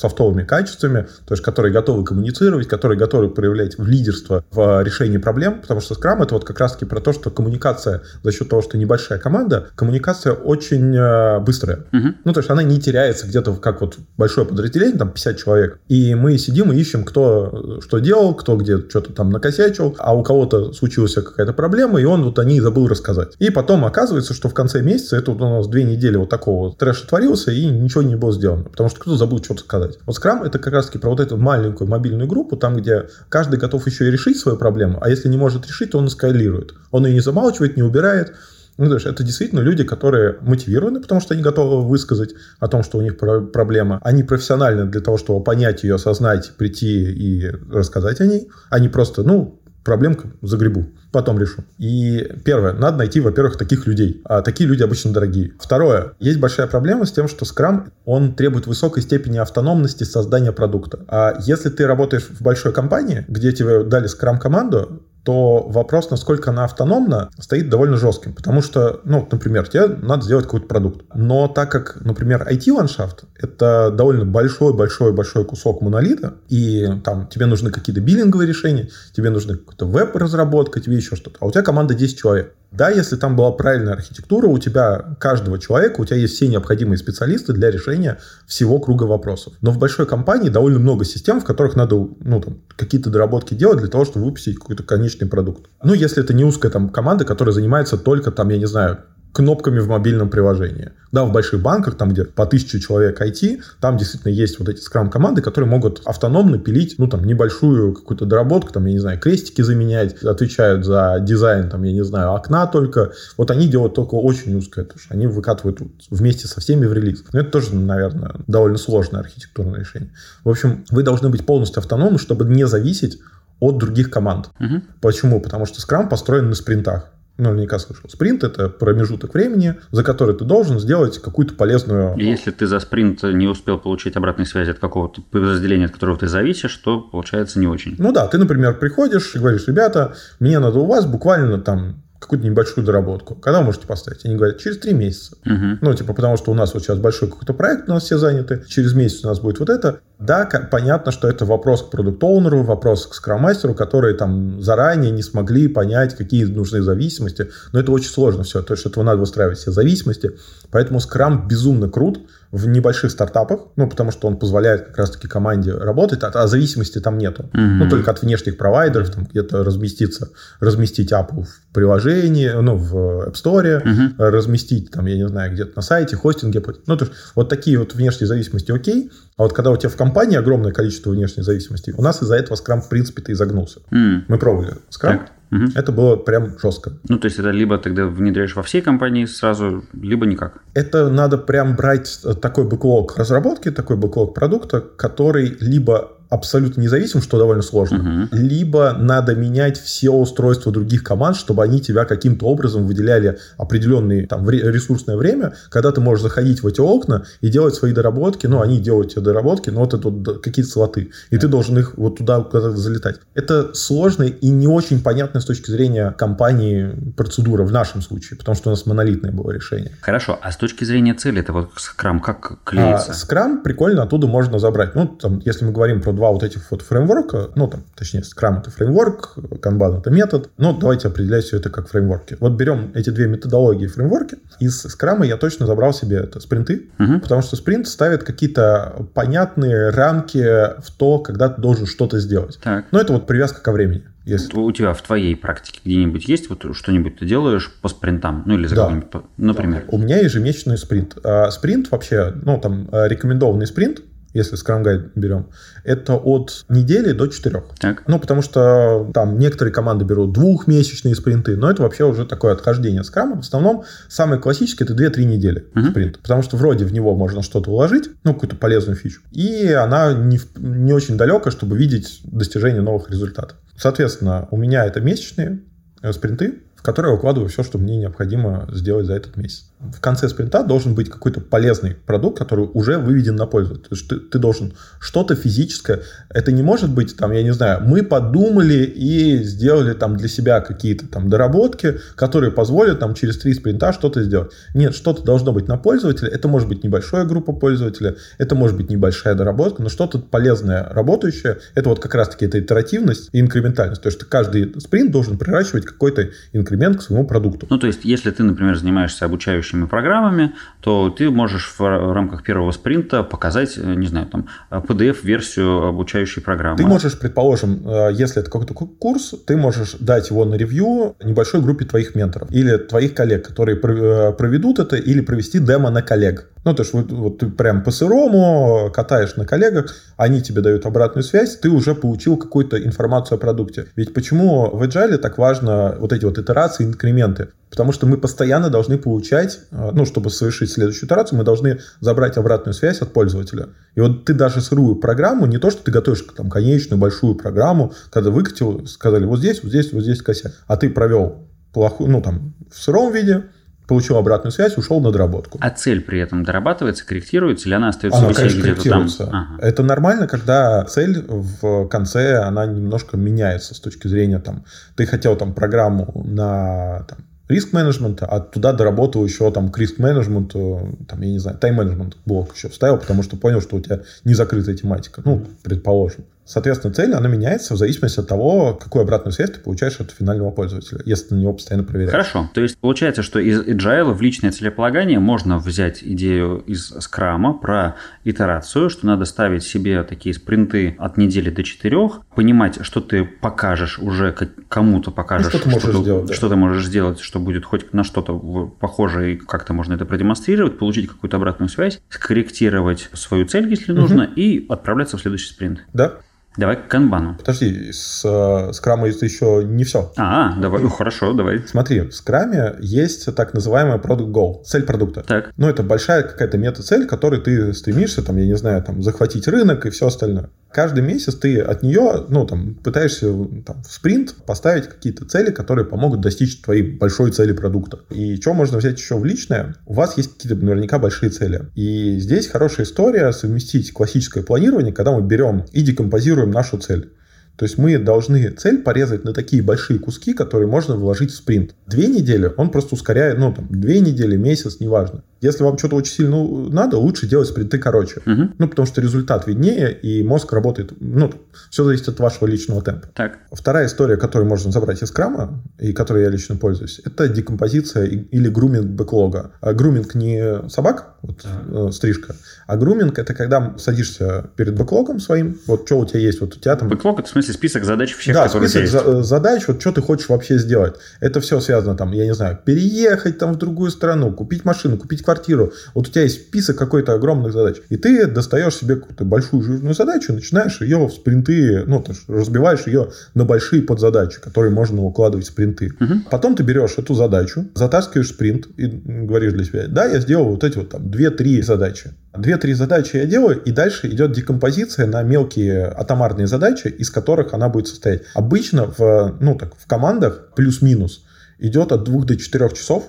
софтовыми 0.00 0.44
качествами, 0.44 1.06
то 1.26 1.34
есть 1.34 1.44
которые 1.44 1.72
готовы 1.72 2.04
коммуницировать, 2.04 2.66
которые 2.66 2.98
готовы 2.98 3.28
проявлять 3.28 3.78
лидерство 3.78 4.42
в 4.50 4.82
решении 4.82 5.18
проблем, 5.18 5.60
потому 5.60 5.80
что 5.80 5.94
Scrum 5.94 6.22
это 6.22 6.34
вот 6.34 6.44
как 6.44 6.58
раз-таки 6.58 6.86
про 6.86 7.00
то, 7.00 7.12
что 7.12 7.30
коммуникация 7.30 8.02
за 8.22 8.32
счет 8.32 8.48
того, 8.48 8.62
что 8.62 8.78
небольшая 8.78 9.18
команда, 9.18 9.68
коммуникация 9.74 10.32
очень 10.32 10.96
э, 10.96 11.40
быстрая. 11.40 11.84
Угу. 11.92 12.08
Ну, 12.24 12.32
то 12.32 12.40
есть 12.40 12.50
она 12.50 12.62
не 12.62 12.80
теряется 12.80 13.26
где-то 13.26 13.54
как 13.56 13.82
вот 13.82 13.98
большое 14.16 14.46
подразделение, 14.46 14.96
там 14.96 15.10
50 15.10 15.36
человек, 15.36 15.80
и 15.88 16.14
мы 16.14 16.38
сидим 16.38 16.72
и 16.72 16.76
ищем, 16.76 17.04
кто 17.04 17.80
что 17.82 17.98
делал, 17.98 18.34
кто 18.34 18.56
где 18.56 18.78
что-то 18.78 19.12
там 19.12 19.30
накосячил, 19.30 19.94
а 19.98 20.16
у 20.16 20.22
кого-то 20.22 20.72
случилась 20.72 21.14
какая-то 21.14 21.52
проблема, 21.52 22.00
и 22.00 22.04
он 22.04 22.24
вот 22.24 22.38
о 22.38 22.44
ней 22.44 22.60
забыл 22.60 22.88
рассказать. 22.88 23.34
И 23.38 23.50
потом 23.50 23.84
оказывается, 23.84 24.32
что 24.32 24.48
в 24.48 24.54
конце 24.54 24.80
месяца, 24.80 25.16
это 25.16 25.32
вот 25.32 25.42
у 25.42 25.48
нас 25.48 25.68
две 25.68 25.84
недели 25.84 26.16
вот 26.16 26.30
такого 26.30 26.74
трэша 26.74 27.06
творился, 27.06 27.52
и 27.52 27.66
ничего 27.66 28.02
не 28.02 28.16
было 28.16 28.32
сделано, 28.32 28.64
потому 28.64 28.88
что 28.88 29.00
кто-то 29.00 29.18
забыл 29.18 29.44
что-то 29.44 29.60
сказать 29.60 29.89
делать. 29.90 29.98
Вот 30.06 30.16
Scrum 30.18 30.46
это 30.46 30.58
как 30.58 30.72
раз 30.72 30.86
таки 30.86 30.98
про 30.98 31.10
вот 31.10 31.20
эту 31.20 31.36
маленькую 31.36 31.88
мобильную 31.88 32.28
группу, 32.28 32.56
там, 32.56 32.76
где 32.76 33.08
каждый 33.28 33.58
готов 33.58 33.86
еще 33.86 34.08
и 34.08 34.10
решить 34.10 34.38
свою 34.38 34.58
проблему, 34.58 34.98
а 35.00 35.08
если 35.08 35.28
не 35.28 35.36
может 35.36 35.66
решить, 35.66 35.90
то 35.90 35.98
он 35.98 36.06
эскалирует. 36.06 36.74
Он 36.90 37.06
ее 37.06 37.14
не 37.14 37.20
замалчивает, 37.20 37.76
не 37.76 37.82
убирает, 37.82 38.34
Ну, 38.80 38.88
то 38.88 38.94
есть 38.94 39.06
это 39.06 39.22
действительно 39.22 39.60
люди, 39.60 39.84
которые 39.84 40.38
мотивированы, 40.40 41.00
потому 41.02 41.20
что 41.20 41.34
они 41.34 41.42
готовы 41.42 41.86
высказать 41.86 42.30
о 42.60 42.66
том, 42.66 42.82
что 42.82 42.96
у 42.96 43.02
них 43.02 43.18
проблема. 43.18 44.00
Они 44.02 44.22
профессиональны 44.22 44.86
для 44.86 45.02
того, 45.02 45.18
чтобы 45.18 45.44
понять 45.44 45.84
ее, 45.84 45.96
осознать, 45.96 46.52
прийти 46.56 47.12
и 47.12 47.50
рассказать 47.70 48.22
о 48.22 48.26
ней. 48.26 48.48
Они 48.70 48.88
просто, 48.88 49.22
ну, 49.22 49.59
проблемка 49.90 50.28
загребу, 50.40 50.86
потом 51.10 51.40
решу. 51.40 51.64
И 51.78 52.32
первое, 52.44 52.72
надо 52.74 52.98
найти, 52.98 53.18
во-первых, 53.18 53.56
таких 53.56 53.88
людей. 53.88 54.20
А 54.24 54.40
такие 54.40 54.68
люди 54.68 54.84
обычно 54.84 55.12
дорогие. 55.12 55.50
Второе, 55.58 56.12
есть 56.20 56.38
большая 56.38 56.68
проблема 56.68 57.06
с 57.06 57.10
тем, 57.10 57.26
что 57.26 57.44
Scrum, 57.44 57.90
он 58.04 58.36
требует 58.36 58.68
высокой 58.68 59.02
степени 59.02 59.38
автономности 59.38 60.04
создания 60.04 60.52
продукта. 60.52 61.00
А 61.08 61.34
если 61.40 61.70
ты 61.70 61.88
работаешь 61.88 62.22
в 62.22 62.40
большой 62.40 62.72
компании, 62.72 63.24
где 63.26 63.50
тебе 63.50 63.82
дали 63.82 64.06
Scrum 64.06 64.38
команду, 64.38 65.02
то 65.24 65.66
вопрос, 65.68 66.10
насколько 66.10 66.50
она 66.50 66.64
автономна, 66.64 67.30
стоит 67.38 67.68
довольно 67.68 67.96
жестким. 67.96 68.32
Потому 68.32 68.62
что, 68.62 69.00
ну, 69.04 69.26
например, 69.30 69.68
тебе 69.68 69.86
надо 69.86 70.24
сделать 70.24 70.46
какой-то 70.46 70.66
продукт. 70.66 71.04
Но 71.14 71.48
так 71.48 71.70
как, 71.70 71.98
например, 72.00 72.46
IT-ландшафт— 72.50 73.24
это 73.36 73.90
довольно 73.90 74.24
большой-большой-большой 74.24 75.44
кусок 75.44 75.82
монолита, 75.82 76.34
и 76.48 76.86
там 77.04 77.26
тебе 77.28 77.46
нужны 77.46 77.70
какие-то 77.70 78.00
биллинговые 78.00 78.48
решения, 78.48 78.88
тебе 79.14 79.30
нужны 79.30 79.56
какая-то 79.56 79.86
веб-разработка, 79.86 80.80
тебе 80.80 80.96
еще 80.96 81.16
что-то. 81.16 81.36
А 81.40 81.46
у 81.46 81.50
тебя 81.50 81.62
команда 81.62 81.94
10 81.94 82.18
человек. 82.18 82.54
Да, 82.72 82.88
если 82.88 83.16
там 83.16 83.34
была 83.36 83.50
правильная 83.50 83.94
архитектура, 83.94 84.46
у 84.46 84.58
тебя 84.58 85.16
каждого 85.18 85.58
человека, 85.58 86.00
у 86.00 86.04
тебя 86.04 86.16
есть 86.16 86.34
все 86.36 86.46
необходимые 86.46 86.98
специалисты 86.98 87.52
для 87.52 87.70
решения 87.70 88.18
всего 88.46 88.78
круга 88.78 89.04
вопросов. 89.04 89.54
Но 89.60 89.72
в 89.72 89.78
большой 89.78 90.06
компании 90.06 90.50
довольно 90.50 90.78
много 90.78 91.04
систем, 91.04 91.40
в 91.40 91.44
которых 91.44 91.74
надо 91.74 91.96
ну, 91.96 92.40
там, 92.40 92.58
какие-то 92.76 93.10
доработки 93.10 93.54
делать 93.54 93.80
для 93.80 93.88
того, 93.88 94.04
чтобы 94.04 94.26
выпустить 94.26 94.56
какой-то 94.56 94.84
конечный 94.84 95.26
продукт. 95.26 95.66
Ну, 95.82 95.94
если 95.94 96.22
это 96.22 96.32
не 96.32 96.44
узкая 96.44 96.70
там 96.70 96.90
команда, 96.90 97.24
которая 97.24 97.52
занимается 97.52 97.98
только 97.98 98.30
там, 98.30 98.48
я 98.50 98.58
не 98.58 98.66
знаю, 98.66 98.98
кнопками 99.32 99.78
в 99.78 99.88
мобильном 99.88 100.28
приложении. 100.28 100.90
Да, 101.12 101.24
в 101.24 101.32
больших 101.32 101.60
банках, 101.60 101.96
там, 101.96 102.10
где 102.10 102.24
по 102.24 102.46
тысяче 102.46 102.78
человек 102.78 103.20
IT, 103.20 103.60
там 103.80 103.96
действительно 103.96 104.30
есть 104.30 104.58
вот 104.60 104.68
эти 104.68 104.80
скрам-команды, 104.80 105.42
которые 105.42 105.68
могут 105.68 106.02
автономно 106.04 106.58
пилить, 106.58 106.96
ну, 106.98 107.08
там, 107.08 107.24
небольшую 107.24 107.94
какую-то 107.94 108.26
доработку, 108.26 108.72
там, 108.72 108.86
я 108.86 108.92
не 108.92 108.98
знаю, 108.98 109.18
крестики 109.18 109.62
заменять, 109.62 110.22
отвечают 110.22 110.84
за 110.84 111.18
дизайн, 111.20 111.68
там, 111.68 111.82
я 111.82 111.92
не 111.92 112.04
знаю, 112.04 112.32
окна 112.32 112.66
только. 112.66 113.12
Вот 113.36 113.50
они 113.50 113.66
делают 113.66 113.94
только 113.94 114.14
очень 114.14 114.56
узкое, 114.56 114.84
то 114.84 114.98
что 114.98 115.14
они 115.14 115.26
выкатывают 115.26 115.80
вместе 116.10 116.46
со 116.46 116.60
всеми 116.60 116.86
в 116.86 116.92
релиз. 116.92 117.24
Но 117.32 117.40
это 117.40 117.50
тоже, 117.50 117.74
наверное, 117.74 118.36
довольно 118.46 118.78
сложное 118.78 119.20
архитектурное 119.20 119.80
решение. 119.80 120.12
В 120.44 120.48
общем, 120.48 120.84
вы 120.90 121.02
должны 121.02 121.28
быть 121.28 121.44
полностью 121.44 121.80
автономны, 121.80 122.18
чтобы 122.18 122.44
не 122.44 122.66
зависеть 122.66 123.18
от 123.58 123.78
других 123.78 124.10
команд. 124.10 124.50
Угу. 124.58 124.82
Почему? 125.00 125.40
Потому 125.40 125.66
что 125.66 125.80
скрам 125.80 126.08
построен 126.08 126.48
на 126.48 126.54
спринтах 126.54 127.12
наверняка 127.40 127.78
слышал. 127.78 128.08
Спринт— 128.08 128.44
это 128.44 128.68
промежуток 128.68 129.34
времени, 129.34 129.76
за 129.90 130.04
который 130.04 130.34
ты 130.34 130.44
должен 130.44 130.78
сделать 130.78 131.18
какую-то 131.18 131.54
полезную... 131.54 132.16
Если 132.16 132.50
ты 132.50 132.66
за 132.66 132.80
спринт 132.80 133.22
не 133.22 133.46
успел 133.46 133.78
получить 133.78 134.16
обратной 134.16 134.46
связи 134.46 134.70
от 134.70 134.78
какого-то 134.78 135.22
подразделения, 135.22 135.86
от 135.86 135.92
которого 135.92 136.18
ты 136.18 136.28
зависишь, 136.28 136.76
то 136.76 137.00
получается 137.00 137.58
не 137.58 137.66
очень. 137.66 137.96
Ну 137.98 138.12
да, 138.12 138.26
ты, 138.26 138.38
например, 138.38 138.78
приходишь 138.78 139.34
и 139.34 139.38
говоришь, 139.38 139.66
ребята, 139.66 140.14
мне 140.38 140.58
надо 140.58 140.78
у 140.78 140.86
вас 140.86 141.06
буквально 141.06 141.58
там 141.58 142.02
какую-то 142.20 142.46
небольшую 142.46 142.84
доработку. 142.84 143.34
Когда 143.34 143.60
вы 143.60 143.66
можете 143.66 143.86
поставить? 143.86 144.24
Они 144.24 144.36
говорят, 144.36 144.58
через 144.58 144.78
три 144.78 144.92
месяца. 144.92 145.36
Угу. 145.44 145.78
Ну, 145.80 145.94
типа, 145.94 146.12
потому 146.12 146.36
что 146.36 146.52
у 146.52 146.54
нас 146.54 146.74
вот 146.74 146.82
сейчас 146.82 146.98
большой 146.98 147.28
какой-то 147.28 147.54
проект, 147.54 147.88
у 147.88 147.92
нас 147.94 148.04
все 148.04 148.18
заняты, 148.18 148.62
через 148.68 148.92
месяц 148.92 149.24
у 149.24 149.28
нас 149.28 149.40
будет 149.40 149.58
вот 149.58 149.70
это. 149.70 150.00
Да, 150.18 150.44
понятно, 150.70 151.12
что 151.12 151.28
это 151.28 151.46
вопрос 151.46 151.82
к 151.82 151.90
продукт-оунеру, 151.90 152.62
вопрос 152.62 153.06
к 153.06 153.14
скрам-мастеру, 153.14 153.74
которые 153.74 154.14
там 154.14 154.62
заранее 154.62 155.10
не 155.10 155.22
смогли 155.22 155.66
понять, 155.66 156.14
какие 156.14 156.44
нужны 156.44 156.82
зависимости. 156.82 157.48
Но 157.72 157.80
это 157.80 157.90
очень 157.90 158.10
сложно 158.10 158.42
все. 158.42 158.62
То 158.62 158.74
есть, 158.74 158.84
этого 158.84 159.02
надо 159.02 159.18
выстраивать 159.18 159.58
все 159.58 159.72
зависимости. 159.72 160.32
Поэтому 160.70 161.00
скрам 161.00 161.48
безумно 161.48 161.88
крут 161.88 162.20
в 162.52 162.66
небольших 162.66 163.12
стартапах, 163.12 163.60
ну, 163.76 163.88
потому 163.88 164.10
что 164.10 164.26
он 164.26 164.36
позволяет 164.36 164.86
как 164.86 164.98
раз-таки 164.98 165.28
команде 165.28 165.72
работать, 165.72 166.22
а, 166.24 166.28
а 166.34 166.48
зависимости 166.48 166.98
там 166.98 167.16
нету. 167.16 167.44
Mm-hmm. 167.52 167.76
Ну, 167.78 167.88
только 167.88 168.10
от 168.10 168.22
внешних 168.22 168.58
провайдеров, 168.58 169.10
там 169.10 169.24
где-то 169.24 169.62
разместиться, 169.62 170.30
разместить 170.58 171.12
Apple 171.12 171.44
в 171.44 171.72
приложении, 171.72 172.50
ну, 172.50 172.76
в 172.76 173.28
App 173.28 173.34
Store, 173.34 173.82
mm-hmm. 173.82 174.14
разместить, 174.18 174.90
там, 174.90 175.06
я 175.06 175.16
не 175.16 175.28
знаю, 175.28 175.52
где-то 175.52 175.72
на 175.76 175.82
сайте, 175.82 176.16
хостинге. 176.16 176.60
Ну, 176.86 176.96
то 176.96 177.04
есть, 177.04 177.16
вот 177.36 177.48
такие 177.48 177.78
вот 177.78 177.94
внешние 177.94 178.26
зависимости 178.26 178.72
окей, 178.72 179.12
а 179.36 179.44
вот 179.44 179.52
когда 179.52 179.70
у 179.70 179.76
тебя 179.76 179.88
в 179.88 179.96
компании 179.96 180.36
огромное 180.36 180.72
количество 180.72 181.10
внешних 181.10 181.44
зависимостей, 181.44 181.94
у 181.96 182.02
нас 182.02 182.20
из-за 182.20 182.34
этого 182.34 182.56
скрам, 182.56 182.82
в 182.82 182.88
принципе-то, 182.88 183.30
и 183.30 183.34
загнулся. 183.34 183.80
Mm. 183.90 184.22
Мы 184.26 184.38
пробовали 184.38 184.74
скрам. 184.90 185.18
Так. 185.18 185.30
Угу. 185.50 185.72
Это 185.74 185.92
было 185.92 186.16
прям 186.16 186.58
жестко. 186.58 186.92
Ну, 187.08 187.18
то 187.18 187.26
есть 187.26 187.38
это 187.38 187.50
либо 187.50 187.78
тогда 187.78 188.06
внедряешь 188.06 188.54
во 188.56 188.62
всей 188.62 188.82
компании 188.82 189.24
сразу, 189.24 189.84
либо 189.92 190.26
никак. 190.26 190.62
Это 190.74 191.10
надо 191.10 191.38
прям 191.38 191.76
брать 191.76 192.20
такой 192.40 192.64
бэклог 192.64 193.16
разработки, 193.16 193.70
такой 193.70 193.96
бэклог 193.96 194.34
продукта, 194.34 194.80
который 194.80 195.56
либо 195.60 196.12
абсолютно 196.30 196.80
независим, 196.80 197.20
что 197.20 197.38
довольно 197.38 197.62
сложно, 197.62 197.98
угу. 197.98 198.28
либо 198.36 198.92
надо 198.98 199.34
менять 199.34 199.78
все 199.78 200.10
устройства 200.10 200.72
других 200.72 201.02
команд, 201.02 201.36
чтобы 201.36 201.62
они 201.62 201.80
тебя 201.80 202.04
каким-то 202.04 202.46
образом 202.46 202.86
выделяли 202.86 203.38
определенное 203.58 204.26
там 204.26 204.48
ресурсное 204.48 205.16
время, 205.16 205.54
когда 205.68 205.90
ты 205.92 206.00
можешь 206.00 206.22
заходить 206.22 206.62
в 206.62 206.66
эти 206.66 206.80
окна 206.80 207.24
и 207.40 207.48
делать 207.48 207.74
свои 207.74 207.92
доработки, 207.92 208.46
ну, 208.46 208.60
они 208.60 208.78
делают 208.78 209.10
тебе 209.12 209.22
доработки, 209.22 209.70
но 209.70 209.80
вот 209.80 209.94
это 209.94 210.08
вот 210.08 210.42
какие-то 210.42 210.70
слоты, 210.70 211.10
и 211.30 211.36
ты 211.36 211.48
должен 211.48 211.78
их 211.78 211.94
вот 211.96 212.18
туда 212.18 212.40
куда-то 212.40 212.76
залетать. 212.76 213.16
Это 213.34 213.74
сложная 213.74 214.28
и 214.28 214.48
не 214.48 214.68
очень 214.68 215.02
понятная 215.02 215.42
с 215.42 215.44
точки 215.44 215.70
зрения 215.70 216.12
компании 216.12 216.94
процедура 217.16 217.64
в 217.64 217.72
нашем 217.72 218.02
случае, 218.02 218.38
потому 218.38 218.54
что 218.54 218.70
у 218.70 218.72
нас 218.72 218.86
монолитное 218.86 219.32
было 219.32 219.50
решение. 219.50 219.92
Хорошо, 220.00 220.38
а 220.40 220.52
с 220.52 220.56
точки 220.56 220.84
зрения 220.84 221.14
цели, 221.14 221.40
это 221.40 221.52
вот 221.52 221.70
скрам 221.76 222.20
как 222.20 222.62
клеится? 222.64 223.10
А, 223.10 223.14
скрам 223.14 223.62
прикольно 223.62 224.04
оттуда 224.04 224.28
можно 224.28 224.58
забрать. 224.60 224.94
Ну, 224.94 225.06
там, 225.06 225.40
если 225.44 225.64
мы 225.64 225.72
говорим 225.72 226.00
про 226.00 226.12
два 226.20 226.30
вот 226.32 226.42
этих 226.42 226.70
вот 226.70 226.82
фреймворка, 226.82 227.48
ну, 227.54 227.66
там, 227.66 227.82
точнее, 227.96 228.20
Scrum 228.20 228.60
это 228.60 228.70
фреймворк, 228.70 229.38
Kanban 229.62 230.00
это 230.00 230.10
метод, 230.10 230.50
ну, 230.58 230.76
давайте 230.76 231.08
определять 231.08 231.44
все 231.44 231.56
это 231.56 231.70
как 231.70 231.88
фреймворки. 231.88 232.36
Вот 232.40 232.52
берем 232.52 232.92
эти 232.94 233.08
две 233.08 233.26
методологии 233.26 233.86
фреймворки, 233.86 234.36
из 234.58 234.84
Scrum 234.84 235.26
я 235.26 235.38
точно 235.38 235.66
забрал 235.66 235.94
себе 235.94 236.18
это 236.18 236.38
спринты, 236.40 236.90
угу. 236.98 237.20
потому 237.20 237.40
что 237.40 237.56
спринт 237.56 237.88
ставит 237.88 238.22
какие-то 238.22 239.06
понятные 239.14 239.88
рамки 239.88 240.44
в 240.82 240.90
то, 240.94 241.20
когда 241.20 241.48
ты 241.48 241.62
должен 241.62 241.86
что-то 241.86 242.18
сделать. 242.20 242.58
Так. 242.62 242.84
Но 242.90 243.00
это 243.00 243.14
вот 243.14 243.26
привязка 243.26 243.62
ко 243.62 243.72
времени. 243.72 244.04
Если... 244.26 244.54
У 244.54 244.70
тебя 244.72 244.92
в 244.92 245.00
твоей 245.00 245.34
практике 245.34 245.80
где-нибудь 245.82 246.28
есть 246.28 246.50
вот 246.50 246.64
что-нибудь 246.76 247.18
ты 247.18 247.26
делаешь 247.26 247.72
по 247.80 247.88
спринтам? 247.88 248.42
Ну 248.44 248.58
или 248.58 248.66
за 248.66 248.74
да. 248.76 249.00
например? 249.38 249.84
Да. 249.86 249.96
У 249.96 249.98
меня 249.98 250.18
ежемесячный 250.18 250.76
спринт. 250.76 251.16
А 251.24 251.50
спринт 251.50 251.90
вообще, 251.90 252.34
ну 252.42 252.60
там 252.60 252.88
рекомендованный 252.92 253.66
спринт, 253.66 254.02
если 254.32 254.56
Scrum 254.56 254.84
Guide 254.84 255.10
берем, 255.14 255.48
это 255.84 256.14
от 256.14 256.64
недели 256.68 257.12
до 257.12 257.26
четырех. 257.26 257.64
Так. 257.78 258.04
Ну, 258.06 258.18
потому 258.18 258.42
что 258.42 259.10
там 259.12 259.38
некоторые 259.38 259.72
команды 259.72 260.04
берут 260.04 260.32
двухмесячные 260.32 261.14
спринты, 261.14 261.56
но 261.56 261.70
это 261.70 261.82
вообще 261.82 262.04
уже 262.04 262.26
такое 262.26 262.52
отхождение 262.52 263.00
от 263.00 263.06
Scrum. 263.06 263.36
В 263.36 263.40
основном 263.40 263.84
самое 264.08 264.40
классическое 264.40 264.86
это 264.86 264.94
2-3 264.94 265.24
недели 265.24 265.66
uh-huh. 265.74 265.90
спринт, 265.90 266.18
потому 266.20 266.42
что 266.42 266.56
вроде 266.56 266.84
в 266.84 266.92
него 266.92 267.14
можно 267.14 267.42
что-то 267.42 267.70
уложить, 267.70 268.10
ну, 268.24 268.34
какую-то 268.34 268.56
полезную 268.56 268.96
фичу, 268.96 269.20
и 269.32 269.72
она 269.72 270.12
не, 270.12 270.40
не 270.56 270.92
очень 270.92 271.16
далека, 271.16 271.50
чтобы 271.50 271.76
видеть 271.76 272.20
достижение 272.24 272.82
новых 272.82 273.10
результатов. 273.10 273.56
Соответственно, 273.76 274.46
у 274.50 274.56
меня 274.56 274.84
это 274.84 275.00
месячные 275.00 275.60
э, 276.02 276.12
спринты, 276.12 276.60
в 276.76 276.82
которые 276.82 277.12
я 277.12 277.18
укладываю 277.18 277.48
все, 277.48 277.62
что 277.62 277.78
мне 277.78 277.96
необходимо 277.96 278.68
сделать 278.72 279.06
за 279.06 279.14
этот 279.14 279.36
месяц 279.36 279.69
в 279.80 280.00
конце 280.00 280.28
спринта 280.28 280.62
должен 280.62 280.94
быть 280.94 281.08
какой-то 281.08 281.40
полезный 281.40 281.94
продукт, 281.94 282.38
который 282.38 282.68
уже 282.72 282.98
выведен 282.98 283.36
на 283.36 283.46
пользу. 283.46 283.76
То 283.76 283.88
есть 283.92 284.08
ты, 284.08 284.16
ты 284.16 284.38
должен 284.38 284.74
что-то 285.00 285.34
физическое. 285.34 286.00
Это 286.28 286.52
не 286.52 286.62
может 286.62 286.90
быть, 286.90 287.16
там, 287.16 287.32
я 287.32 287.42
не 287.42 287.52
знаю, 287.52 287.82
мы 287.84 288.02
подумали 288.02 288.84
и 288.84 289.42
сделали 289.42 289.94
там 289.94 290.16
для 290.16 290.28
себя 290.28 290.60
какие-то 290.60 291.06
там 291.08 291.30
доработки, 291.30 291.98
которые 292.14 292.50
позволят 292.50 292.98
там 292.98 293.14
через 293.14 293.38
три 293.38 293.54
спринта 293.54 293.92
что-то 293.94 294.22
сделать. 294.22 294.52
Нет, 294.74 294.94
что-то 294.94 295.22
должно 295.22 295.52
быть 295.52 295.66
на 295.66 295.78
пользователя. 295.78 296.28
Это 296.28 296.46
может 296.46 296.68
быть 296.68 296.84
небольшая 296.84 297.24
группа 297.24 297.52
пользователя, 297.52 298.16
это 298.36 298.54
может 298.54 298.76
быть 298.76 298.90
небольшая 298.90 299.34
доработка, 299.34 299.82
но 299.82 299.88
что-то 299.88 300.18
полезное, 300.18 300.88
работающее. 300.90 301.58
Это 301.74 301.88
вот 301.88 302.00
как 302.00 302.14
раз-таки 302.14 302.44
эта 302.44 302.60
итеративность 302.60 303.30
и 303.32 303.40
инкрементальность. 303.40 304.02
То 304.02 304.08
есть 304.08 304.18
каждый 304.24 304.78
спринт 304.78 305.10
должен 305.10 305.38
приращивать 305.38 305.86
какой-то 305.86 306.28
инкремент 306.52 306.98
к 306.98 307.02
своему 307.02 307.26
продукту. 307.26 307.66
Ну, 307.70 307.78
то 307.78 307.86
есть, 307.86 308.04
если 308.04 308.30
ты, 308.30 308.42
например, 308.42 308.76
занимаешься 308.76 309.24
обучающим 309.24 309.69
обучающими 309.70 309.86
программами, 309.86 310.52
то 310.80 311.10
ты 311.10 311.30
можешь 311.30 311.74
в 311.78 312.12
рамках 312.12 312.42
первого 312.42 312.72
спринта 312.72 313.22
показать, 313.22 313.78
э, 313.78 313.94
не 313.94 314.06
знаю, 314.06 314.26
там, 314.26 314.46
PDF-версию 314.70 315.88
обучающей 315.88 316.42
программы. 316.42 316.78
Ты 316.78 316.86
можешь, 316.86 317.18
предположим, 317.18 317.82
э, 317.86 318.10
если 318.12 318.40
это 318.40 318.50
какой-то 318.50 318.74
курс, 318.74 319.34
ты 319.46 319.56
можешь 319.56 319.96
дать 320.00 320.30
его 320.30 320.44
на 320.44 320.56
ревью 320.56 321.14
небольшой 321.24 321.60
группе 321.60 321.84
твоих 321.84 322.14
менторов 322.14 322.50
или 322.50 322.76
твоих 322.76 323.14
коллег, 323.14 323.46
которые 323.46 323.76
э, 323.76 324.32
проведут 324.32 324.78
это, 324.78 324.96
или 324.96 325.20
провести 325.20 325.58
демо 325.58 325.90
на 325.90 326.02
коллег. 326.02 326.50
Ну, 326.64 326.74
то 326.74 326.82
есть 326.82 326.92
вот, 326.92 327.10
вот 327.10 327.38
ты 327.38 327.48
прям 327.48 327.82
по-сырому 327.82 328.90
катаешь 328.92 329.36
на 329.36 329.46
коллегах, 329.46 329.94
они 330.16 330.42
тебе 330.42 330.60
дают 330.60 330.84
обратную 330.84 331.24
связь, 331.24 331.56
ты 331.56 331.70
уже 331.70 331.94
получил 331.94 332.36
какую-то 332.36 332.82
информацию 332.84 333.36
о 333.36 333.38
продукте. 333.38 333.86
Ведь 333.96 334.12
почему 334.12 334.68
в 334.70 334.82
Agile 334.82 335.16
так 335.16 335.38
важно 335.38 335.96
вот 335.98 336.12
эти 336.12 336.26
вот 336.26 336.36
итерации, 336.38 336.84
инкременты? 336.84 337.48
Потому 337.70 337.92
что 337.92 338.06
мы 338.06 338.18
постоянно 338.18 338.68
должны 338.68 338.98
получать, 338.98 339.60
э, 339.70 339.90
ну, 339.92 340.04
чтобы 340.04 340.28
совершить 340.28 340.70
следующую 340.70 341.06
итерацию, 341.06 341.38
мы 341.38 341.44
должны 341.44 341.78
забрать 342.00 342.36
обратную 342.36 342.74
связь 342.74 343.00
от 343.00 343.12
пользователя. 343.12 343.70
И 343.94 344.00
вот 344.00 344.26
ты 344.26 344.34
даже 344.34 344.60
сырую 344.60 344.96
программу, 344.96 345.46
не 345.46 345.58
то, 345.58 345.70
что 345.70 345.82
ты 345.82 345.90
готовишь 345.90 346.26
там 346.36 346.50
конечную 346.50 347.00
большую 347.00 347.36
программу, 347.36 347.94
когда 348.10 348.30
выкатил, 348.30 348.86
сказали, 348.86 349.24
вот 349.24 349.38
здесь, 349.38 349.62
вот 349.62 349.70
здесь, 349.70 349.92
вот 349.92 350.02
здесь 350.02 350.20
косяк, 350.20 350.52
а 350.66 350.76
ты 350.76 350.90
провел 350.90 351.46
плохую, 351.72 352.10
ну, 352.10 352.20
там, 352.20 352.54
в 352.70 352.78
сыром 352.78 353.12
виде, 353.12 353.44
получил 353.90 354.18
обратную 354.18 354.52
связь, 354.52 354.76
ушел 354.76 355.00
на 355.00 355.10
доработку. 355.10 355.58
А 355.60 355.68
цель 355.70 356.00
при 356.00 356.20
этом 356.20 356.44
дорабатывается, 356.44 357.04
корректируется 357.04 357.66
или 357.66 357.74
она 357.74 357.88
остается 357.88 358.20
она, 358.20 358.32
конечно, 358.32 358.60
где-то 358.60 358.88
там? 358.88 359.08
Ага. 359.32 359.58
Это 359.58 359.82
нормально, 359.82 360.28
когда 360.28 360.84
цель 360.84 361.24
в 361.26 361.88
конце, 361.88 362.36
она 362.36 362.66
немножко 362.66 363.16
меняется 363.16 363.74
с 363.74 363.80
точки 363.80 364.06
зрения, 364.06 364.38
там, 364.38 364.64
ты 364.94 365.06
хотел 365.06 365.34
там 365.34 365.54
программу 365.54 366.22
на 366.24 367.04
там, 367.08 367.18
риск-менеджмента, 367.48 368.26
а 368.26 368.38
туда 368.38 368.72
доработал 368.72 369.24
еще 369.24 369.50
там 369.50 369.72
к 369.72 369.78
риск-менеджменту, 369.78 370.96
там, 371.08 371.20
я 371.22 371.32
не 371.32 371.40
знаю, 371.40 371.58
тайм-менеджмент 371.58 372.16
блок 372.24 372.54
еще 372.54 372.68
вставил, 372.68 372.96
потому 372.96 373.24
что 373.24 373.36
понял, 373.36 373.60
что 373.60 373.74
у 373.74 373.80
тебя 373.80 374.02
не 374.22 374.34
закрытая 374.34 374.76
тематика. 374.76 375.20
Ну, 375.24 375.44
предположим. 375.64 376.26
Соответственно, 376.44 376.92
цель, 376.92 377.12
она 377.12 377.28
меняется 377.28 377.74
в 377.74 377.76
зависимости 377.76 378.18
от 378.18 378.26
того, 378.26 378.74
какую 378.74 379.02
обратную 379.02 379.32
связь 379.32 379.50
ты 379.50 379.60
получаешь 379.60 380.00
от 380.00 380.10
финального 380.10 380.50
пользователя, 380.50 381.00
если 381.04 381.28
ты 381.28 381.34
на 381.36 381.40
него 381.40 381.52
постоянно 381.52 381.84
проверяешь. 381.84 382.10
Хорошо. 382.10 382.50
То 382.54 382.60
есть 382.60 382.76
получается, 382.78 383.22
что 383.22 383.38
из 383.38 383.60
Agile 383.60 384.12
в 384.12 384.20
личное 384.20 384.50
целеполагание 384.50 385.20
можно 385.20 385.58
взять 385.58 386.02
идею 386.02 386.58
из 386.66 386.88
скрама 387.00 387.54
про 387.54 387.96
итерацию, 388.24 388.90
что 388.90 389.06
надо 389.06 389.26
ставить 389.26 389.62
себе 389.62 390.02
такие 390.02 390.34
спринты 390.34 390.96
от 390.98 391.16
недели 391.16 391.50
до 391.50 391.62
четырех, 391.62 392.22
понимать, 392.34 392.84
что 392.84 393.00
ты 393.00 393.24
покажешь 393.24 393.98
уже 393.98 394.32
кому-то 394.68 395.10
покажешь, 395.10 395.52
ну, 395.52 395.58
что, 395.58 395.62
ты 395.62 395.70
можешь, 395.70 395.90
что, 395.90 396.02
сделать, 396.02 396.26
да. 396.26 396.34
что 396.34 396.48
ты 396.48 396.56
можешь 396.56 396.86
сделать, 396.86 397.20
что 397.20 397.38
будет 397.38 397.64
хоть 397.64 397.92
на 397.92 398.02
что-то 398.02 398.36
похожее, 398.80 399.36
как-то 399.36 399.72
можно 399.72 399.94
это 399.94 400.04
продемонстрировать, 400.04 400.78
получить 400.78 401.08
какую-то 401.08 401.36
обратную 401.36 401.68
связь, 401.68 402.00
скорректировать 402.08 403.08
свою 403.12 403.46
цель, 403.46 403.68
если 403.68 403.92
нужно, 403.92 404.24
угу. 404.24 404.32
и 404.34 404.66
отправляться 404.68 405.16
в 405.16 405.20
следующий 405.20 405.52
спринт. 405.52 405.84
Да. 405.92 406.14
Давай 406.60 406.76
к 406.76 406.88
канбану. 406.88 407.36
Подожди, 407.38 407.90
с 407.90 408.22
э, 408.22 408.74
скрама 408.74 409.08
это 409.08 409.24
еще 409.24 409.62
не 409.64 409.84
все. 409.84 410.12
А, 410.18 410.60
давай, 410.60 410.82
ну, 410.82 410.90
хорошо, 410.90 411.32
давай. 411.32 411.60
Смотри, 411.66 412.02
в 412.02 412.12
скраме 412.12 412.74
есть 412.80 413.34
так 413.34 413.54
называемая 413.54 413.96
product 413.96 414.30
goal, 414.30 414.62
цель 414.64 414.82
продукта. 414.82 415.24
Так. 415.26 415.52
Ну, 415.56 415.66
это 415.70 415.82
большая 415.82 416.22
какая-то 416.22 416.58
мета-цель, 416.58 417.06
к 417.06 417.08
которой 417.08 417.40
ты 417.40 417.72
стремишься, 417.72 418.22
там, 418.22 418.36
я 418.36 418.44
не 418.44 418.58
знаю, 418.58 418.82
там, 418.82 419.02
захватить 419.02 419.48
рынок 419.48 419.86
и 419.86 419.90
все 419.90 420.08
остальное 420.08 420.50
каждый 420.72 421.02
месяц 421.02 421.34
ты 421.34 421.60
от 421.60 421.82
нее, 421.82 422.24
ну, 422.28 422.46
там, 422.46 422.74
пытаешься 422.74 423.32
там, 423.66 423.82
в 423.82 423.92
спринт 423.92 424.34
поставить 424.46 424.88
какие-то 424.88 425.24
цели, 425.24 425.50
которые 425.50 425.84
помогут 425.84 426.20
достичь 426.20 426.60
твоей 426.62 426.82
большой 426.82 427.32
цели 427.32 427.52
продукта. 427.52 428.00
И 428.10 428.36
что 428.36 428.54
можно 428.54 428.78
взять 428.78 428.98
еще 428.98 429.16
в 429.16 429.24
личное? 429.24 429.74
У 429.86 429.94
вас 429.94 430.16
есть 430.16 430.34
какие-то 430.34 430.64
наверняка 430.64 430.98
большие 430.98 431.30
цели. 431.30 431.66
И 431.74 432.18
здесь 432.18 432.46
хорошая 432.46 432.86
история 432.86 433.32
совместить 433.32 433.92
классическое 433.92 434.42
планирование, 434.42 434.92
когда 434.92 435.12
мы 435.12 435.22
берем 435.22 435.64
и 435.72 435.82
декомпозируем 435.82 436.49
нашу 436.50 436.78
цель. 436.78 437.12
То 437.56 437.64
есть 437.64 437.76
мы 437.76 437.98
должны 437.98 438.50
цель 438.50 438.82
порезать 438.82 439.24
на 439.24 439.34
такие 439.34 439.62
большие 439.62 439.98
куски, 439.98 440.32
которые 440.32 440.66
можно 440.66 440.96
вложить 440.96 441.30
в 441.30 441.36
спринт. 441.36 441.74
Две 441.86 442.06
недели 442.06 442.50
он 442.56 442.70
просто 442.70 442.94
ускоряет, 442.94 443.38
ну 443.38 443.52
там, 443.52 443.66
две 443.68 444.00
недели, 444.00 444.36
месяц, 444.36 444.80
неважно. 444.80 445.22
Если 445.40 445.62
вам 445.62 445.78
что-то 445.78 445.96
очень 445.96 446.12
сильно 446.12 446.42
надо, 446.68 446.98
лучше 446.98 447.26
делать 447.26 447.48
спринты 447.48 447.78
короче. 447.78 448.20
Угу. 448.26 448.50
Ну, 448.58 448.68
потому 448.68 448.86
что 448.86 449.00
результат 449.00 449.46
виднее, 449.46 449.92
и 449.92 450.22
мозг 450.22 450.52
работает, 450.52 450.92
ну, 451.00 451.32
все 451.70 451.84
зависит 451.84 452.08
от 452.08 452.20
вашего 452.20 452.46
личного 452.46 452.82
темпа. 452.82 453.08
Так. 453.14 453.38
Вторая 453.52 453.86
история, 453.86 454.16
которую 454.16 454.48
можно 454.48 454.70
забрать 454.70 455.02
из 455.02 455.10
крама, 455.10 455.62
и 455.78 455.92
которой 455.92 456.24
я 456.24 456.30
лично 456.30 456.56
пользуюсь, 456.56 457.00
это 457.04 457.28
декомпозиция 457.28 458.06
или 458.06 458.48
груминг 458.48 458.86
бэклога. 458.86 459.52
А 459.60 459.72
груминг 459.72 460.14
не 460.14 460.68
собак, 460.68 461.14
вот, 461.22 461.44
э, 461.44 461.90
стрижка, 461.92 462.34
а 462.66 462.76
груминг 462.76 463.18
это 463.18 463.34
когда 463.34 463.74
садишься 463.78 464.50
перед 464.56 464.76
бэклогом 464.76 465.20
своим, 465.20 465.58
вот 465.66 465.86
что 465.86 465.98
у 465.98 466.06
тебя 466.06 466.20
есть, 466.20 466.40
вот 466.40 466.56
у 466.56 466.58
тебя 466.58 466.76
там... 466.76 466.88
Бэклог 466.88 467.18
это 467.18 467.28
в 467.28 467.32
смысле 467.32 467.54
список 467.54 467.84
задач 467.84 468.14
всех, 468.14 468.34
да, 468.34 468.46
которые 468.46 468.68
список 468.68 468.82
есть. 468.82 468.92
За- 468.92 469.22
задач, 469.22 469.66
вот 469.68 469.80
что 469.80 469.92
ты 469.92 470.02
хочешь 470.02 470.28
вообще 470.28 470.58
сделать. 470.58 470.96
Это 471.20 471.40
все 471.40 471.60
связано 471.60 471.96
там, 471.96 472.12
я 472.12 472.24
не 472.24 472.34
знаю, 472.34 472.58
переехать 472.64 473.38
там 473.38 473.54
в 473.54 473.56
другую 473.56 473.90
страну, 473.90 474.32
купить 474.32 474.64
машину, 474.64 474.96
купить 474.96 475.22
квартиру. 475.30 475.72
Вот 475.94 476.08
у 476.08 476.10
тебя 476.10 476.22
есть 476.22 476.48
список 476.48 476.76
какой-то 476.76 477.14
огромных 477.14 477.52
задач. 477.52 477.76
И 477.88 477.96
ты 477.96 478.26
достаешь 478.26 478.74
себе 478.74 478.96
какую-то 478.96 479.24
большую 479.24 479.62
жирную 479.62 479.94
задачу, 479.94 480.32
начинаешь 480.32 480.80
ее 480.80 481.06
в 481.06 481.12
спринты, 481.12 481.84
ну, 481.86 482.02
ты 482.02 482.14
разбиваешь 482.26 482.86
ее 482.86 483.10
на 483.34 483.44
большие 483.44 483.82
подзадачи, 483.82 484.40
которые 484.40 484.72
можно 484.72 485.02
укладывать 485.02 485.46
в 485.46 485.48
спринты. 485.48 485.92
Угу. 486.00 486.14
Потом 486.30 486.56
ты 486.56 486.64
берешь 486.64 486.94
эту 486.96 487.14
задачу, 487.14 487.68
затаскиваешь 487.74 488.28
спринт 488.28 488.66
и 488.76 488.86
говоришь 488.86 489.52
для 489.52 489.64
себя, 489.64 489.86
да, 489.86 490.04
я 490.06 490.18
сделал 490.18 490.48
вот 490.48 490.64
эти 490.64 490.78
вот 490.78 490.90
там 490.90 491.02
2-3 491.02 491.62
задачи. 491.62 492.10
Две-три 492.36 492.74
задачи 492.74 493.16
я 493.16 493.26
делаю, 493.26 493.60
и 493.60 493.72
дальше 493.72 494.06
идет 494.08 494.32
декомпозиция 494.32 495.06
на 495.06 495.22
мелкие 495.22 495.86
атомарные 495.86 496.46
задачи, 496.46 496.86
из 496.86 497.10
которых 497.10 497.54
она 497.54 497.68
будет 497.68 497.88
состоять. 497.88 498.22
Обычно 498.34 498.86
в, 498.86 499.36
ну, 499.40 499.56
так, 499.56 499.74
в 499.76 499.86
командах 499.88 500.50
плюс-минус 500.54 501.24
идет 501.58 501.90
от 501.92 502.04
двух 502.04 502.26
до 502.26 502.36
четырех 502.36 502.72
часов 502.72 503.04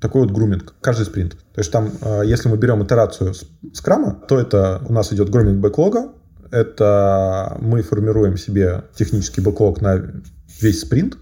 такой 0.00 0.22
вот 0.22 0.30
груминг, 0.30 0.74
каждый 0.80 1.06
спринт. 1.06 1.32
То 1.54 1.60
есть 1.60 1.72
там, 1.72 1.90
э, 2.00 2.22
если 2.24 2.48
мы 2.48 2.56
берем 2.56 2.82
итерацию 2.82 3.34
скрама, 3.72 4.22
то 4.28 4.38
это 4.38 4.82
у 4.88 4.92
нас 4.92 5.12
идет 5.12 5.30
груминг 5.30 5.58
бэклога, 5.58 6.12
это 6.50 7.56
мы 7.60 7.82
формируем 7.82 8.36
себе 8.36 8.84
технический 8.94 9.40
бэклог 9.40 9.80
на 9.80 10.02
весь 10.60 10.80
спринт, 10.80 11.18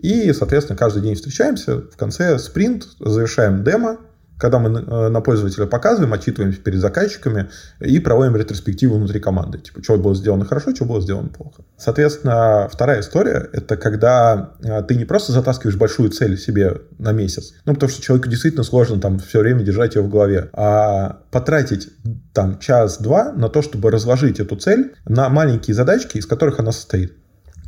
и, 0.00 0.32
соответственно, 0.32 0.78
каждый 0.78 1.02
день 1.02 1.14
встречаемся, 1.14 1.78
в 1.78 1.96
конце 1.96 2.38
спринт, 2.38 2.86
завершаем 3.00 3.64
демо, 3.64 3.98
когда 4.38 4.58
мы 4.58 4.80
э, 4.80 5.08
на 5.08 5.20
пользователя 5.20 5.66
показываем, 5.66 6.12
отчитываемся 6.12 6.60
перед 6.60 6.80
заказчиками 6.80 7.50
и 7.80 7.98
проводим 7.98 8.36
ретроспективу 8.36 8.96
внутри 8.96 9.20
команды. 9.20 9.58
Типа, 9.58 9.82
что 9.82 9.98
было 9.98 10.14
сделано 10.14 10.44
хорошо, 10.44 10.74
что 10.74 10.84
было 10.84 11.00
сделано 11.00 11.28
плохо. 11.28 11.62
Соответственно, 11.76 12.68
вторая 12.70 13.00
история– 13.00 13.48
это 13.52 13.76
когда 13.76 14.52
э, 14.62 14.82
ты 14.82 14.94
не 14.94 15.04
просто 15.04 15.32
затаскиваешь 15.32 15.76
большую 15.76 16.10
цель 16.10 16.38
себе 16.38 16.80
на 16.98 17.12
месяц, 17.12 17.54
ну, 17.64 17.74
потому 17.74 17.90
что 17.90 18.02
человеку 18.02 18.28
действительно 18.28 18.64
сложно 18.64 19.00
там 19.00 19.18
все 19.18 19.40
время 19.40 19.62
держать 19.62 19.96
ее 19.96 20.02
в 20.02 20.08
голове, 20.08 20.48
а 20.52 21.18
потратить 21.30 21.88
там 22.32 22.58
час-два 22.58 23.32
на 23.32 23.48
то, 23.48 23.62
чтобы 23.62 23.90
разложить 23.90 24.40
эту 24.40 24.56
цель 24.56 24.94
на 25.06 25.28
маленькие 25.28 25.74
задачки, 25.74 26.18
из 26.18 26.26
которых 26.26 26.60
она 26.60 26.72
состоит. 26.72 27.16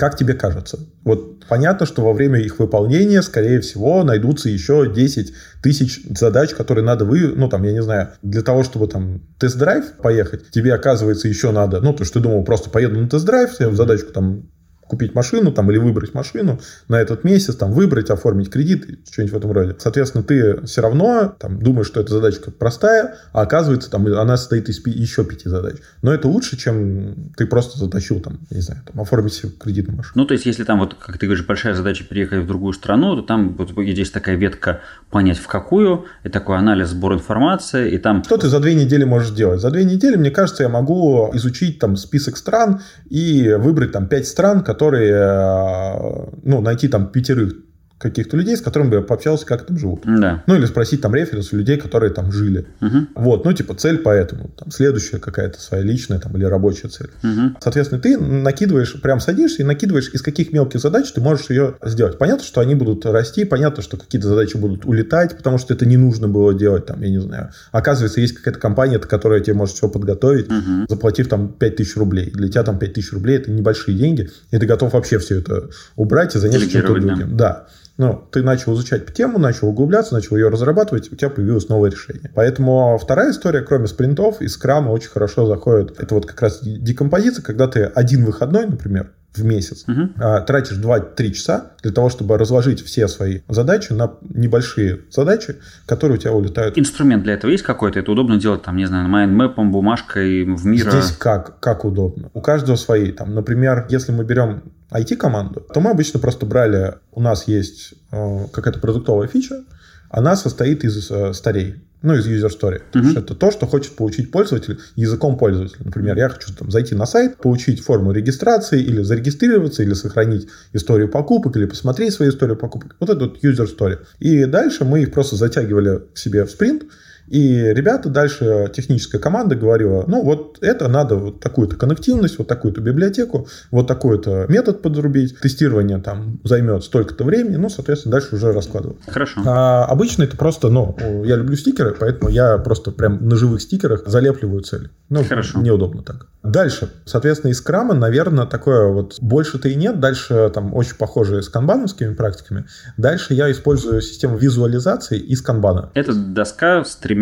Как 0.00 0.16
тебе 0.16 0.32
кажется? 0.32 0.78
Вот 1.04 1.44
понятно, 1.46 1.84
что 1.84 2.00
во 2.00 2.14
время 2.14 2.40
их 2.40 2.58
выполнения, 2.58 3.20
скорее 3.20 3.60
всего, 3.60 4.02
найдутся 4.02 4.48
еще 4.48 4.90
10 4.90 5.34
тысяч 5.62 6.00
задач, 6.18 6.54
которые 6.54 6.86
надо 6.86 7.04
вы, 7.04 7.34
ну 7.36 7.50
там, 7.50 7.64
я 7.64 7.72
не 7.72 7.82
знаю, 7.82 8.08
для 8.22 8.40
того, 8.40 8.64
чтобы 8.64 8.88
там 8.88 9.20
тест-драйв 9.38 9.98
поехать, 10.02 10.50
тебе 10.52 10.72
оказывается 10.72 11.28
еще 11.28 11.50
надо, 11.50 11.82
ну 11.82 11.92
то, 11.92 12.06
что 12.06 12.14
ты 12.14 12.20
думал, 12.20 12.44
просто 12.44 12.70
поеду 12.70 12.98
на 12.98 13.10
тест-драйв, 13.10 13.50
задачку 13.72 14.10
там 14.12 14.48
купить 14.90 15.14
машину 15.14 15.52
там, 15.52 15.70
или 15.70 15.78
выбрать 15.78 16.14
машину 16.14 16.58
на 16.88 17.00
этот 17.00 17.22
месяц, 17.22 17.54
там, 17.54 17.70
выбрать, 17.70 18.10
оформить 18.10 18.50
кредит, 18.50 18.98
что-нибудь 19.08 19.32
в 19.32 19.36
этом 19.36 19.52
роде. 19.52 19.76
Соответственно, 19.78 20.24
ты 20.24 20.66
все 20.66 20.82
равно 20.82 21.32
там, 21.38 21.62
думаешь, 21.62 21.86
что 21.86 22.00
эта 22.00 22.12
задачка 22.12 22.50
простая, 22.50 23.14
а 23.32 23.42
оказывается, 23.42 23.88
там, 23.88 24.04
она 24.06 24.36
состоит 24.36 24.68
из 24.68 24.84
еще 24.84 25.24
пяти 25.24 25.48
задач. 25.48 25.76
Но 26.02 26.12
это 26.12 26.26
лучше, 26.26 26.56
чем 26.56 27.32
ты 27.36 27.46
просто 27.46 27.78
затащил, 27.78 28.18
там, 28.18 28.40
не 28.50 28.60
знаю, 28.60 28.82
там, 28.84 29.00
оформить 29.00 29.32
себе 29.32 29.52
кредит 29.52 29.86
на 29.86 29.94
машину. 29.94 30.12
Ну, 30.16 30.26
то 30.26 30.34
есть, 30.34 30.44
если 30.44 30.64
там, 30.64 30.80
вот, 30.80 30.94
как 30.94 31.18
ты 31.18 31.26
говоришь, 31.26 31.46
большая 31.46 31.74
задача 31.74 32.02
переехать 32.02 32.40
в 32.40 32.46
другую 32.48 32.72
страну, 32.72 33.14
то 33.14 33.22
там 33.22 33.54
вот 33.54 33.70
есть 33.78 34.12
такая 34.12 34.34
ветка 34.34 34.80
понять 35.10 35.38
в 35.38 35.46
какую, 35.46 36.06
и 36.24 36.28
такой 36.28 36.58
анализ, 36.58 36.88
сбор 36.88 37.14
информации, 37.14 37.92
и 37.92 37.98
там... 37.98 38.24
Что 38.24 38.38
ты 38.38 38.48
за 38.48 38.58
две 38.58 38.74
недели 38.74 39.04
можешь 39.04 39.28
сделать? 39.28 39.60
За 39.60 39.70
две 39.70 39.84
недели, 39.84 40.16
мне 40.16 40.32
кажется, 40.32 40.64
я 40.64 40.68
могу 40.68 41.30
изучить 41.34 41.78
там 41.78 41.96
список 41.96 42.36
стран 42.36 42.80
и 43.08 43.54
выбрать 43.56 43.92
там 43.92 44.08
пять 44.08 44.26
стран, 44.26 44.64
которые 44.64 44.79
которые, 44.80 45.12
э, 45.12 46.30
ну, 46.42 46.60
найти 46.62 46.88
там 46.88 47.12
пятерых 47.12 47.52
каких-то 48.00 48.34
людей, 48.36 48.56
с 48.56 48.62
которыми 48.62 48.88
бы 48.88 48.96
я 48.96 49.02
пообщался, 49.02 49.44
как 49.44 49.66
там 49.66 49.78
живут. 49.78 50.04
Да. 50.06 50.42
Ну, 50.46 50.54
или 50.54 50.64
спросить 50.64 51.02
там 51.02 51.14
референс 51.14 51.52
у 51.52 51.56
людей, 51.56 51.76
которые 51.76 52.10
там 52.10 52.32
жили. 52.32 52.66
Угу. 52.80 52.96
Вот, 53.16 53.44
ну, 53.44 53.52
типа, 53.52 53.74
цель 53.74 53.98
поэтому. 53.98 54.50
Там, 54.56 54.70
следующая 54.70 55.18
какая-то 55.18 55.60
своя 55.60 55.82
личная 55.82 56.18
там, 56.18 56.34
или 56.34 56.44
рабочая 56.44 56.88
цель. 56.88 57.10
Угу. 57.22 57.56
Соответственно, 57.60 58.00
ты 58.00 58.16
накидываешь, 58.18 59.00
прям 59.02 59.20
садишься 59.20 59.62
и 59.62 59.66
накидываешь, 59.66 60.08
из 60.14 60.22
каких 60.22 60.50
мелких 60.52 60.80
задач 60.80 61.12
ты 61.12 61.20
можешь 61.20 61.50
ее 61.50 61.74
сделать. 61.84 62.16
Понятно, 62.16 62.42
что 62.42 62.62
они 62.62 62.74
будут 62.74 63.04
расти, 63.04 63.44
понятно, 63.44 63.82
что 63.82 63.98
какие-то 63.98 64.28
задачи 64.28 64.56
будут 64.56 64.86
улетать, 64.86 65.36
потому 65.36 65.58
что 65.58 65.74
это 65.74 65.84
не 65.84 65.98
нужно 65.98 66.26
было 66.26 66.54
делать, 66.54 66.86
там, 66.86 67.02
я 67.02 67.10
не 67.10 67.20
знаю. 67.20 67.50
Оказывается, 67.70 68.22
есть 68.22 68.32
какая-то 68.32 68.58
компания, 68.58 68.98
которая 68.98 69.40
тебе 69.40 69.54
может 69.54 69.76
все 69.76 69.90
подготовить, 69.90 70.46
угу. 70.50 70.86
заплатив 70.88 71.28
там 71.28 71.52
5000 71.52 71.96
рублей. 71.96 72.30
Для 72.30 72.48
тебя 72.48 72.62
там 72.62 72.78
5000 72.78 73.12
рублей 73.12 73.36
это 73.36 73.50
небольшие 73.50 73.94
деньги, 73.98 74.30
и 74.50 74.56
ты 74.56 74.64
готов 74.64 74.94
вообще 74.94 75.18
все 75.18 75.40
это 75.40 75.68
убрать 75.96 76.34
и 76.34 76.38
заняться 76.38 76.70
чем-то 76.70 76.94
другим. 76.94 77.36
Да. 77.36 77.66
Ну, 78.00 78.24
ты 78.32 78.42
начал 78.42 78.72
изучать 78.72 79.12
тему, 79.12 79.38
начал 79.38 79.68
углубляться, 79.68 80.14
начал 80.14 80.34
ее 80.34 80.48
разрабатывать, 80.48 81.12
у 81.12 81.16
тебя 81.16 81.28
появилось 81.28 81.68
новое 81.68 81.90
решение. 81.90 82.30
Поэтому 82.34 82.96
вторая 82.96 83.30
история, 83.30 83.60
кроме 83.60 83.88
спринтов, 83.88 84.40
из 84.40 84.54
скрама 84.54 84.88
очень 84.88 85.10
хорошо 85.10 85.44
заходит. 85.44 86.00
Это 86.00 86.14
вот 86.14 86.24
как 86.24 86.40
раз 86.40 86.60
декомпозиция, 86.62 87.42
когда 87.42 87.68
ты 87.68 87.82
один 87.82 88.24
выходной, 88.24 88.64
например, 88.64 89.12
в 89.34 89.44
месяц, 89.44 89.84
угу. 89.86 90.08
тратишь 90.46 90.78
2-3 90.78 91.30
часа 91.32 91.72
для 91.82 91.92
того, 91.92 92.08
чтобы 92.08 92.38
разложить 92.38 92.82
все 92.82 93.06
свои 93.06 93.40
задачи 93.50 93.92
на 93.92 94.14
небольшие 94.22 95.00
задачи, 95.10 95.56
которые 95.84 96.16
у 96.16 96.20
тебя 96.22 96.32
улетают. 96.32 96.78
Инструмент 96.78 97.24
для 97.24 97.34
этого 97.34 97.50
есть 97.50 97.64
какой-то? 97.64 97.98
Это 97.98 98.10
удобно 98.10 98.40
делать, 98.40 98.62
там, 98.62 98.78
не 98.78 98.86
знаю, 98.86 99.10
майндмэпом, 99.10 99.70
бумажкой, 99.72 100.44
в 100.44 100.64
мира? 100.64 100.90
Здесь 100.90 101.12
как? 101.12 101.60
Как 101.60 101.84
удобно? 101.84 102.30
У 102.32 102.40
каждого 102.40 102.76
свои. 102.76 103.12
Там, 103.12 103.34
например, 103.34 103.84
если 103.90 104.10
мы 104.10 104.24
берем 104.24 104.62
IT-команду, 104.92 105.66
то 105.72 105.80
мы 105.80 105.90
обычно 105.90 106.20
просто 106.20 106.46
брали, 106.46 106.94
у 107.12 107.20
нас 107.20 107.48
есть 107.48 107.94
э, 108.10 108.46
какая-то 108.52 108.80
продуктовая 108.80 109.28
фича, 109.28 109.64
она 110.08 110.36
состоит 110.36 110.84
из 110.84 111.10
э, 111.10 111.32
старей 111.32 111.76
ну, 112.02 112.14
из 112.14 112.26
user 112.26 112.48
story. 112.48 112.82
Uh-huh. 112.92 113.10
Что 113.10 113.20
это 113.20 113.34
то, 113.34 113.50
что 113.50 113.66
хочет 113.66 113.94
получить 113.94 114.30
пользователь 114.30 114.78
языком 114.96 115.36
пользователя. 115.36 115.84
Например, 115.84 116.16
я 116.16 116.28
хочу 116.28 116.54
там, 116.54 116.70
зайти 116.70 116.94
на 116.94 117.06
сайт, 117.06 117.36
получить 117.36 117.82
форму 117.82 118.12
регистрации, 118.12 118.82
или 118.82 119.02
зарегистрироваться, 119.02 119.82
или 119.82 119.92
сохранить 119.92 120.48
историю 120.72 121.08
покупок, 121.08 121.56
или 121.56 121.66
посмотреть 121.66 122.14
свою 122.14 122.32
историю 122.32 122.56
покупок. 122.56 122.96
Вот 123.00 123.10
это 123.10 123.26
вот 123.26 123.44
user 123.44 123.68
story. 123.68 123.98
И 124.18 124.44
дальше 124.46 124.84
мы 124.84 125.02
их 125.02 125.12
просто 125.12 125.36
затягивали 125.36 126.00
к 126.14 126.18
себе 126.18 126.44
в 126.44 126.50
спринт, 126.50 126.84
и 127.30 127.72
ребята 127.72 128.08
дальше, 128.08 128.70
техническая 128.74 129.20
команда 129.20 129.54
говорила, 129.54 130.04
ну 130.08 130.22
вот 130.22 130.58
это 130.60 130.88
надо 130.88 131.14
вот 131.14 131.40
такую-то 131.40 131.76
коннективность, 131.76 132.38
вот 132.38 132.48
такую-то 132.48 132.80
библиотеку, 132.80 133.46
вот 133.70 133.86
такой-то 133.86 134.46
метод 134.48 134.82
подрубить, 134.82 135.38
тестирование 135.38 135.98
там 135.98 136.40
займет 136.42 136.82
столько-то 136.82 137.22
времени, 137.22 137.56
ну, 137.56 137.68
соответственно, 137.68 138.12
дальше 138.12 138.34
уже 138.34 138.52
раскладывать. 138.52 138.98
Хорошо. 139.06 139.42
А 139.46 139.84
обычно 139.84 140.24
это 140.24 140.36
просто, 140.36 140.70
ну, 140.70 140.96
я 141.24 141.36
люблю 141.36 141.56
стикеры, 141.56 141.94
поэтому 141.98 142.30
я 142.30 142.58
просто 142.58 142.90
прям 142.90 143.28
на 143.28 143.36
живых 143.36 143.62
стикерах 143.62 144.02
залепливаю 144.06 144.62
цели. 144.62 144.90
Ну, 145.08 145.24
Хорошо. 145.24 145.60
неудобно 145.60 146.02
так. 146.02 146.26
Дальше, 146.42 146.88
соответственно, 147.04 147.50
из 147.50 147.60
крама, 147.60 147.94
наверное, 147.94 148.46
такое 148.46 148.88
вот 148.88 149.18
больше-то 149.20 149.68
и 149.68 149.74
нет. 149.74 150.00
Дальше 150.00 150.50
там 150.54 150.74
очень 150.74 150.96
похожие 150.96 151.42
с 151.42 151.48
канбановскими 151.48 152.14
практиками. 152.14 152.64
Дальше 152.96 153.34
я 153.34 153.50
использую 153.50 154.00
систему 154.00 154.36
визуализации 154.38 155.18
из 155.18 155.42
канбана. 155.42 155.90
Это 155.94 156.14
доска 156.14 156.82
с 156.84 156.96
тремя 156.96 157.19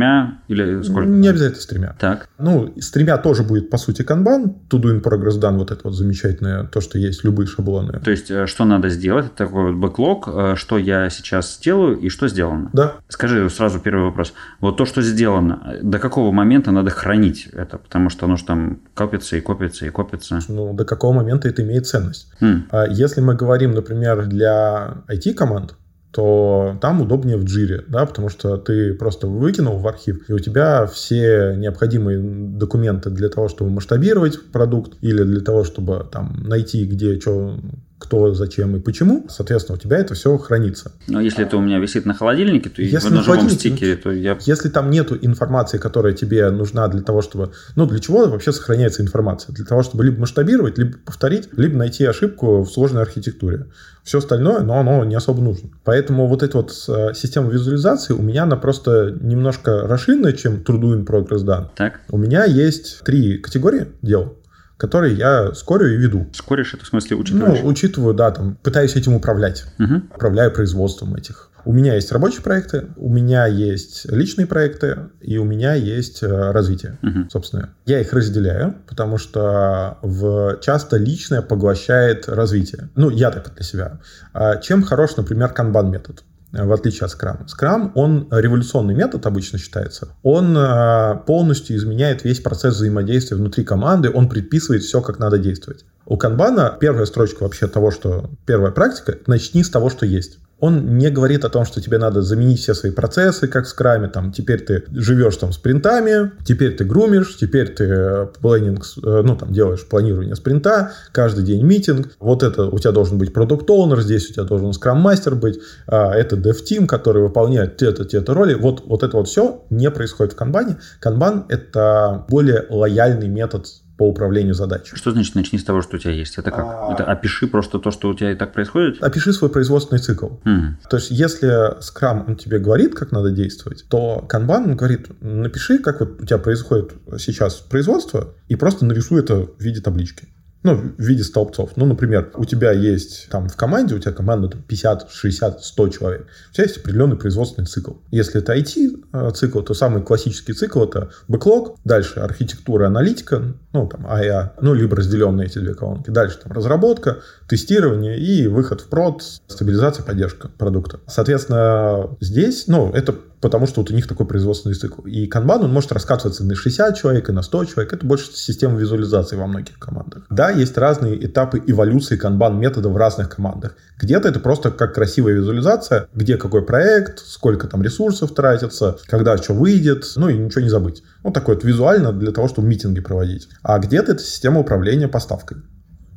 или 0.49 0.83
сколько? 0.83 1.09
Не 1.09 1.29
обязательно 1.29 1.61
с 1.61 1.67
тремя. 1.67 1.97
Так. 1.99 2.29
Ну, 2.39 2.73
с 2.79 2.91
тремя 2.91 3.19
тоже 3.19 3.43
будет, 3.43 3.71
по 3.71 3.79
сути, 3.79 4.03
канбан. 4.03 4.55
To 4.71 4.81
do 4.81 4.93
in 4.93 5.03
progress 5.03 5.41
done, 5.41 5.57
вот 5.59 5.71
это 5.71 5.81
вот 5.85 5.95
замечательное, 5.95 6.65
то, 6.65 6.81
что 6.81 6.99
есть 6.99 7.25
любые 7.25 7.47
шаблоны. 7.47 8.01
То 8.01 8.11
есть, 8.11 8.31
э, 8.31 8.47
что 8.47 8.65
надо 8.65 8.89
сделать? 8.89 9.27
Это 9.27 9.37
такой 9.37 9.73
вот 9.73 9.75
бэклог, 9.77 10.29
э, 10.29 10.55
что 10.57 10.79
я 10.79 11.11
сейчас 11.11 11.57
сделаю 11.57 11.99
и 11.99 12.09
что 12.09 12.29
сделано. 12.29 12.71
Да. 12.73 12.95
Скажи 13.09 13.49
сразу 13.51 13.81
первый 13.81 14.05
вопрос. 14.05 14.33
Вот 14.61 14.77
то, 14.77 14.85
что 14.85 15.03
сделано, 15.03 15.77
до 15.83 15.99
какого 15.99 16.33
момента 16.33 16.71
надо 16.71 16.91
хранить 16.91 17.49
это? 17.53 17.79
Потому 17.79 18.11
что 18.11 18.27
оно 18.27 18.37
же 18.37 18.45
там 18.45 18.81
копится 18.95 19.37
и 19.37 19.41
копится 19.41 19.87
и 19.87 19.91
копится. 19.91 20.41
Ну, 20.49 20.73
до 20.73 20.85
какого 20.85 21.13
момента 21.13 21.49
это 21.49 21.63
имеет 21.63 21.87
ценность. 21.87 22.33
Mm. 22.41 22.89
Если 22.91 23.21
мы 23.21 23.35
говорим, 23.35 23.73
например, 23.73 24.27
для 24.27 25.03
IT-команд, 25.09 25.75
то 26.11 26.79
там 26.81 27.03
удобнее 27.03 27.37
в 27.37 27.45
джире, 27.45 27.85
да, 27.89 28.07
потому 28.07 28.29
что 28.29 28.57
ты 28.57 28.95
просто 28.95 29.27
выкинул 29.27 29.79
в 29.79 29.87
архив, 29.87 30.29
и 30.29 30.33
у 30.33 30.39
тебя 30.39 30.87
все 30.87 31.55
необходимые 31.57 32.19
документы 32.21 33.11
для 33.11 33.29
того, 33.29 33.49
чтобы 33.49 33.71
масштабировать 33.71 34.51
продукт 34.51 34.95
или 35.03 35.23
для 35.23 35.41
того, 35.41 35.65
чтобы 35.65 36.07
там 36.11 36.43
найти, 36.45 36.87
где 36.87 37.21
что 37.21 37.59
кто, 37.99 38.33
зачем 38.33 38.77
и 38.77 38.81
почему, 38.81 39.27
соответственно, 39.29 39.77
у 39.77 39.81
тебя 39.81 39.99
это 39.99 40.15
все 40.15 40.37
хранится. 40.39 40.93
Но 41.09 41.21
если 41.21 41.45
это 41.45 41.57
у 41.57 41.61
меня 41.61 41.79
висит 41.79 42.07
на 42.07 42.15
холодильнике, 42.15 42.71
то 42.71 42.81
если 42.81 43.13
на 43.13 43.23
живом 43.23 43.51
стике, 43.51 43.97
то 43.97 44.11
я... 44.13 44.39
Если 44.41 44.69
там 44.69 44.91
нету 44.91 45.19
информации, 45.21 45.79
которая 45.79 46.13
тебе 46.13 46.49
нужна 46.51 46.87
для 46.89 47.03
того, 47.03 47.23
чтобы... 47.23 47.53
Ну, 47.75 47.87
для 47.87 47.99
чего 47.99 48.27
вообще 48.27 48.53
сохраняется 48.53 49.03
информация? 49.03 49.53
Для 49.53 49.65
того, 49.65 49.83
чтобы 49.83 50.05
либо 50.05 50.21
масштабировать, 50.21 50.79
либо 50.79 50.97
повторить, 51.05 51.49
либо 51.57 51.77
найти 51.77 52.05
ошибку 52.05 52.63
в 52.63 52.71
сложной 52.71 53.03
архитектуре. 53.03 53.67
Все 54.05 54.19
остальное, 54.19 54.61
но 54.61 54.79
оно 54.79 55.05
не 55.05 55.17
особо 55.17 55.43
нужно. 55.43 55.69
Поэтому 55.85 56.29
вот 56.29 56.43
эта 56.43 56.57
вот 56.57 56.73
э, 56.89 57.13
система 57.15 57.51
визуализации 57.51 58.15
у 58.15 58.23
меня, 58.23 58.45
она 58.45 58.57
просто 58.57 59.15
немножко 59.21 59.83
расширенная, 59.87 60.33
чем 60.33 60.63
True 60.63 60.97
in 60.97 61.05
Progress 61.05 61.45
Done. 61.45 61.67
Так. 61.77 62.01
У 62.11 62.17
меня 62.17 62.45
есть 62.45 63.01
три 63.05 63.39
категории 63.39 63.89
дел 64.01 64.38
которые 64.79 65.15
я 65.15 65.53
скорю 65.55 65.93
и 65.93 65.97
веду. 65.97 66.29
Скоришь 66.33 66.73
это 66.73 66.85
в 66.85 66.89
смысле 66.89 67.17
учитываешь? 67.17 67.61
Ну, 67.63 67.69
учитываю, 67.69 68.15
да, 68.15 68.31
там, 68.31 68.57
пытаюсь 68.63 68.97
этим 68.97 69.15
управлять. 69.15 69.65
Угу. 69.79 70.15
Управляю 70.15 70.53
производством 70.53 71.15
этих. 71.17 71.51
У 71.65 71.73
меня 71.73 71.97
есть 71.97 72.13
рабочие 72.13 72.41
проекты, 72.41 72.87
у 72.97 73.13
меня 73.13 73.47
есть 73.47 74.11
личные 74.11 74.47
проекты, 74.47 75.11
и 75.21 75.37
у 75.37 75.45
меня 75.45 75.75
есть 75.75 76.23
э, 76.23 76.27
развитие, 76.53 76.99
угу. 77.03 77.29
собственно. 77.29 77.75
Я 77.85 78.01
их 78.01 78.13
разделяю, 78.13 78.77
потому 78.87 79.19
что 79.19 79.99
в, 80.01 80.59
часто 80.63 80.97
личное 80.97 81.43
поглощает 81.43 82.29
развитие. 82.29 82.89
Ну, 82.95 83.11
я 83.11 83.31
так 83.31 83.53
для 83.55 83.65
себя. 83.65 84.01
А 84.33 84.57
чем 84.57 84.83
хорош, 84.83 85.17
например, 85.17 85.53
канбан-метод? 85.53 86.23
В 86.53 86.73
отличие 86.73 87.07
от 87.07 87.13
Scrum. 87.13 87.47
Scrum, 87.47 87.93
он 87.95 88.29
революционный 88.31 88.95
метод 88.95 89.27
обычно 89.27 89.59
считается. 89.59 90.09
Он 90.23 90.57
э, 90.57 91.17
полностью 91.27 91.77
изменяет 91.77 92.25
весь 92.25 92.41
процесс 92.41 92.75
взаимодействия 92.75 93.37
внутри 93.37 93.65
команды, 93.65 94.11
он 94.11 94.29
предписывает 94.29 94.83
все, 94.83 95.01
как 95.03 95.19
надо 95.19 95.39
действовать. 95.39 95.85
У 96.07 96.17
канбана 96.17 96.77
первая 96.81 97.05
строчка 97.05 97.43
вообще 97.43 97.67
того, 97.67 97.91
что 97.91 98.31
первая 98.47 98.73
практика, 98.73 99.19
начни 99.27 99.63
с 99.63 99.71
того, 99.71 99.91
что 99.91 100.07
есть 100.07 100.39
он 100.61 100.99
не 100.99 101.11
говорит 101.11 101.45
о 101.45 101.49
том, 101.49 101.65
что 101.65 101.81
тебе 101.81 101.99
надо 101.99 102.23
заменить 102.23 102.61
все 102.61 102.75
свои 102.75 102.93
процессы, 102.93 103.49
как 103.49 103.65
в 103.65 103.69
скраме, 103.69 104.09
там, 104.09 104.33
теперь 104.33 104.61
ты 104.65 104.85
живешь 104.91 105.37
там 105.37 105.53
спринтами, 105.53 106.33
теперь 106.45 106.77
ты 106.77 106.85
грумишь, 106.85 107.37
теперь 107.37 107.69
ты 107.69 108.29
планинг, 108.41 108.85
э, 109.03 109.23
ну, 109.25 109.37
там, 109.37 109.53
делаешь 109.53 109.87
планирование 109.87 110.35
спринта, 110.37 110.93
каждый 111.13 111.45
день 111.45 111.65
митинг, 111.65 112.17
вот 112.19 112.43
это 112.43 112.67
у 112.67 112.79
тебя 112.79 112.93
должен 112.93 113.19
быть 113.19 113.33
продукт 113.33 113.69
оунер 113.71 114.01
здесь 114.01 114.31
у 114.31 114.33
тебя 114.33 114.45
должен 114.45 114.73
скрам-мастер 114.73 115.35
быть, 115.35 115.61
а 115.87 116.13
это 116.15 116.37
dev-team, 116.37 116.87
который 116.87 117.23
выполняет 117.23 117.77
те-то, 117.77 118.05
те-то 118.05 118.35
роли, 118.35 118.55
вот, 118.55 118.85
вот 118.87 119.03
это 119.03 119.17
вот 119.17 119.29
все 119.29 119.65
не 119.71 119.91
происходит 119.91 120.33
в 120.33 120.37
канбане. 120.37 120.79
Канбан— 121.01 121.47
это 121.49 122.25
более 122.29 122.67
лояльный 122.69 123.29
метод 123.29 123.67
по 123.99 124.09
управлению 124.09 124.55
задачей. 124.55 124.97
Что 124.97 125.11
значит 125.11 125.35
начни 125.35 125.59
с 125.59 125.65
того, 125.65 125.83
что 125.83 125.97
у 125.97 125.99
тебя 125.99 126.13
есть? 126.13 126.39
Это 126.39 126.53
как? 126.53 126.65
А... 126.65 126.93
Это 126.95 127.05
опиши 127.05 127.49
просто 127.49 127.81
то, 127.81 127.91
что 127.91 128.09
у 128.09 128.15
тебя 128.15 128.31
и 128.31 128.37
так 128.37 128.53
происходит? 128.53 129.03
Опиши 129.03 129.33
свой 129.33 129.51
производственный 129.51 129.99
цикл. 129.99 130.29
Mm. 130.45 130.75
То 130.89 130.97
есть, 130.97 131.11
если 131.11 131.79
Scrum 131.81 132.25
он 132.29 132.37
тебе 132.37 132.61
говорит, 132.61 132.95
как 132.95 133.11
надо 133.11 133.31
действовать, 133.31 133.85
то 133.89 134.25
Kanban 134.31 134.65
он 134.65 134.77
говорит, 134.77 135.09
напиши, 135.21 135.79
как 135.79 135.99
вот 136.01 136.23
у 136.23 136.25
тебя 136.25 136.39
происходит 136.39 136.93
сейчас 137.19 137.57
производство, 137.57 138.35
и 138.47 138.55
просто 138.55 138.87
нарисуй 138.87 139.21
это 139.21 139.47
в 139.47 139.61
виде 139.61 139.81
таблички 139.81 140.29
ну, 140.63 140.75
в 140.75 141.01
виде 141.01 141.23
столбцов. 141.23 141.73
Ну, 141.77 141.87
например, 141.87 142.33
у 142.35 142.45
тебя 142.45 142.73
есть 142.73 143.29
там 143.31 143.49
в 143.49 143.57
команде, 143.57 143.95
у 143.95 143.99
тебя 143.99 144.13
команда 144.13 144.49
там, 144.49 144.63
50, 144.63 145.11
60, 145.11 145.65
100 145.65 145.89
человек. 145.89 146.27
У 146.51 146.55
тебя 146.55 146.65
есть 146.65 146.79
определенный 146.79 147.17
производственный 147.17 147.67
цикл. 147.67 147.93
Если 148.11 148.41
это 148.41 148.57
IT-цикл, 148.57 149.61
то 149.61 149.75
самый 149.75 150.03
классический 150.03 150.53
цикл 150.53 150.83
это 150.83 151.11
бэклог, 151.29 151.77
дальше 151.85 152.21
архитектура, 152.21 152.87
аналитика, 152.87 153.55
ну, 153.73 153.87
там, 153.87 154.07
АЯ, 154.09 154.55
ну, 154.61 154.75
либо 154.75 154.97
разделенные 154.97 155.47
эти 155.47 155.59
две 155.59 155.75
колонки. 155.75 156.11
Дальше 156.11 156.39
там 156.43 156.53
разработка, 156.53 157.19
тестирование 157.49 158.19
и 158.19 158.47
выход 158.47 158.81
в 158.81 158.89
прод, 158.89 159.23
стабилизация, 159.47 160.05
поддержка 160.05 160.49
продукта. 160.49 161.01
Соответственно, 161.07 162.17
здесь, 162.21 162.67
ну, 162.67 162.93
это 162.93 163.15
потому 163.41 163.67
что 163.67 163.81
вот 163.81 163.91
у 163.91 163.95
них 163.95 164.07
такой 164.07 164.27
производственный 164.27 164.75
цикл. 164.75 165.03
И 165.03 165.27
канбан, 165.27 165.63
он 165.63 165.73
может 165.73 165.93
раскатываться 165.93 166.45
на 166.45 166.55
60 166.55 166.97
человек, 166.97 167.29
и 167.29 167.33
на 167.33 167.43
100 167.43 167.65
человек. 167.67 167.93
Это 167.93 168.07
больше 168.07 168.33
система 168.35 168.79
визуализации 168.79 169.37
во 169.37 169.47
многих 169.47 169.79
командах. 169.79 170.25
Да, 170.31 170.48
есть 170.51 170.77
разные 170.77 171.25
этапы 171.27 171.63
эволюции 171.67 172.17
канбан 172.17 172.59
метода 172.59 172.89
в 172.89 172.97
разных 172.97 173.29
командах. 173.31 173.77
Где-то 173.99 174.29
это 174.29 174.41
просто 174.41 174.71
как 174.71 174.95
красивая 174.95 175.35
визуализация, 175.35 176.09
где 176.15 176.37
какой 176.37 176.65
проект, 176.65 177.21
сколько 177.21 177.67
там 177.67 177.83
ресурсов 177.83 178.35
тратится, 178.35 178.99
когда 179.07 179.37
что 179.37 179.55
выйдет, 179.55 180.05
ну 180.17 180.29
и 180.29 180.39
ничего 180.39 180.63
не 180.63 180.69
забыть. 180.69 181.03
Вот 181.23 181.35
такое 181.35 181.57
вот 181.57 181.65
визуально 181.65 182.13
для 182.13 182.33
того, 182.33 182.49
чтобы 182.49 182.69
митинги 182.69 183.01
проводить. 183.01 183.49
А 183.63 183.79
где-то 183.79 184.13
это 184.13 184.23
система 184.23 184.61
управления 184.61 185.09
поставкой 185.09 185.59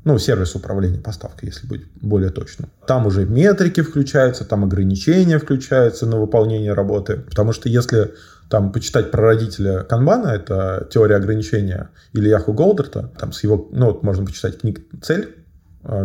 ну, 0.03 0.17
сервис 0.17 0.55
управления 0.55 0.99
поставкой, 0.99 1.49
если 1.49 1.67
быть 1.67 1.83
более 1.95 2.31
точным. 2.31 2.69
Там 2.87 3.05
уже 3.05 3.25
метрики 3.25 3.81
включаются, 3.81 4.45
там 4.45 4.63
ограничения 4.63 5.37
включаются 5.37 6.05
на 6.05 6.17
выполнение 6.17 6.73
работы. 6.73 7.17
Потому 7.17 7.53
что 7.53 7.69
если 7.69 8.13
там 8.49 8.71
почитать 8.71 9.11
про 9.11 9.21
родителя 9.21 9.83
Канбана, 9.83 10.27
это 10.29 10.87
теория 10.91 11.15
ограничения 11.15 11.89
Ильяху 12.13 12.51
Голдерта, 12.51 13.11
там 13.17 13.31
с 13.31 13.43
его, 13.43 13.69
ну, 13.71 13.87
вот 13.87 14.03
можно 14.03 14.25
почитать 14.25 14.59
книг 14.59 14.81
«Цель», 15.01 15.35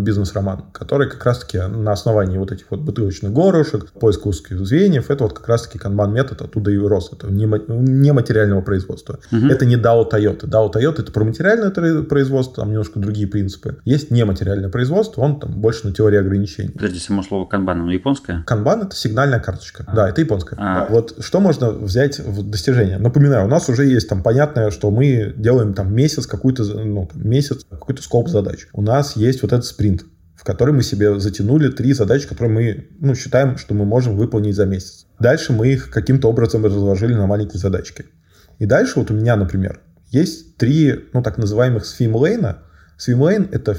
бизнес-роман, 0.01 0.65
который 0.73 1.09
как 1.09 1.25
раз-таки 1.25 1.59
на 1.59 1.93
основании 1.93 2.39
вот 2.39 2.53
этих 2.53 2.71
вот 2.71 2.81
бутылочных 2.81 3.33
горошек, 3.33 3.91
поиска 3.93 4.29
узких 4.29 4.59
звеньев, 4.59 5.11
это 5.11 5.25
вот 5.25 5.35
как 5.35 5.49
раз-таки 5.49 5.79
канбан-метод 5.79 6.43
оттуда 6.43 6.71
и 6.71 6.79
рос. 6.79 7.11
Это 7.13 7.29
не, 7.29 7.45
не 7.69 8.13
материального 8.13 8.61
производства. 8.63 9.19
Угу. 9.31 9.47
Это 9.47 9.67
не 9.67 9.77
DAO 9.77 10.11
Toyota. 10.11 10.47
DAO 10.47 10.73
Toyota 10.73 11.03
это 11.03 11.13
про 11.13 11.25
материальное 11.25 11.71
производство, 12.03 12.63
там 12.63 12.71
немножко 12.71 12.99
другие 12.99 13.27
принципы. 13.27 13.77
Есть 13.85 14.11
нематериальное 14.11 14.71
производство, 14.71 15.23
он 15.23 15.41
там 15.41 15.53
больше 15.53 15.87
на 15.87 15.93
теории 15.93 16.19
ограничений. 16.19 16.71
Подожди, 16.71 16.99
само 16.99 17.23
слово 17.23 17.47
канбан, 17.47 17.81
оно 17.81 17.93
японское? 17.93 18.43
Канбан 18.47 18.83
это 18.83 18.97
сигнальная 18.97 19.41
карточка. 19.41 19.85
А. 19.87 19.95
Да, 19.95 20.09
это 20.09 20.21
японская. 20.21 20.59
А. 20.61 20.87
Вот 20.89 21.17
что 21.21 21.41
можно 21.41 21.71
взять 21.71 22.19
в 22.19 22.49
достижение? 22.49 22.99
Напоминаю, 22.99 23.47
у 23.47 23.49
нас 23.49 23.69
уже 23.69 23.87
есть 23.87 24.09
там 24.09 24.23
понятное, 24.23 24.71
что 24.71 24.91
мы 24.91 25.35
делаем 25.37 25.75
там 25.75 25.95
месяц 25.95 26.27
какую-то, 26.27 26.65
ну, 26.65 27.09
там, 27.13 27.29
месяц 27.29 27.67
какой-то 27.69 28.03
скоп 28.03 28.29
задач. 28.29 28.69
У 28.73 28.83
нас 28.83 29.17
есть 29.17 29.43
вот 29.43 29.53
этот 29.53 29.66
спринт, 29.67 30.05
в 30.35 30.45
который 30.45 30.75
мы 30.75 30.83
себе 30.83 31.19
затянули 31.19 31.71
три 31.71 31.93
задачи, 31.93 32.29
которые 32.29 32.55
мы 32.55 32.89
ну, 33.01 33.15
считаем, 33.15 33.59
что 33.59 33.75
мы 33.75 33.85
можем 33.85 34.17
выполнить 34.17 34.55
за 34.55 34.67
месяц. 34.67 35.07
Дальше 35.19 35.53
мы 35.53 35.69
их 35.69 35.91
каким-то 35.91 36.29
образом 36.29 36.65
разложили 36.65 37.15
на 37.15 37.27
маленькие 37.27 37.59
задачки. 37.59 38.07
И 38.59 38.67
дальше 38.67 38.95
вот 38.97 39.11
у 39.11 39.15
меня, 39.15 39.37
например, 39.37 39.81
есть 40.11 40.57
три, 40.57 41.09
ну, 41.13 41.23
так 41.23 41.39
называемых 41.39 41.85
свимлейна. 41.85 42.59
Свимлейн— 42.97 43.49
это 43.53 43.75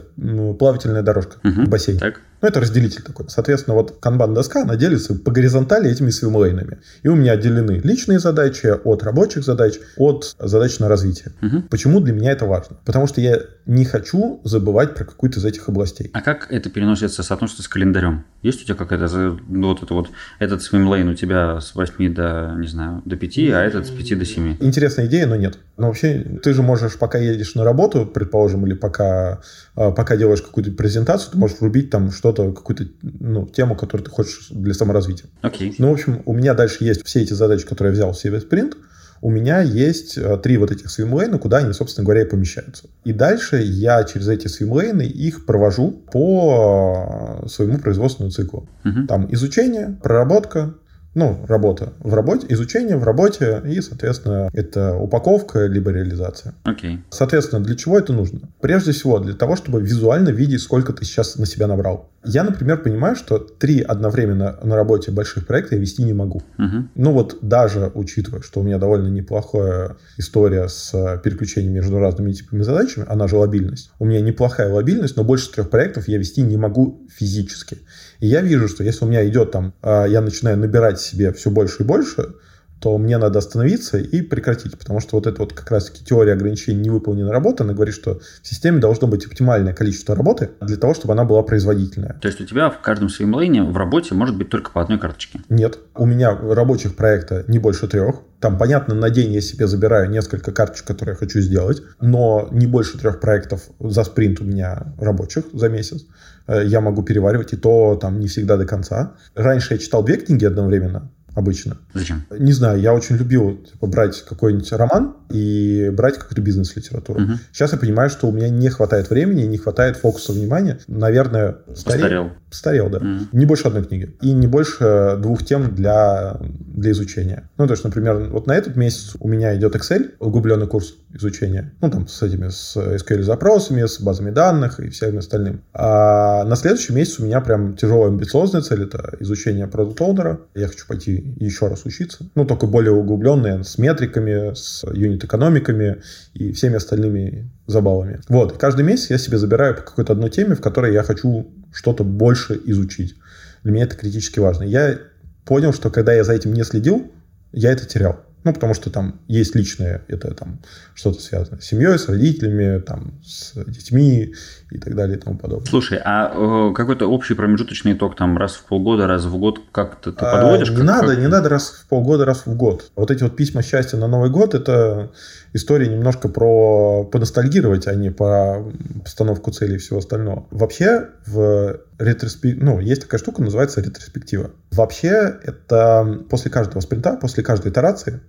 плавательная 0.59 1.01
дорожка 1.01 1.37
угу, 1.43 1.65
в 1.65 1.69
бассейне. 1.69 1.99
Так. 1.99 2.21
Ну, 2.41 2.47
это 2.47 2.59
разделитель 2.59 3.01
такой. 3.01 3.25
Соответственно, 3.29 3.75
вот 3.75 3.97
канбан-доска, 3.99 4.61
она 4.61 4.75
делится 4.75 5.15
по 5.15 5.31
горизонтали 5.31 5.89
этими 5.89 6.11
свимлейнами. 6.11 6.79
И 7.03 7.07
у 7.07 7.15
меня 7.15 7.33
отделены 7.33 7.81
личные 7.83 8.19
задачи 8.19 8.67
от 8.67 9.03
рабочих 9.03 9.43
задач, 9.43 9.75
от 9.97 10.35
задач 10.39 10.79
на 10.79 10.87
развитие. 10.87 11.33
Угу. 11.41 11.63
Почему 11.69 11.99
для 11.99 12.13
меня 12.13 12.31
это 12.31 12.45
важно? 12.45 12.77
Потому 12.85 13.07
что 13.07 13.21
я 13.21 13.39
не 13.65 13.85
хочу 13.85 14.39
забывать 14.43 14.95
про 14.95 15.03
какую-то 15.03 15.39
из 15.39 15.45
этих 15.45 15.67
областей. 15.67 16.09
А 16.13 16.21
как 16.21 16.51
это 16.51 16.69
переносится, 16.69 17.23
соотносится 17.23 17.63
с 17.63 17.67
календарем? 17.67 18.25
Есть 18.41 18.61
у 18.61 18.65
тебя 18.65 18.75
какая-то, 18.75 19.37
ну, 19.47 19.69
вот 19.69 19.83
это 19.83 19.93
вот, 19.93 20.09
этот 20.39 20.61
свимлейн 20.61 21.09
у 21.09 21.15
тебя 21.15 21.59
с 21.59 21.75
8 21.75 22.13
до, 22.13 22.55
не 22.57 22.67
знаю, 22.67 23.01
до 23.05 23.15
5, 23.15 23.37
а 23.37 23.63
этот 23.63 23.87
с 23.87 23.89
5 23.89 24.19
до 24.19 24.25
7? 24.25 24.57
Интересная 24.59 25.07
идея, 25.07 25.27
но 25.27 25.35
нет. 25.35 25.57
Но 25.75 25.87
вообще, 25.87 26.39
ты 26.41 26.53
же 26.53 26.61
можешь, 26.61 26.97
пока 26.97 27.17
едешь 27.17 27.55
на 27.55 27.63
работу, 27.63 28.05
предположим, 28.05 28.65
или 28.65 28.73
пока, 28.73 29.41
а, 29.75 29.91
пока 29.91 30.15
делаешь 30.15 30.41
какую-то 30.41 30.71
презентацию, 30.71 31.31
ты 31.31 31.37
можешь 31.37 31.59
врубить 31.59 31.89
там 31.89 32.09
что-то, 32.27 32.51
какую-то 32.51 32.85
ну, 33.01 33.45
тему, 33.47 33.75
которую 33.75 34.05
ты 34.05 34.11
хочешь 34.11 34.47
для 34.49 34.73
саморазвития. 34.73 35.29
Окей. 35.41 35.69
Okay. 35.69 35.75
Ну, 35.77 35.89
в 35.89 35.93
общем, 35.93 36.21
у 36.25 36.33
меня 36.33 36.53
дальше 36.53 36.83
есть 36.83 37.05
все 37.05 37.21
эти 37.21 37.33
задачи, 37.33 37.65
которые 37.65 37.91
я 37.91 37.95
взял 37.95 38.11
в 38.11 38.17
себе 38.17 38.39
спринт, 38.39 38.77
у 39.19 39.31
меня 39.31 39.61
есть 39.61 40.15
э, 40.15 40.37
три 40.37 40.57
вот 40.57 40.69
этих 40.69 40.91
свимлейна, 40.91 41.39
куда 41.39 41.57
они, 41.57 41.73
собственно 41.73 42.05
говоря, 42.05 42.21
и 42.21 42.29
помещаются. 42.29 42.85
И 43.03 43.13
дальше 43.13 43.57
я 43.57 44.03
через 44.03 44.27
эти 44.27 44.47
свимлейны 44.47 45.03
их 45.03 45.45
провожу 45.47 45.91
по 46.11 47.41
э, 47.43 47.47
своему 47.47 47.79
производственному 47.79 48.31
циклу. 48.31 48.69
Угу. 48.85 49.07
Там 49.07 49.27
изучение, 49.33 49.97
проработка, 50.03 50.75
ну, 51.17 51.43
работа 51.47 51.93
в 51.99 52.13
работе, 52.13 52.45
изучение 52.49 52.95
в 52.95 53.03
работе 53.03 53.59
и, 53.65 53.81
соответственно, 53.81 54.51
это 54.53 54.95
упаковка 54.95 55.65
либо 55.65 55.89
реализация. 55.89 56.53
Окей. 56.63 56.97
Okay. 56.97 56.99
Соответственно, 57.09 57.63
для 57.63 57.75
чего 57.75 57.97
это 57.97 58.13
нужно? 58.13 58.41
Прежде 58.61 58.91
всего, 58.91 59.17
для 59.17 59.33
того, 59.33 59.55
чтобы 59.55 59.81
визуально 59.81 60.29
видеть, 60.29 60.61
сколько 60.61 60.93
ты 60.93 61.05
сейчас 61.05 61.35
на 61.37 61.47
себя 61.47 61.65
набрал. 61.65 62.11
Я, 62.23 62.43
например, 62.43 62.83
понимаю, 62.83 63.15
что 63.15 63.39
три 63.39 63.81
одновременно 63.81 64.59
на 64.61 64.75
работе 64.75 65.11
больших 65.11 65.47
проекта 65.47 65.75
я 65.75 65.81
вести 65.81 66.03
не 66.03 66.13
могу. 66.13 66.43
Uh-huh. 66.59 66.83
Ну 66.93 67.11
вот 67.13 67.39
даже 67.41 67.91
учитывая, 67.95 68.41
что 68.41 68.59
у 68.59 68.63
меня 68.63 68.77
довольно 68.77 69.07
неплохая 69.07 69.95
история 70.17 70.67
с 70.67 70.91
переключением 71.23 71.73
между 71.73 71.97
разными 71.97 72.31
типами 72.31 72.61
задачами, 72.61 73.07
она 73.09 73.27
же 73.27 73.37
лобильность. 73.37 73.89
У 73.97 74.05
меня 74.05 74.21
неплохая 74.21 74.71
лобильность, 74.71 75.15
но 75.15 75.23
больше 75.23 75.51
трех 75.51 75.71
проектов 75.71 76.07
я 76.07 76.19
вести 76.19 76.43
не 76.43 76.57
могу 76.57 77.07
физически. 77.09 77.79
И 78.19 78.27
я 78.27 78.41
вижу, 78.41 78.67
что 78.67 78.83
если 78.83 79.05
у 79.05 79.07
меня 79.07 79.27
идет 79.27 79.51
там, 79.51 79.73
а, 79.81 80.05
я 80.05 80.21
начинаю 80.21 80.57
набирать 80.57 80.99
себе 80.99 81.31
все 81.33 81.49
больше 81.51 81.83
и 81.83 81.85
больше, 81.85 82.33
то 82.79 82.97
мне 82.97 83.17
надо 83.17 83.39
остановиться 83.39 83.97
и 83.97 84.21
прекратить, 84.21 84.77
потому 84.77 84.99
что 84.99 85.15
вот 85.15 85.27
это 85.27 85.39
вот 85.39 85.53
как 85.53 85.69
раз-таки 85.71 86.03
теория 86.03 86.33
ограничений 86.33 86.81
невыполненной 86.81 87.31
работы, 87.31 87.63
она 87.63 87.73
говорит, 87.73 87.95
что 87.95 88.19
в 88.41 88.47
системе 88.47 88.79
должно 88.79 89.07
быть 89.07 89.25
оптимальное 89.25 89.73
количество 89.73 90.15
работы 90.15 90.51
для 90.61 90.77
того, 90.77 90.93
чтобы 90.93 91.13
она 91.13 91.23
была 91.23 91.41
производительная. 91.43 92.17
То 92.21 92.27
есть 92.27 92.39
у 92.41 92.45
тебя 92.45 92.69
в 92.69 92.79
каждом 92.81 93.09
свимлейне 93.09 93.63
в 93.63 93.75
работе 93.77 94.13
может 94.13 94.37
быть 94.37 94.49
только 94.49 94.71
по 94.71 94.81
одной 94.81 94.99
карточке? 94.99 95.41
Нет. 95.49 95.79
У 95.95 96.05
меня 96.05 96.35
рабочих 96.35 96.95
проекта 96.95 97.43
не 97.47 97.59
больше 97.59 97.87
трех. 97.87 98.21
Там, 98.39 98.57
понятно, 98.59 98.93
на 98.93 99.09
день 99.09 99.33
я 99.33 99.41
себе 99.41 99.65
забираю 99.65 100.11
несколько 100.11 100.51
карточек, 100.51 100.85
которые 100.85 101.13
я 101.13 101.17
хочу 101.17 101.39
сделать, 101.39 101.81
но 101.99 102.47
не 102.51 102.67
больше 102.67 102.99
трех 102.99 103.19
проектов 103.19 103.63
за 103.79 104.03
спринт 104.03 104.39
у 104.41 104.43
меня 104.43 104.93
рабочих 104.99 105.45
за 105.53 105.69
месяц. 105.69 106.05
Э, 106.47 106.63
я 106.63 106.81
могу 106.81 107.01
переваривать, 107.03 107.53
и 107.53 107.57
то 107.57 107.97
там 107.99 108.19
не 108.19 108.27
всегда 108.27 108.57
до 108.57 108.65
конца. 108.65 109.15
Раньше 109.35 109.73
я 109.73 109.79
читал 109.79 110.03
две 110.03 110.17
книги 110.17 110.45
одновременно, 110.45 111.11
обычно. 111.37 111.77
Зачем? 111.93 112.25
Не 112.31 112.51
знаю, 112.51 112.81
я 112.81 112.93
очень 112.93 113.15
любил 113.15 113.57
типа, 113.57 113.85
брать 113.85 114.23
какой-нибудь 114.27 114.71
роман 114.71 115.15
и 115.29 115.91
брать 115.93 116.15
какую-то 116.15 116.41
бизнес-литературу. 116.41 117.21
Угу. 117.21 117.31
Сейчас 117.53 117.73
я 117.73 117.77
понимаю, 117.77 118.09
что 118.09 118.27
у 118.27 118.31
меня 118.31 118.49
не 118.49 118.69
хватает 118.69 119.11
времени, 119.11 119.43
не 119.43 119.59
хватает 119.59 119.97
фокуса 119.97 120.33
внимания. 120.33 120.79
Наверное, 120.87 121.57
старел. 121.75 122.31
Старел, 122.49 122.89
да. 122.89 122.99
Mm. 122.99 123.27
Не 123.33 123.45
больше 123.45 123.67
одной 123.67 123.83
книги. 123.83 124.15
И 124.21 124.31
не 124.31 124.47
больше 124.47 125.17
двух 125.21 125.43
тем 125.43 125.75
для, 125.75 126.37
для 126.39 126.91
изучения. 126.91 127.49
Ну, 127.57 127.67
то 127.67 127.73
есть, 127.73 127.83
например, 127.83 128.29
вот 128.31 128.47
на 128.47 128.53
этот 128.53 128.77
месяц 128.77 129.15
у 129.19 129.27
меня 129.27 129.55
идет 129.57 129.75
Excel, 129.75 130.13
углубленный 130.19 130.67
курс 130.67 130.95
изучения. 131.13 131.73
Ну, 131.81 131.91
там, 131.91 132.07
с 132.07 132.21
этими, 132.23 132.47
с 132.47 132.77
SQL-запросами, 132.77 133.85
с 133.85 133.99
базами 133.99 134.31
данных 134.31 134.79
и 134.79 134.89
всем 134.89 135.17
остальным. 135.17 135.61
А 135.73 136.45
на 136.45 136.55
следующий 136.55 136.93
месяц 136.93 137.19
у 137.19 137.25
меня 137.25 137.41
прям 137.41 137.75
тяжелая 137.75 138.07
амбициозная 138.07 138.61
цель— 138.61 138.83
это 138.83 139.15
изучение 139.19 139.67
продукт 139.67 139.99
оунера 139.99 140.39
Я 140.55 140.67
хочу 140.67 140.87
пойти 140.87 141.26
еще 141.37 141.67
раз 141.67 141.85
учиться. 141.85 142.29
Ну, 142.35 142.45
только 142.45 142.67
более 142.67 142.91
углубленные, 142.91 143.63
с 143.63 143.77
метриками, 143.77 144.53
с 144.53 144.83
юнит-экономиками 144.91 146.01
и 146.33 146.51
всеми 146.53 146.75
остальными 146.75 147.49
забавами. 147.65 148.21
Вот. 148.29 148.57
Каждый 148.57 148.85
месяц 148.85 149.09
я 149.09 149.17
себе 149.17 149.37
забираю 149.37 149.75
по 149.75 149.81
какой-то 149.81 150.13
одной 150.13 150.29
теме, 150.29 150.55
в 150.55 150.61
которой 150.61 150.93
я 150.93 151.03
хочу 151.03 151.47
что-то 151.73 152.03
больше 152.03 152.59
изучить. 152.65 153.15
Для 153.63 153.71
меня 153.71 153.85
это 153.85 153.95
критически 153.95 154.39
важно. 154.39 154.63
Я 154.63 154.97
понял, 155.45 155.73
что 155.73 155.89
когда 155.89 156.13
я 156.13 156.23
за 156.23 156.33
этим 156.33 156.53
не 156.53 156.63
следил, 156.63 157.11
я 157.51 157.71
это 157.71 157.85
терял. 157.85 158.26
Ну, 158.47 158.53
потому 158.53 158.73
что 158.73 158.89
там 158.89 159.19
есть 159.27 159.55
личное, 159.55 160.05
это 160.07 160.33
там 160.33 160.59
что-то 160.95 161.21
связано 161.21 161.59
с 161.59 161.65
семьей, 161.65 161.99
с 161.99 162.07
родителями, 162.07 162.79
там, 162.79 163.19
с 163.21 163.51
детьми 163.65 164.33
и 164.71 164.77
так 164.77 164.95
далее 164.95 165.17
и 165.17 165.19
тому 165.19 165.37
подобное. 165.37 165.69
Слушай, 165.69 165.99
а 166.01 166.31
э, 166.33 166.73
какой-то 166.73 167.07
общий 167.07 167.33
промежуточный 167.33 167.91
итог 167.91 168.15
там 168.15 168.37
раз 168.37 168.53
в 168.53 168.63
полгода, 168.63 169.05
раз 169.05 169.25
в 169.25 169.37
год 169.37 169.59
как-то 169.73 170.13
ты 170.13 170.21
подводишь? 170.21 170.69
А, 170.69 170.71
не 170.71 170.77
как, 170.77 170.85
надо, 170.85 171.07
как... 171.07 171.19
не 171.19 171.27
надо 171.27 171.49
раз 171.49 171.71
в 171.71 171.87
полгода, 171.89 172.23
раз 172.23 172.45
в 172.45 172.55
год. 172.55 172.89
Вот 172.95 173.11
эти 173.11 173.21
вот 173.23 173.35
письма 173.35 173.61
счастья 173.63 173.97
на 173.97 174.07
Новый 174.07 174.29
год, 174.29 174.55
это 174.55 175.11
история 175.51 175.89
немножко 175.89 176.29
про 176.29 177.03
поностальгировать, 177.03 177.85
а 177.87 177.95
не 177.95 178.11
по 178.11 178.65
постановку 179.03 179.51
целей 179.51 179.75
и 179.75 179.79
всего 179.79 179.99
остального. 179.99 180.47
Вообще 180.51 181.09
в 181.25 181.81
ретроспективе, 181.99 182.63
ну, 182.63 182.79
есть 182.79 183.01
такая 183.01 183.19
штука, 183.19 183.41
называется 183.41 183.81
ретроспектива. 183.81 184.51
Вообще 184.71 185.37
это 185.43 186.23
после 186.29 186.49
каждого 186.49 186.79
спринта, 186.79 187.17
после 187.17 187.43
каждой 187.43 187.71
итерации 187.73 188.21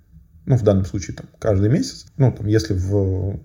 ну, 0.49 0.57
в 0.57 0.63
данном 0.63 0.87
случае 0.87 1.15
там, 1.15 1.27
каждый 1.39 1.69
месяц, 1.69 2.07
ну, 2.17 2.33
там, 2.33 2.47
если 2.47 2.73
в 2.73 3.39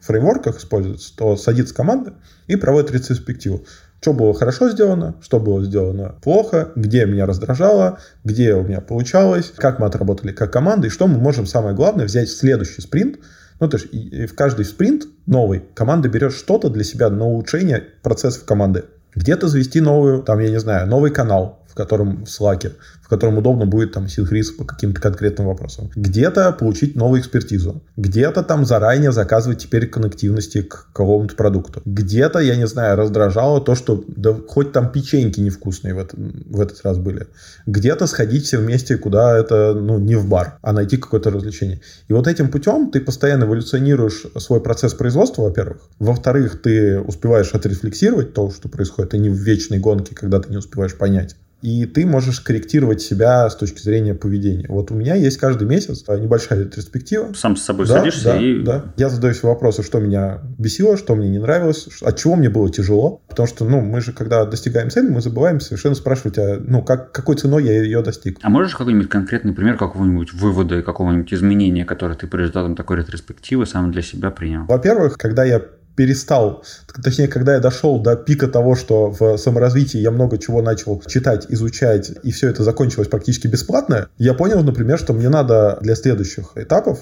фреймворках 0.00 0.58
используется, 0.58 1.14
то 1.14 1.36
садится 1.36 1.74
команда 1.74 2.14
и 2.46 2.56
проводит 2.56 2.90
ретроспективу. 2.90 3.66
Что 4.00 4.14
было 4.14 4.32
хорошо 4.32 4.70
сделано, 4.70 5.16
что 5.20 5.38
было 5.38 5.62
сделано 5.62 6.14
плохо, 6.22 6.72
где 6.74 7.04
меня 7.04 7.26
раздражало, 7.26 7.98
где 8.24 8.54
у 8.54 8.62
меня 8.62 8.80
получалось, 8.80 9.52
как 9.54 9.78
мы 9.78 9.86
отработали 9.86 10.32
как 10.32 10.50
команда, 10.50 10.86
и 10.86 10.90
что 10.90 11.06
мы 11.06 11.18
можем, 11.18 11.44
самое 11.44 11.76
главное, 11.76 12.06
взять 12.06 12.30
в 12.30 12.38
следующий 12.38 12.80
спринт. 12.80 13.18
Ну, 13.60 13.68
то 13.68 13.76
есть 13.76 13.92
и 13.92 14.24
в 14.24 14.34
каждый 14.34 14.64
спринт 14.64 15.04
новый 15.26 15.62
команда 15.74 16.08
берет 16.08 16.32
что-то 16.32 16.70
для 16.70 16.84
себя 16.84 17.10
на 17.10 17.26
улучшение 17.26 17.84
процессов 18.02 18.46
команды. 18.46 18.84
Где-то 19.14 19.48
завести 19.48 19.82
новую, 19.82 20.22
там, 20.22 20.38
я 20.38 20.48
не 20.48 20.60
знаю, 20.60 20.86
новый 20.86 21.10
канал, 21.10 21.59
в 21.70 21.74
котором 21.74 22.24
в 22.24 22.28
Slack, 22.28 22.72
котором 23.10 23.38
удобно 23.38 23.66
будет 23.66 23.92
там 23.92 24.08
синхриз 24.08 24.52
по 24.52 24.64
каким-то 24.64 25.00
конкретным 25.00 25.48
вопросам. 25.48 25.90
Где-то 25.96 26.52
получить 26.52 26.94
новую 26.94 27.20
экспертизу. 27.20 27.82
Где-то 27.96 28.42
там 28.44 28.64
заранее 28.64 29.10
заказывать 29.10 29.58
теперь 29.58 29.88
коннективности 29.88 30.62
к 30.62 30.86
какому-то 30.92 31.34
продукту. 31.34 31.82
Где-то, 31.84 32.38
я 32.38 32.54
не 32.54 32.68
знаю, 32.68 32.96
раздражало 32.96 33.60
то, 33.60 33.74
что 33.74 34.04
да 34.06 34.34
хоть 34.48 34.72
там 34.72 34.92
печеньки 34.92 35.40
невкусные 35.40 35.94
в, 35.94 35.98
этот 35.98 36.14
в 36.18 36.60
этот 36.60 36.82
раз 36.84 36.98
были. 36.98 37.26
Где-то 37.66 38.06
сходить 38.06 38.44
все 38.44 38.58
вместе 38.58 38.96
куда 38.96 39.36
это, 39.36 39.74
ну, 39.74 39.98
не 39.98 40.14
в 40.14 40.28
бар, 40.28 40.58
а 40.62 40.72
найти 40.72 40.96
какое-то 40.96 41.30
развлечение. 41.30 41.80
И 42.08 42.12
вот 42.12 42.28
этим 42.28 42.48
путем 42.48 42.92
ты 42.92 43.00
постоянно 43.00 43.44
эволюционируешь 43.44 44.26
свой 44.38 44.60
процесс 44.60 44.94
производства, 44.94 45.42
во-первых. 45.42 45.80
Во-вторых, 45.98 46.62
ты 46.62 47.00
успеваешь 47.00 47.52
отрефлексировать 47.54 48.34
то, 48.34 48.50
что 48.52 48.68
происходит, 48.68 49.14
а 49.14 49.16
не 49.18 49.30
в 49.30 49.34
вечной 49.34 49.80
гонке, 49.80 50.14
когда 50.14 50.38
ты 50.38 50.50
не 50.50 50.58
успеваешь 50.58 50.96
понять 50.96 51.34
и 51.62 51.86
ты 51.86 52.06
можешь 52.06 52.40
корректировать 52.40 53.00
себя 53.00 53.48
с 53.48 53.56
точки 53.56 53.80
зрения 53.80 54.14
поведения. 54.14 54.66
Вот 54.68 54.90
у 54.90 54.94
меня 54.94 55.14
есть 55.14 55.38
каждый 55.38 55.68
месяц 55.68 56.04
небольшая 56.08 56.64
ретроспектива. 56.64 57.32
Сам 57.34 57.56
с 57.56 57.62
собой 57.62 57.86
да, 57.86 57.98
садишься 57.98 58.24
да, 58.24 58.40
и... 58.40 58.62
Да, 58.62 58.84
я 58.96 59.08
задаю 59.08 59.34
себе 59.34 59.48
вопросы, 59.48 59.82
что 59.82 59.98
меня 59.98 60.40
бесило, 60.58 60.96
что 60.96 61.14
мне 61.14 61.28
не 61.28 61.38
нравилось, 61.38 61.88
от 62.00 62.16
чего 62.16 62.36
мне 62.36 62.48
было 62.48 62.70
тяжело. 62.70 63.20
Потому 63.28 63.46
что, 63.46 63.64
ну, 63.64 63.80
мы 63.80 64.00
же, 64.00 64.12
когда 64.12 64.44
достигаем 64.44 64.90
цели, 64.90 65.08
мы 65.08 65.20
забываем 65.20 65.60
совершенно 65.60 65.94
спрашивать, 65.94 66.38
а, 66.38 66.60
ну, 66.60 66.82
как, 66.82 67.12
какой 67.12 67.36
ценой 67.36 67.64
я 67.64 67.82
ее 67.82 68.02
достиг. 68.02 68.38
А 68.42 68.48
можешь 68.48 68.74
какой-нибудь 68.74 69.08
конкретный 69.08 69.52
пример 69.52 69.76
какого-нибудь 69.76 70.32
вывода, 70.32 70.82
какого-нибудь 70.82 71.32
изменения, 71.32 71.84
которое 71.84 72.14
ты 72.14 72.26
по 72.26 72.36
результатам 72.36 72.74
такой 72.76 72.98
ретроспективы 72.98 73.66
сам 73.66 73.92
для 73.92 74.02
себя 74.02 74.30
принял? 74.30 74.64
Во-первых, 74.64 75.16
когда 75.18 75.44
я 75.44 75.62
перестал, 76.00 76.64
точнее, 77.04 77.28
когда 77.28 77.52
я 77.52 77.60
дошел 77.60 78.00
до 78.00 78.16
пика 78.16 78.48
того, 78.48 78.74
что 78.74 79.10
в 79.10 79.36
саморазвитии 79.36 79.98
я 79.98 80.10
много 80.10 80.38
чего 80.38 80.62
начал 80.62 81.02
читать, 81.06 81.44
изучать, 81.50 82.10
и 82.22 82.32
все 82.32 82.48
это 82.48 82.64
закончилось 82.64 83.08
практически 83.08 83.48
бесплатно, 83.48 84.08
я 84.16 84.32
понял, 84.32 84.62
например, 84.62 84.98
что 84.98 85.12
мне 85.12 85.28
надо 85.28 85.76
для 85.82 85.94
следующих 85.94 86.52
этапов 86.54 87.00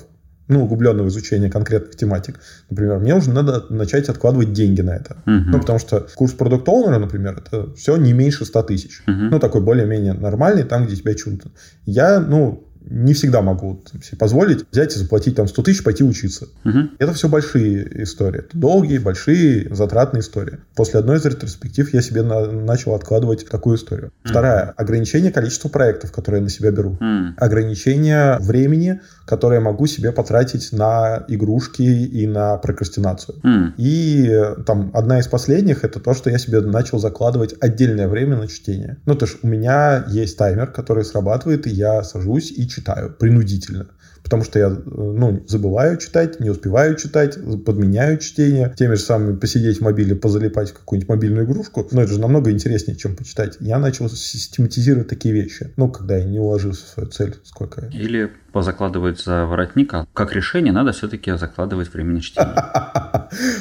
ну, 0.48 0.64
углубленного 0.64 1.06
изучения 1.06 1.48
конкретных 1.48 1.94
тематик, 1.94 2.40
например, 2.70 2.98
мне 2.98 3.14
уже 3.14 3.30
надо 3.30 3.66
начать 3.70 4.08
откладывать 4.08 4.52
деньги 4.52 4.80
на 4.80 4.96
это. 4.96 5.18
Uh-huh. 5.26 5.42
Ну, 5.46 5.60
потому 5.60 5.78
что 5.78 6.08
курс 6.16 6.32
продукт 6.32 6.68
оунера 6.68 6.98
например, 6.98 7.40
это 7.44 7.72
все 7.74 7.96
не 7.96 8.12
меньше 8.12 8.46
100 8.46 8.62
тысяч. 8.64 9.02
Uh-huh. 9.06 9.28
Ну, 9.30 9.38
такой 9.38 9.60
более-менее 9.60 10.14
нормальный, 10.14 10.64
там, 10.64 10.86
где 10.86 10.96
тебя 10.96 11.14
чудно. 11.14 11.52
Я, 11.86 12.18
ну, 12.18 12.67
не 12.90 13.14
всегда 13.14 13.42
могу 13.42 13.82
себе 14.02 14.18
позволить 14.18 14.64
взять 14.70 14.94
и 14.96 14.98
заплатить 14.98 15.36
там 15.36 15.48
100 15.48 15.62
тысяч, 15.62 15.82
пойти 15.82 16.04
учиться. 16.04 16.48
Угу. 16.64 16.78
Это 16.98 17.12
все 17.12 17.28
большие 17.28 18.02
истории. 18.02 18.40
Это 18.40 18.56
долгие, 18.56 18.98
большие, 18.98 19.74
затратные 19.74 20.20
истории. 20.20 20.58
После 20.74 21.00
одной 21.00 21.18
из 21.18 21.24
ретроспектив 21.24 21.92
я 21.92 22.02
себе 22.02 22.22
на, 22.22 22.50
начал 22.50 22.94
откладывать 22.94 23.46
такую 23.48 23.76
историю. 23.76 24.06
Угу. 24.24 24.30
Вторая. 24.30 24.74
Ограничение 24.76 25.30
количества 25.30 25.68
проектов, 25.68 26.12
которые 26.12 26.40
я 26.40 26.44
на 26.44 26.50
себя 26.50 26.70
беру. 26.70 26.92
Угу. 26.92 27.34
Ограничение 27.36 28.38
времени, 28.40 29.00
которое 29.26 29.56
я 29.56 29.60
могу 29.60 29.86
себе 29.86 30.12
потратить 30.12 30.72
на 30.72 31.24
игрушки 31.28 31.82
и 31.82 32.26
на 32.26 32.56
прокрастинацию. 32.56 33.38
Угу. 33.38 33.74
И 33.76 34.32
там 34.66 34.90
одна 34.94 35.20
из 35.20 35.26
последних, 35.26 35.84
это 35.84 36.00
то, 36.00 36.14
что 36.14 36.30
я 36.30 36.38
себе 36.38 36.60
начал 36.60 36.98
закладывать 36.98 37.54
отдельное 37.60 38.08
время 38.08 38.36
на 38.36 38.48
чтение. 38.48 38.96
Ну, 39.06 39.14
то 39.14 39.26
есть 39.26 39.38
у 39.42 39.46
меня 39.46 40.04
есть 40.08 40.36
таймер, 40.38 40.68
который 40.68 41.04
срабатывает, 41.04 41.66
и 41.66 41.70
я 41.70 42.02
сажусь 42.02 42.50
и 42.50 42.68
читаю 42.68 42.77
читаю 42.78 43.10
принудительно. 43.10 43.88
Потому 44.22 44.44
что 44.44 44.58
я 44.58 44.68
ну, 44.68 45.42
забываю 45.46 45.96
читать, 45.96 46.38
не 46.38 46.50
успеваю 46.50 46.96
читать, 46.96 47.38
подменяю 47.64 48.18
чтение. 48.18 48.74
Теми 48.76 48.94
же 48.94 49.00
самыми 49.00 49.36
посидеть 49.36 49.78
в 49.78 49.80
мобиле, 49.80 50.14
позалипать 50.14 50.70
в 50.70 50.74
какую-нибудь 50.74 51.08
мобильную 51.08 51.46
игрушку. 51.46 51.88
Но 51.92 52.02
это 52.02 52.12
же 52.12 52.20
намного 52.20 52.50
интереснее, 52.50 52.96
чем 52.96 53.16
почитать. 53.16 53.56
Я 53.60 53.78
начал 53.78 54.08
систематизировать 54.10 55.08
такие 55.08 55.32
вещи. 55.32 55.72
Ну, 55.76 55.88
когда 55.88 56.18
я 56.18 56.24
не 56.24 56.38
уложился 56.38 56.84
в 56.84 56.88
свою 56.88 57.08
цель, 57.08 57.36
сколько 57.44 57.86
я... 57.86 57.98
Или 57.98 58.30
позакладывать 58.52 59.20
за 59.20 59.46
воротника. 59.46 60.06
Как 60.12 60.34
решение 60.34 60.72
надо 60.72 60.92
все-таки 60.92 61.34
закладывать 61.36 61.92
время 61.92 62.14
на 62.14 62.20
чтение. 62.20 62.54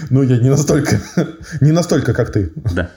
Ну, 0.09 0.23
я 0.23 0.37
не 0.37 0.49
настолько, 0.49 0.99
не 1.61 1.71
настолько, 1.71 2.13
как 2.13 2.31
ты. 2.31 2.51
Да. 2.73 2.89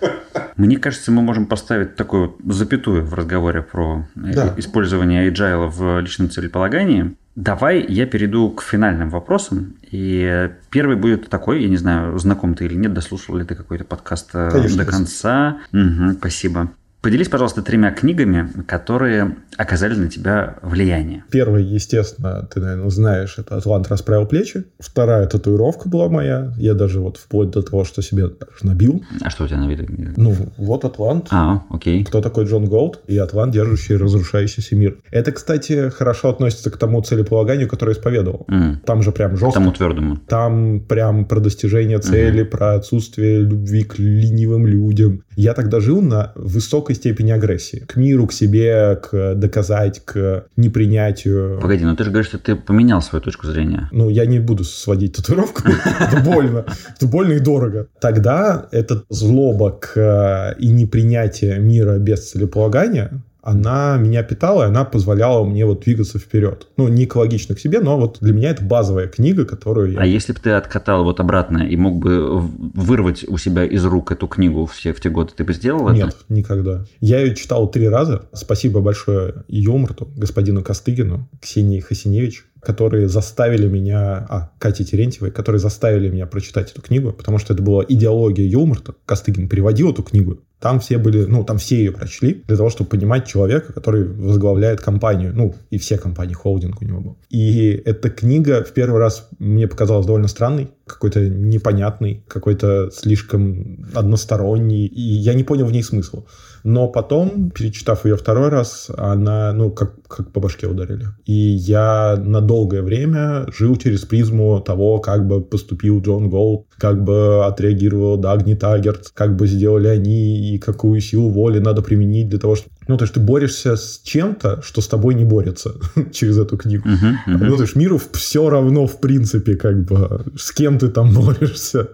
Мне 0.61 0.77
кажется, 0.77 1.11
мы 1.11 1.23
можем 1.23 1.47
поставить 1.47 1.97
такую 1.97 2.37
запятую 2.47 3.03
в 3.03 3.15
разговоре 3.15 3.63
про 3.63 4.07
э, 4.15 4.33
да. 4.35 4.55
использование 4.59 5.31
agile 5.31 5.69
в 5.69 6.01
личном 6.01 6.29
целеполагании. 6.29 7.17
Давай 7.35 7.83
я 7.89 8.05
перейду 8.05 8.51
к 8.51 8.63
финальным 8.63 9.09
вопросам. 9.09 9.77
И 9.91 10.51
первый 10.69 10.97
будет 10.97 11.31
такой, 11.31 11.63
я 11.63 11.69
не 11.71 11.79
знаю, 11.79 12.19
знаком 12.19 12.55
ты 12.55 12.67
или 12.67 12.75
нет, 12.75 12.93
дослушал 12.93 13.37
ли 13.37 13.45
ты 13.47 13.55
какой-то 13.55 13.85
подкаст 13.85 14.33
э, 14.35 14.51
Конечно, 14.53 14.85
до 14.85 14.91
конца. 14.91 15.59
Угу, 15.73 16.19
спасибо. 16.19 16.71
Поделись, 17.03 17.29
пожалуйста, 17.29 17.63
тремя 17.63 17.93
книгами, 17.93 18.51
которые 18.67 19.37
оказали 19.57 19.95
на 19.95 20.09
тебя 20.09 20.57
влияние. 20.63 21.25
Первая, 21.31 21.63
естественно, 21.63 22.47
ты, 22.53 22.61
наверное, 22.61 22.91
знаешь, 22.91 23.37
это 23.39 23.57
«Атлант 23.57 23.89
расправил 23.89 24.27
плечи». 24.27 24.65
Вторая 24.79 25.27
татуировка 25.27 25.89
была 25.89 26.09
моя. 26.09 26.53
Я 26.59 26.75
даже 26.75 27.01
вот 27.01 27.17
вплоть 27.17 27.51
до 27.51 27.63
того, 27.63 27.85
что 27.85 28.03
себе 28.03 28.31
набил. 28.63 29.03
А 29.23 29.31
что 29.31 29.45
у 29.45 29.49
тебя 29.49 29.59
на 29.59 29.71
виду? 29.71 29.87
Ну, 30.17 30.35
вот 30.59 30.85
Атлант. 30.85 31.29
А, 31.31 31.63
окей. 31.71 32.05
Кто 32.05 32.21
такой 32.21 32.45
Джон 32.45 32.67
Голт? 32.67 33.01
И 33.07 33.17
Атлант, 33.17 33.53
держащий 33.55 33.97
разрушающийся 33.97 34.77
мир. 34.77 34.99
Это, 35.11 35.33
кстати, 35.33 35.89
хорошо 35.91 36.29
относится 36.29 36.71
к 36.71 36.77
тому 36.77 37.01
целеполаганию, 37.03 37.69
которое 37.69 37.93
исповедовал. 37.93 38.47
М-м. 38.49 38.77
Там 38.85 39.03
же 39.03 39.13
прям 39.13 39.37
жестко. 39.39 39.55
Тому 39.55 39.73
твердому. 39.73 40.17
Там 40.17 40.81
прям 40.81 41.25
про 41.25 41.41
достижение 41.41 41.99
цели, 41.99 42.43
м-м. 42.43 42.47
про 42.47 42.75
отсутствие 42.75 43.41
любви 43.41 43.85
к 43.85 43.99
ленивым 43.99 44.67
людям. 44.67 45.23
Я 45.37 45.55
тогда 45.55 45.81
жил 45.81 46.03
на 46.03 46.33
высокой 46.35 46.90
высокой 46.91 46.95
степени 46.95 47.31
агрессии. 47.33 47.85
К 47.87 47.97
миру, 47.97 48.27
к 48.27 48.33
себе, 48.33 48.97
к 48.97 49.35
доказать, 49.35 50.01
к 50.05 50.45
непринятию. 50.57 51.59
Погоди, 51.61 51.85
ну 51.85 51.97
ты 51.97 52.05
же 52.05 52.11
говоришь, 52.11 52.29
что 52.29 52.39
ты 52.39 52.57
поменял 52.57 53.03
свою 53.03 53.23
точку 53.23 53.47
зрения. 53.47 53.89
Ну, 53.93 54.11
я 54.11 54.27
не 54.27 54.41
буду 54.41 54.65
сводить 54.65 55.17
татуировку. 55.17 55.63
Это 56.01 56.21
больно. 56.25 56.65
Это 56.97 57.07
больно 57.07 57.35
и 57.35 57.41
дорого. 57.41 57.87
Тогда 58.01 58.67
эта 58.73 59.03
злоба 59.09 59.71
к 59.71 59.97
э, 59.97 60.61
и 60.61 60.69
непринятие 60.69 61.59
мира 61.59 61.99
без 61.99 62.31
целеполагания 62.31 63.11
она 63.43 63.97
меня 63.97 64.23
питала, 64.23 64.65
и 64.65 64.67
она 64.67 64.85
позволяла 64.85 65.45
мне 65.45 65.65
вот 65.67 65.81
двигаться 65.81 66.19
вперед. 66.19 66.69
Ну, 66.77 66.89
не 66.89 67.05
экологично 67.05 67.55
к 67.55 67.61
себе, 67.61 67.81
но 67.81 67.99
вот 67.99 68.19
для 68.21 68.33
меня 68.33 68.51
это 68.51 68.65
базовая 68.65 69.09
книга, 69.09 69.45
которую 69.45 69.93
я... 69.93 70.01
А 70.01 70.07
если 70.07 70.33
бы 70.33 70.41
ты 70.41 70.51
откатал 70.51 71.05
вот 71.05 71.21
обратно 71.21 71.59
и 71.59 71.77
мог 71.77 71.99
бы 71.99 72.41
вырвать 72.41 73.25
у 73.29 73.39
себя 73.39 73.65
из 73.65 73.85
рук 73.85 74.13
эту 74.13 74.27
книгу 74.29 74.67
все 74.67 74.93
в 74.93 75.01
те 75.01 75.11
годы, 75.11 75.33
ты 75.37 75.45
бы 75.45 75.53
сделал 75.53 75.89
это? 75.89 75.97
Нет, 75.97 76.17
никогда. 76.29 76.85
Я 77.01 77.21
ее 77.21 77.35
читал 77.35 77.71
три 77.71 77.89
раза. 77.89 78.29
Спасибо 78.33 78.81
большое 78.81 79.45
Юморту, 79.49 80.09
господину 80.17 80.63
Костыгину, 80.63 81.29
Ксении 81.41 81.81
Хасиневич, 81.81 82.45
которые 82.61 83.09
заставили 83.09 83.67
меня, 83.67 84.27
а, 84.29 84.51
Кате 84.59 84.85
Терентьевой, 84.85 85.31
которые 85.31 85.61
заставили 85.61 86.09
меня 86.09 86.27
прочитать 86.27 86.71
эту 86.73 86.83
книгу, 86.83 87.13
потому 87.13 87.39
что 87.39 87.55
это 87.55 87.63
была 87.63 87.85
идеология 87.89 88.47
Юморта. 88.47 88.95
Костыгин 89.07 89.49
переводил 89.49 89.93
эту 89.93 90.03
книгу. 90.03 90.41
Там 90.61 90.79
все 90.79 90.99
были, 90.99 91.25
ну, 91.25 91.43
там 91.43 91.57
все 91.57 91.77
ее 91.77 91.93
прочли 91.93 92.45
для 92.47 92.57
того, 92.57 92.69
чтобы 92.69 92.91
понимать 92.91 93.27
человека, 93.27 93.73
который 93.73 94.07
возглавляет 94.07 94.83
компанию. 94.83 95.33
Ну, 95.35 95.55
и 95.71 95.79
все 95.79 95.97
компании, 95.97 96.35
холдинг 96.35 96.83
у 96.83 96.85
него 96.85 97.01
был. 97.01 97.19
И 97.31 97.83
эта 97.87 98.11
книга 98.11 98.63
в 98.63 98.73
первый 98.73 99.01
раз 99.01 99.27
мне 99.39 99.67
показалась 99.67 100.05
довольно 100.05 100.29
странной, 100.29 100.71
какой-то 100.87 101.21
непонятный, 101.21 102.23
какой-то 102.29 102.91
слишком 102.91 103.87
односторонний, 103.95 104.85
и 104.85 105.01
я 105.01 105.33
не 105.33 105.45
понял 105.45 105.65
в 105.65 105.73
ней 105.73 105.83
смысла. 105.83 106.25
Но 106.65 106.89
потом, 106.89 107.51
перечитав 107.51 108.05
ее 108.05 108.17
второй 108.17 108.49
раз, 108.49 108.91
она, 108.97 109.53
ну, 109.53 109.71
как, 109.71 110.03
как 110.09 110.33
по 110.33 110.41
башке 110.41 110.67
ударили. 110.67 111.07
И 111.25 111.33
я 111.33 112.17
на 112.23 112.41
долгое 112.41 112.83
время 112.83 113.47
жил 113.57 113.77
через 113.77 114.05
призму 114.05 114.61
того, 114.61 114.99
как 114.99 115.27
бы 115.27 115.41
поступил 115.41 116.01
Джон 116.01 116.29
Голд, 116.29 116.67
как 116.79 117.03
бы 117.03 117.45
отреагировал 117.45 118.17
Дагни 118.17 118.55
Таггерт, 118.55 119.11
как 119.15 119.37
бы 119.37 119.47
сделали 119.47 119.89
они 119.89 120.55
и 120.55 120.59
какую 120.59 121.01
силу 121.01 121.29
воли 121.31 121.59
надо 121.59 121.83
применить 121.83 122.29
для 122.29 122.39
того, 122.39 122.57
чтобы 122.57 122.75
ну, 122.91 122.97
то 122.97 123.05
есть 123.05 123.15
ты 123.15 123.21
борешься 123.21 123.77
с 123.77 124.01
чем-то, 124.03 124.63
что 124.63 124.81
с 124.81 124.89
тобой 124.89 125.15
не 125.15 125.25
борется 125.25 125.75
через 126.13 126.39
эту 126.39 126.57
книгу. 126.57 126.89
Uh-huh, 126.89 127.15
uh-huh. 127.29 127.39
Ну, 127.39 127.57
то 127.57 127.63
есть 127.63 127.77
миру 127.77 128.01
все 128.13 128.51
равно, 128.51 128.89
в 128.89 128.99
принципе, 128.99 129.55
как 129.55 129.85
бы, 129.85 130.25
с 130.37 130.51
кем 130.51 130.77
ты 130.77 130.89
там 130.89 131.15
борешься. 131.15 131.89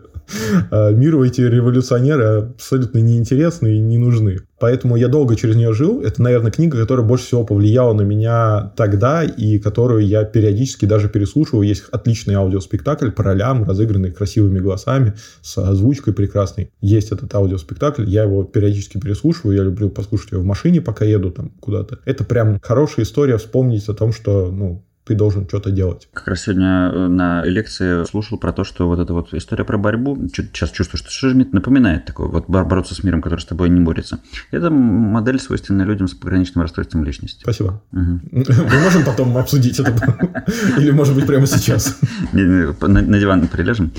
А 0.70 0.90
миру 0.90 1.24
эти 1.24 1.40
революционеры 1.40 2.50
абсолютно 2.54 2.98
неинтересны 2.98 3.76
и 3.76 3.80
не 3.80 3.98
нужны. 3.98 4.40
Поэтому 4.58 4.96
я 4.96 5.08
долго 5.08 5.36
через 5.36 5.56
нее 5.56 5.74
жил. 5.74 6.00
Это, 6.00 6.22
наверное, 6.22 6.50
книга, 6.50 6.78
которая 6.78 7.06
больше 7.06 7.26
всего 7.26 7.44
повлияла 7.44 7.92
на 7.92 8.02
меня 8.02 8.72
тогда 8.76 9.22
и 9.22 9.58
которую 9.58 10.06
я 10.06 10.24
периодически 10.24 10.86
даже 10.86 11.08
переслушиваю. 11.10 11.68
Есть 11.68 11.84
отличный 11.90 12.34
аудиоспектакль 12.34 13.10
по 13.10 13.22
ролям, 13.22 13.64
разыгранный 13.64 14.12
красивыми 14.12 14.58
голосами, 14.58 15.14
с 15.42 15.58
озвучкой 15.58 16.14
прекрасной. 16.14 16.70
Есть 16.80 17.12
этот 17.12 17.34
аудиоспектакль, 17.34 18.04
я 18.08 18.22
его 18.22 18.44
периодически 18.44 18.98
переслушиваю. 18.98 19.56
Я 19.56 19.62
люблю 19.64 19.90
послушать 19.90 20.32
его 20.32 20.42
в 20.42 20.46
машине, 20.46 20.80
пока 20.80 21.04
еду 21.04 21.30
там 21.30 21.50
куда-то. 21.60 21.98
Это 22.06 22.24
прям 22.24 22.58
хорошая 22.62 23.04
история 23.04 23.36
вспомнить 23.36 23.86
о 23.88 23.94
том, 23.94 24.12
что, 24.12 24.50
ну, 24.50 24.85
ты 25.06 25.14
должен 25.14 25.46
что-то 25.46 25.70
делать. 25.70 26.08
Как 26.12 26.26
раз 26.26 26.42
сегодня 26.42 26.90
э, 26.92 27.06
на 27.06 27.44
лекции 27.44 28.04
слушал 28.04 28.38
про 28.38 28.52
то, 28.52 28.64
что 28.64 28.88
вот 28.88 28.98
эта 28.98 29.12
вот 29.12 29.32
история 29.34 29.64
про 29.64 29.78
борьбу, 29.78 30.18
сейчас 30.34 30.70
чувствую, 30.70 31.00
что 31.06 31.28
мне 31.28 31.46
напоминает 31.52 32.06
такое, 32.06 32.26
вот 32.26 32.48
бороться 32.48 32.94
с 32.96 33.04
миром, 33.04 33.22
который 33.22 33.38
с 33.38 33.44
тобой 33.44 33.68
не 33.68 33.80
борется. 33.80 34.18
Это 34.50 34.68
модель, 34.68 35.38
свойственная 35.38 35.86
людям 35.86 36.08
с 36.08 36.14
пограничным 36.14 36.62
расстройством 36.62 37.04
личности. 37.04 37.42
Спасибо. 37.42 37.80
Угу. 37.92 38.20
Мы 38.32 38.80
можем 38.82 39.04
потом 39.04 39.36
обсудить 39.38 39.78
это? 39.78 39.92
Или, 40.78 40.90
может 40.90 41.14
быть, 41.14 41.24
прямо 41.24 41.46
сейчас? 41.46 42.00
На 42.32 43.18
диван 43.20 43.46
прилежем? 43.46 43.92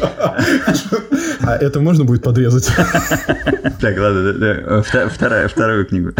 А 1.39 1.55
это 1.55 1.79
можно 1.79 2.03
будет 2.03 2.21
подрезать? 2.23 2.69
Так, 3.79 3.95
ладно, 3.99 4.83
вторая, 4.83 5.47
вторую 5.47 5.85
книгу. 5.85 6.11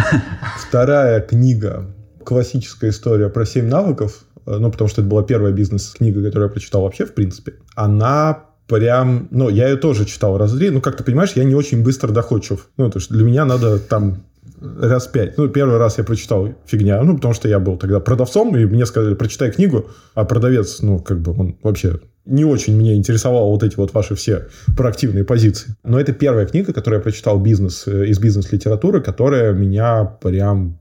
Вторая 0.60 1.22
книга 1.22 1.88
классическая 2.24 2.92
история 2.92 3.30
про 3.30 3.46
семь 3.46 3.68
навыков 3.68 4.27
Э, 4.27 4.27
ну, 4.48 4.72
потому 4.72 4.88
что 4.88 5.02
это 5.02 5.10
была 5.10 5.24
первая 5.24 5.52
бизнес-книга, 5.52 6.24
которую 6.24 6.48
я 6.48 6.54
прочитал 6.54 6.84
вообще, 6.84 7.06
в 7.06 7.14
принципе, 7.14 7.54
она 7.76 8.46
прям, 8.68 9.28
ну, 9.32 9.50
я 9.50 9.70
ее 9.70 9.78
тоже 9.78 10.06
читал 10.06 10.38
раз 10.38 10.54
три, 10.54 10.70
ну, 10.70 10.82
как 10.82 10.98
ты 10.98 11.04
понимаешь, 11.04 11.34
я 11.36 11.44
не 11.44 11.56
очень 11.56 11.84
быстро 11.84 12.12
доходчив. 12.12 12.70
Ну, 12.78 12.90
то 12.90 13.00
есть 13.00 13.12
для 13.12 13.24
меня 13.24 13.46
надо 13.46 13.80
там 13.80 14.24
раз 14.62 15.08
пять. 15.08 15.38
Ну, 15.38 15.48
первый 15.50 15.78
раз 15.78 15.98
я 15.98 16.04
прочитал 16.04 16.54
фигня, 16.66 17.02
ну, 17.04 17.16
потому 17.16 17.34
что 17.34 17.48
я 17.48 17.60
был 17.60 17.78
тогда 17.78 18.00
продавцом, 18.00 18.56
и 18.56 18.66
мне 18.66 18.86
сказали, 18.86 19.14
прочитай 19.14 19.52
книгу, 19.52 19.90
а 20.16 20.26
продавец, 20.26 20.82
ну, 20.82 21.00
как 21.00 21.20
бы 21.20 21.34
он 21.38 21.58
вообще 21.62 22.00
не 22.26 22.44
очень 22.44 22.76
меня 22.76 22.94
интересовало 22.94 23.50
вот 23.50 23.64
эти 23.64 23.76
вот 23.78 23.94
ваши 23.94 24.16
все 24.16 24.48
проактивные 24.76 25.24
позиции. 25.24 25.76
Но 25.84 26.00
это 26.00 26.12
первая 26.12 26.46
книга, 26.46 26.74
которую 26.74 27.00
я 27.00 27.04
прочитал 27.04 27.40
бизнес, 27.40 27.88
э, 27.88 28.08
из 28.08 28.20
бизнес-литературы, 28.20 29.02
которая 29.02 29.54
меня 29.54 30.04
прям 30.04 30.78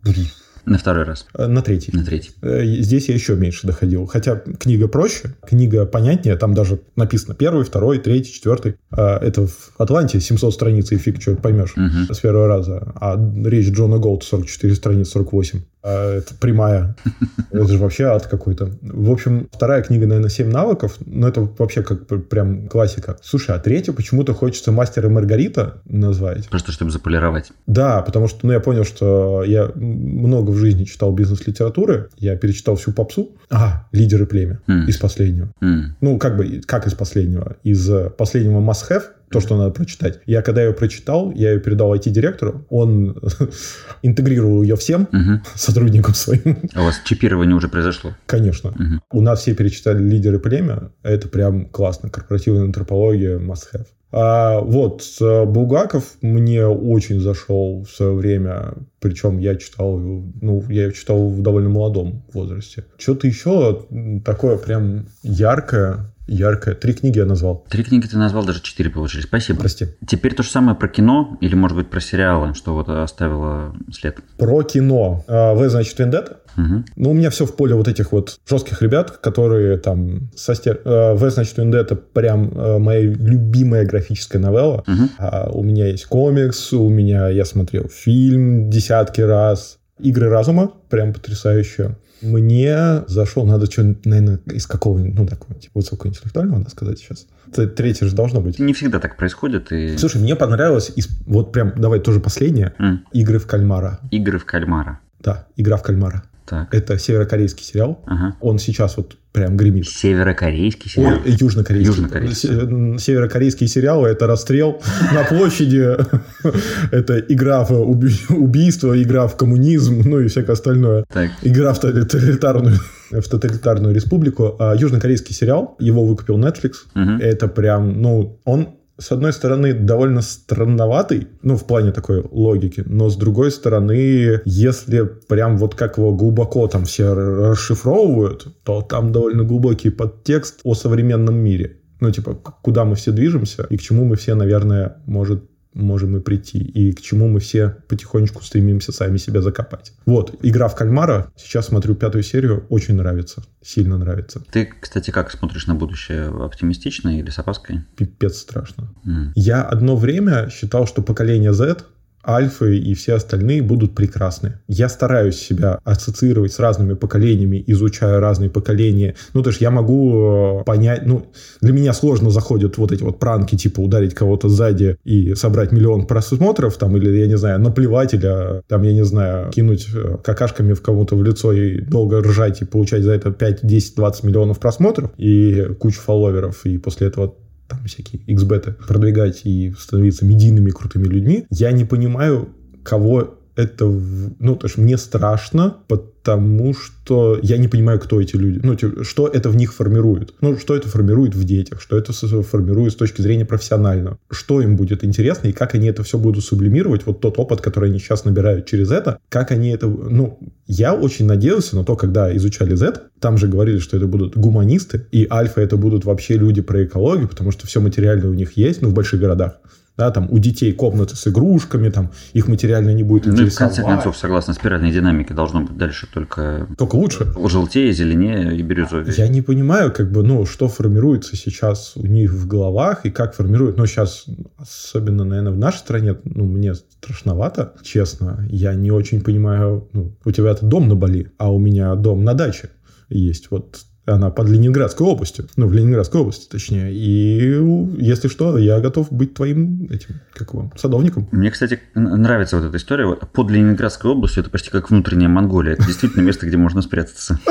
на 0.67 0.79
второй 0.79 1.05
раз. 1.05 1.27
Э, 1.35 1.47
на 1.47 1.63
третий. 1.63 1.93
На 1.97 2.05
третий. 2.05 2.33
Э, 2.43 2.65
здесь 2.65 3.09
я 3.09 3.15
еще 3.15 3.37
меньше 3.37 3.67
доходил. 3.67 4.07
Хотя 4.07 4.37
книга 4.37 4.89
проще, 4.89 5.35
книга 5.47 5.87
понятнее. 5.87 6.37
Там 6.37 6.55
даже 6.55 6.81
написано 6.97 7.35
первый, 7.35 7.65
второй, 7.65 7.99
третий, 7.99 8.33
четвертый. 8.33 8.77
Э, 8.91 9.19
это 9.23 9.47
в 9.47 9.73
Атланте 9.79 10.21
700 10.21 10.53
страниц, 10.53 10.91
и 10.91 10.99
фиг 10.99 11.23
что 11.23 11.37
поймешь 11.37 11.75
угу. 11.77 12.13
с 12.13 12.19
первого 12.19 12.49
раза. 12.49 12.93
А 12.97 13.17
речь 13.45 13.71
Джона 13.71 13.99
Голд 13.99 14.25
44 14.25 14.75
страниц, 14.75 15.09
48. 15.11 15.61
А, 15.87 16.17
это 16.17 16.35
прямая. 16.35 16.97
Это 17.53 17.69
же 17.69 17.79
вообще 17.79 18.05
ад 18.05 18.27
какой-то. 18.27 18.71
В 18.83 19.11
общем, 19.11 19.49
вторая 19.53 19.83
книга, 19.83 20.07
наверное, 20.07 20.31
«Семь 20.31 20.51
навыков». 20.51 20.97
Но 21.07 21.29
это 21.29 21.49
вообще 21.59 21.83
как 21.83 22.07
прям 22.29 22.69
классика. 22.69 23.17
Слушай, 23.23 23.55
а 23.55 23.61
третью 23.61 23.95
почему-то 23.95 24.35
хочется 24.35 24.73
«Мастер 24.73 25.07
и 25.07 25.09
Маргарита» 25.09 25.81
назвать. 25.85 26.49
Просто 26.49 26.73
чтобы 26.73 26.91
заполировать. 26.91 27.53
Да, 27.67 28.03
потому 28.03 28.27
что 28.27 28.47
ну, 28.47 28.53
я 28.53 28.61
понял, 28.61 28.85
что 28.85 29.45
я 29.45 29.71
много 29.77 30.51
в 30.57 30.61
жизни 30.61 30.85
читал 30.85 31.13
бизнес-литературы. 31.13 32.09
Я 32.17 32.37
перечитал 32.37 32.77
всю 32.77 32.93
попсу. 32.93 33.31
А, 33.51 33.87
«Лидеры 33.93 34.27
племя» 34.27 34.61
mm. 34.67 34.87
из 34.87 34.97
последнего. 34.97 35.53
Mm. 35.63 35.83
Ну, 36.01 36.19
как 36.19 36.37
бы, 36.37 36.61
как 36.67 36.87
из 36.87 36.95
последнего? 36.95 37.57
Из 37.63 37.89
последнего 38.17 38.61
«Must 38.61 38.91
Have» 38.91 39.03
то, 39.31 39.41
что 39.41 39.57
надо 39.57 39.71
прочитать. 39.71 40.21
Я 40.27 40.43
когда 40.43 40.63
ее 40.63 40.73
прочитал, 40.73 41.33
я 41.33 41.53
ее 41.53 41.61
передал 41.61 41.95
IT-директору, 41.95 42.65
он 42.71 43.21
интегрировал 44.03 44.63
ее 44.63 44.77
всем 44.77 45.03
угу. 45.13 45.43
сотрудникам 45.55 46.15
своим. 46.15 46.59
А 46.75 46.83
у 46.83 46.85
вас 46.85 47.01
чипирование 47.05 47.57
уже 47.57 47.69
произошло? 47.69 48.15
Конечно. 48.27 48.71
Угу. 48.71 49.19
У 49.19 49.21
нас 49.21 49.41
все 49.41 49.55
перечитали 49.55 50.03
лидеры 50.03 50.39
племя, 50.39 50.91
это 51.03 51.29
прям 51.29 51.67
классно. 51.67 52.09
Корпоративная 52.09 52.65
антропология 52.65 53.39
must 53.39 53.65
have. 53.75 53.87
А, 54.19 54.61
вот, 54.61 55.03
Булгаков 55.21 56.15
мне 56.23 56.67
очень 56.67 57.21
зашел 57.21 57.85
в 57.85 57.91
свое 57.91 58.15
время, 58.15 58.73
причем 58.99 59.37
я 59.37 59.57
читал, 59.57 59.99
ну, 59.99 60.65
я 60.71 60.85
его 60.85 60.93
читал 60.93 61.29
в 61.29 61.43
довольно 61.43 61.69
молодом 61.69 62.25
возрасте. 62.33 62.87
Что-то 62.97 63.27
еще 63.27 63.85
такое 64.25 64.57
прям 64.57 65.05
яркое, 65.23 66.15
яркое. 66.27 66.75
Три 66.75 66.95
книги 66.95 67.19
я 67.19 67.27
назвал. 67.27 67.67
Три 67.69 67.85
книги 67.85 68.07
ты 68.07 68.17
назвал, 68.17 68.47
даже 68.47 68.63
четыре 68.63 68.89
получились. 68.89 69.25
Спасибо. 69.25 69.61
Прости. 69.61 69.89
Теперь 70.07 70.35
то 70.35 70.43
же 70.43 70.49
самое 70.49 70.79
про 70.79 70.89
кино 70.89 71.37
или, 71.43 71.55
может 71.55 71.77
быть, 71.77 71.91
про 71.91 72.01
сериалы, 72.01 72.55
что 72.55 72.73
вот 72.73 72.89
оставило 72.89 73.77
след? 73.93 74.17
Про 74.39 74.63
кино. 74.63 75.25
А, 75.29 75.53
в, 75.53 75.69
значит, 75.69 75.99
Вендетта. 75.99 76.39
Угу. 76.57 76.85
Ну, 76.97 77.11
у 77.11 77.13
меня 77.15 77.31
все 77.31 77.47
в 77.47 77.55
поле 77.57 77.75
вот 77.75 77.89
этих 77.89 78.13
вот 78.13 78.39
жестких 78.49 78.83
ребят, 78.83 79.11
которые 79.11 79.79
там 79.79 80.31
со 80.37 80.55
стер... 80.55 80.81
В, 80.85 81.31
значит, 81.31 81.57
Вендетта 81.59 81.97
прям 81.97 82.53
а, 82.55 82.79
моя 82.79 83.01
любимая 83.01 83.87
графическая 83.87 84.39
новелла. 84.39 84.85
Угу. 84.87 85.09
А, 85.19 85.51
у 85.51 85.63
меня 85.63 85.87
есть 85.87 86.07
комикс, 86.07 86.73
у 86.73 86.89
меня 86.89 87.29
я 87.29 87.45
смотрел 87.45 87.89
фильм 87.89 88.71
десятки 88.71 89.21
раз. 89.21 89.79
Игры 89.99 90.29
разума, 90.29 90.73
прям 90.91 91.15
потрясающие 91.15 91.97
мне 92.23 93.05
зашел, 93.07 93.45
надо 93.45 93.71
что, 93.71 93.95
наверное, 94.05 94.41
из 94.47 94.67
какого-нибудь, 94.67 95.15
ну, 95.15 95.27
такого, 95.27 95.55
типа, 95.59 95.73
высокоинтеллектуального, 95.75 96.59
надо 96.59 96.71
сказать 96.71 96.99
сейчас. 96.99 97.27
Третье 97.53 98.07
же 98.07 98.15
должно 98.15 98.41
быть. 98.41 98.59
Не 98.59 98.73
всегда 98.73 98.99
так 98.99 99.17
происходит. 99.17 99.71
И... 99.73 99.97
Слушай, 99.97 100.21
мне 100.21 100.35
понравилось, 100.35 100.91
из, 100.97 101.09
вот 101.27 101.53
прям, 101.53 101.73
давай 101.77 102.01
тоже 102.01 102.21
последнее, 102.21 102.75
mm. 102.79 102.99
«Игры 103.13 103.39
в 103.39 103.47
кальмара». 103.47 104.01
«Игры 104.11 104.39
в 104.39 104.45
кальмара». 104.45 105.01
Да, 105.21 105.47
«Игра 105.57 105.77
в 105.77 105.83
кальмара». 105.83 106.25
Так. 106.47 106.73
Это 106.73 106.99
северокорейский 106.99 107.65
сериал. 107.65 108.03
Ага. 108.07 108.37
Он 108.41 108.59
сейчас 108.59 108.97
вот 108.97 109.17
прям 109.33 109.57
гремит. 109.57 109.89
Северокорейский 109.89 110.89
сериал? 110.89 111.19
Ой, 111.25 111.37
южнокорейский. 111.39 111.93
Южнокорейский. 111.93 112.99
Северокорейские 112.99 113.69
сериалы– 113.69 114.09
это 114.11 114.27
расстрел 114.27 114.81
на 115.13 115.25
площади, 115.25 115.97
это 116.93 117.19
игра 117.19 117.65
в 117.65 117.73
убийство, 117.73 119.01
игра 119.01 119.27
в 119.27 119.37
коммунизм, 119.37 120.03
ну 120.05 120.21
и 120.21 120.29
всякое 120.29 120.53
остальное. 120.53 121.05
Так. 121.13 121.31
Игра 121.43 121.73
в 121.73 121.81
тоталитарную 121.81 122.79
в 123.11 123.29
тоталитарную 123.29 123.95
республику. 123.95 124.57
А 124.59 124.75
южнокорейский 124.75 125.35
сериал, 125.35 125.77
его 125.79 126.05
выкупил 126.05 126.39
Netflix. 126.39 126.73
Угу. 126.95 127.23
Это 127.23 127.49
прям, 127.49 128.01
ну, 128.01 128.41
он 128.45 128.77
с 128.99 129.13
одной 129.13 129.33
стороны, 129.33 129.75
довольно 129.75 130.23
странноватый, 130.23 131.29
ну, 131.43 131.57
в 131.57 131.67
плане 131.67 131.93
такой 131.93 132.25
логики, 132.31 132.83
но 132.87 133.11
с 133.11 133.17
другой 133.17 133.51
стороны, 133.51 134.41
если 134.45 135.05
прям 135.29 135.59
вот 135.59 135.75
как 135.75 135.99
его 135.99 136.15
глубоко 136.15 136.67
там 136.67 136.85
все 136.85 137.13
расшифровывают, 137.15 138.49
то 138.65 138.83
там 138.83 139.13
довольно 139.13 139.45
глубокий 139.45 139.91
подтекст 139.91 140.61
о 140.65 140.75
современном 140.75 141.37
мире. 141.37 141.79
Ну, 142.01 142.11
типа, 142.11 142.35
куда 142.35 142.85
мы 142.85 142.95
все 142.95 143.11
движемся 143.11 143.67
и 143.69 143.77
к 143.77 143.83
чему 143.83 144.05
мы 144.05 144.17
все, 144.17 144.35
наверное, 144.35 144.97
может 145.07 145.45
можем 145.77 146.17
и 146.17 146.21
прийти, 146.21 146.59
и 146.59 146.93
к 146.93 147.01
чему 147.01 147.29
мы 147.29 147.41
все 147.41 147.77
потихонечку 147.89 148.43
стремимся 148.43 148.93
сами 148.93 149.19
себя 149.19 149.43
закопать. 149.43 149.93
Вот, 150.07 150.35
игра 150.43 150.69
в 150.69 150.75
кальмара, 150.75 151.31
сейчас 151.37 151.67
смотрю 151.67 151.95
пятую 151.95 152.23
серию, 152.23 152.67
очень 152.69 152.95
нравится, 152.95 153.43
сильно 153.63 153.99
нравится. 153.99 154.43
Ты, 154.51 154.69
кстати, 154.81 155.11
как 155.11 155.31
смотришь 155.31 155.67
на 155.67 155.75
будущее, 155.75 156.29
оптимистично 156.29 157.19
или 157.19 157.31
с 157.31 157.39
опаской? 157.39 157.85
Пипец 157.97 158.39
страшно. 158.39 158.89
Mm. 159.07 159.33
Я 159.35 159.63
одно 159.63 159.97
время 159.97 160.49
считал, 160.51 160.87
что 160.87 161.03
поколение 161.03 161.53
Z 161.53 161.85
альфы 162.27 162.79
и 162.79 162.95
все 162.95 163.15
остальные 163.15 163.63
будут 163.63 163.95
прекрасны. 163.95 164.59
Я 164.69 164.89
стараюсь 164.89 165.37
себя 165.37 165.79
ассоциировать 165.85 166.53
с 166.53 166.59
разными 166.59 166.95
поколениями, 166.95 167.63
изучая 167.67 168.21
разные 168.21 168.51
поколения. 168.51 169.15
Ну, 169.35 169.43
то 169.43 169.51
есть 169.51 169.61
я 169.61 169.71
могу 169.71 170.61
э, 170.61 170.65
понять, 170.65 171.07
ну, 171.07 171.27
для 171.61 171.73
меня 171.73 171.93
сложно 171.93 172.31
заходят 172.31 172.79
вот 172.79 172.93
эти 172.93 173.03
вот 173.03 173.19
пранки, 173.19 173.57
типа 173.57 173.81
ударить 173.81 174.15
кого-то 174.15 174.49
сзади 174.49 174.97
и 175.05 175.35
собрать 175.35 175.73
миллион 175.73 176.07
просмотров, 176.07 176.77
там, 176.77 176.97
или, 176.97 177.17
я 177.19 177.27
не 177.27 177.37
знаю, 177.37 177.61
наплевать, 177.61 178.15
или, 178.15 178.63
там, 178.69 178.83
я 178.83 178.93
не 178.93 179.05
знаю, 179.05 179.51
кинуть 179.51 179.87
э, 179.95 180.17
какашками 180.25 180.73
в 180.73 180.83
кому-то 180.83 181.17
в 181.17 181.23
лицо 181.23 181.53
и 181.53 181.81
долго 181.81 182.21
ржать 182.21 182.63
и 182.63 182.65
получать 182.65 183.03
за 183.03 183.13
это 183.13 183.31
5, 183.31 183.61
10, 183.63 183.97
20 183.97 184.25
миллионов 184.25 184.59
просмотров 184.59 185.11
и 185.17 185.69
кучу 185.79 186.01
фолловеров, 186.01 186.65
и 186.65 186.79
после 186.79 187.09
этого 187.09 187.35
там 187.69 187.85
всякие 187.85 188.23
XBT 188.23 188.87
продвигать 188.87 189.43
и 189.45 189.75
становиться 189.79 190.25
медийными 190.25 190.71
крутыми 190.71 191.05
людьми, 191.05 191.47
я 191.51 191.73
не 191.73 191.85
понимаю, 191.85 192.49
кого 192.85 193.39
это, 193.57 193.87
ну, 193.87 194.55
то 194.57 194.67
есть 194.67 194.77
мне 194.77 194.99
страшно, 194.99 195.77
потому 195.89 196.75
что 196.75 197.39
я 197.43 197.57
не 197.57 197.69
понимаю, 197.69 197.99
кто 197.99 198.21
эти 198.21 198.37
люди, 198.37 198.61
ну, 198.63 198.75
типа, 198.75 199.03
что 199.03 199.27
это 199.27 199.49
в 199.49 199.57
них 199.57 199.73
формирует, 199.73 200.35
ну, 200.41 200.59
что 200.59 200.77
это 200.77 200.89
формирует 200.89 201.35
в 201.35 201.45
детях, 201.45 201.81
что 201.81 201.97
это 201.97 202.13
формирует 202.13 202.93
с 202.93 202.97
точки 202.97 203.23
зрения 203.23 203.47
профессионального, 203.47 204.19
что 204.31 204.61
им 204.61 204.77
будет 204.77 205.05
интересно 205.05 205.49
и 205.49 205.53
как 205.53 205.75
они 205.75 205.89
это 205.89 206.03
все 206.03 206.19
будут 206.19 206.45
сублимировать, 206.45 207.07
вот 207.07 207.21
тот 207.21 207.39
опыт, 207.39 207.61
который 207.61 207.91
они 207.91 207.99
сейчас 207.99 208.25
набирают 208.25 208.67
через 208.67 208.91
это, 208.91 209.19
как 209.29 209.51
они 209.51 209.71
это, 209.71 209.87
ну, 209.87 210.39
я 210.67 210.95
очень 210.95 211.27
надеялся 211.27 211.77
на 211.77 211.85
то, 211.85 211.97
когда 211.97 212.35
изучали 212.37 212.75
Z, 212.75 213.05
там 213.21 213.39
же 213.39 213.49
говорили, 213.49 213.79
что 213.79 213.97
это 213.97 214.07
будут 214.07 214.37
гуманисты, 214.37 215.07
и 215.13 215.27
альфа 215.31 215.63
это 215.63 215.77
будут 215.77 216.05
вообще 216.05 216.37
люди 216.37 216.61
про 216.61 216.85
экологию, 216.85 217.29
потому 217.29 217.53
что 217.53 217.67
все 217.67 217.81
материальное 217.81 218.29
у 218.29 218.35
них 218.35 218.57
есть, 218.57 218.83
ну, 218.83 218.91
в 218.91 218.95
больших 218.95 219.21
городах 219.21 219.61
да, 219.97 220.11
там 220.11 220.29
у 220.31 220.39
детей 220.39 220.73
комнаты 220.73 221.17
с 221.17 221.27
игрушками, 221.27 221.89
там 221.89 222.11
их 222.33 222.49
материально 222.49 222.91
не 222.91 223.03
будет 223.03 223.27
интересовать. 223.27 223.51
Ну, 223.51 223.55
в 223.55 223.59
конце 223.59 223.83
концов, 223.83 224.17
согласно 224.17 224.55
спиральной 224.55 224.93
динамике, 224.93 225.35
должно 225.35 225.63
быть 225.63 225.77
дальше 225.77 226.07
только... 226.13 226.69
Только 226.77 226.97
лучше. 226.97 227.33
Желтее, 227.47 227.93
зеленее 227.93 228.57
и 228.57 228.63
бирюзовее. 228.63 229.13
Я 229.17 229.29
не 229.29 229.43
понимаю, 229.43 229.93
как 229.93 230.13
бы, 230.13 230.23
ну, 230.23 230.45
что 230.45 230.69
формируется 230.69 231.37
сейчас 231.37 231.97
у 231.97 232.07
них 232.07 232.33
в 232.33 232.47
головах 232.47 233.07
и 233.07 233.11
как 233.11 233.35
формирует, 233.35 233.77
ну, 233.79 233.87
сейчас, 233.87 234.27
особенно, 234.59 235.25
наверное, 235.25 235.53
в 235.53 235.59
нашей 235.59 235.79
стране, 235.79 236.17
ну, 236.25 236.45
мне 236.45 236.75
страшновато, 236.75 237.75
честно, 237.83 238.47
я 238.51 238.75
не 238.75 238.91
очень 238.91 239.21
понимаю, 239.23 239.89
ну, 239.93 240.17
у 240.25 240.31
тебя-то 240.31 240.67
дом 240.67 240.89
на 240.89 240.95
Бали, 240.95 241.33
а 241.39 241.53
у 241.53 241.59
меня 241.59 241.95
дом 241.95 242.25
на 242.25 242.35
даче 242.35 242.71
есть. 243.09 243.51
Вот 243.51 243.79
она 244.07 244.31
под 244.31 244.49
Ленинградской 244.49 245.07
областью. 245.07 245.47
Ну, 245.57 245.67
в 245.67 245.73
Ленинградской 245.73 246.21
области, 246.21 246.49
точнее. 246.49 246.93
И 246.93 247.61
если 247.99 248.29
что, 248.29 248.57
я 248.57 248.81
готов 248.81 249.13
быть 249.13 249.35
твоим 249.35 249.89
этим, 249.91 250.21
как 250.33 250.53
его, 250.53 250.73
садовником. 250.77 251.29
Мне, 251.33 251.51
кстати, 251.51 251.81
нравится 251.95 252.57
вот 252.57 252.67
эта 252.67 252.77
история. 252.77 253.17
Под 253.17 253.51
Ленинградской 253.51 254.11
областью 254.11 254.43
это 254.43 254.51
почти 254.51 254.71
как 254.71 254.91
внутренняя 254.91 255.29
Монголия. 255.29 255.75
Это 255.75 255.87
действительно 255.87 256.23
место, 256.23 256.47
где 256.47 256.57
можно 256.57 256.83
спрятаться. 256.83 257.39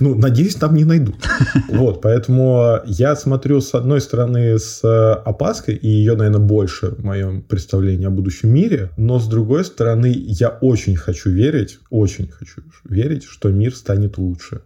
Ну, 0.00 0.14
надеюсь, 0.14 0.56
там 0.56 0.74
не 0.74 0.84
найдут. 0.84 1.16
Вот, 1.68 2.02
поэтому 2.02 2.80
я 2.84 3.16
смотрю, 3.16 3.60
с 3.62 3.74
одной 3.74 4.00
стороны, 4.02 4.58
с 4.58 4.82
опаской, 5.24 5.74
и 5.74 5.88
ее, 5.88 6.16
наверное, 6.16 6.40
больше 6.40 6.88
в 6.88 7.04
моем 7.04 7.40
представлении 7.40 8.06
о 8.06 8.10
будущем 8.10 8.50
мире, 8.50 8.90
но 8.98 9.18
с 9.18 9.26
другой 9.26 9.64
стороны, 9.64 10.12
я 10.14 10.48
очень 10.48 10.96
хочу 10.96 11.30
верить, 11.30 11.78
очень 11.88 12.28
хочу 12.28 12.60
верить, 12.84 13.24
что 13.24 13.50
мир 13.50 13.74
станет 13.74 14.18
лучше 14.18 14.60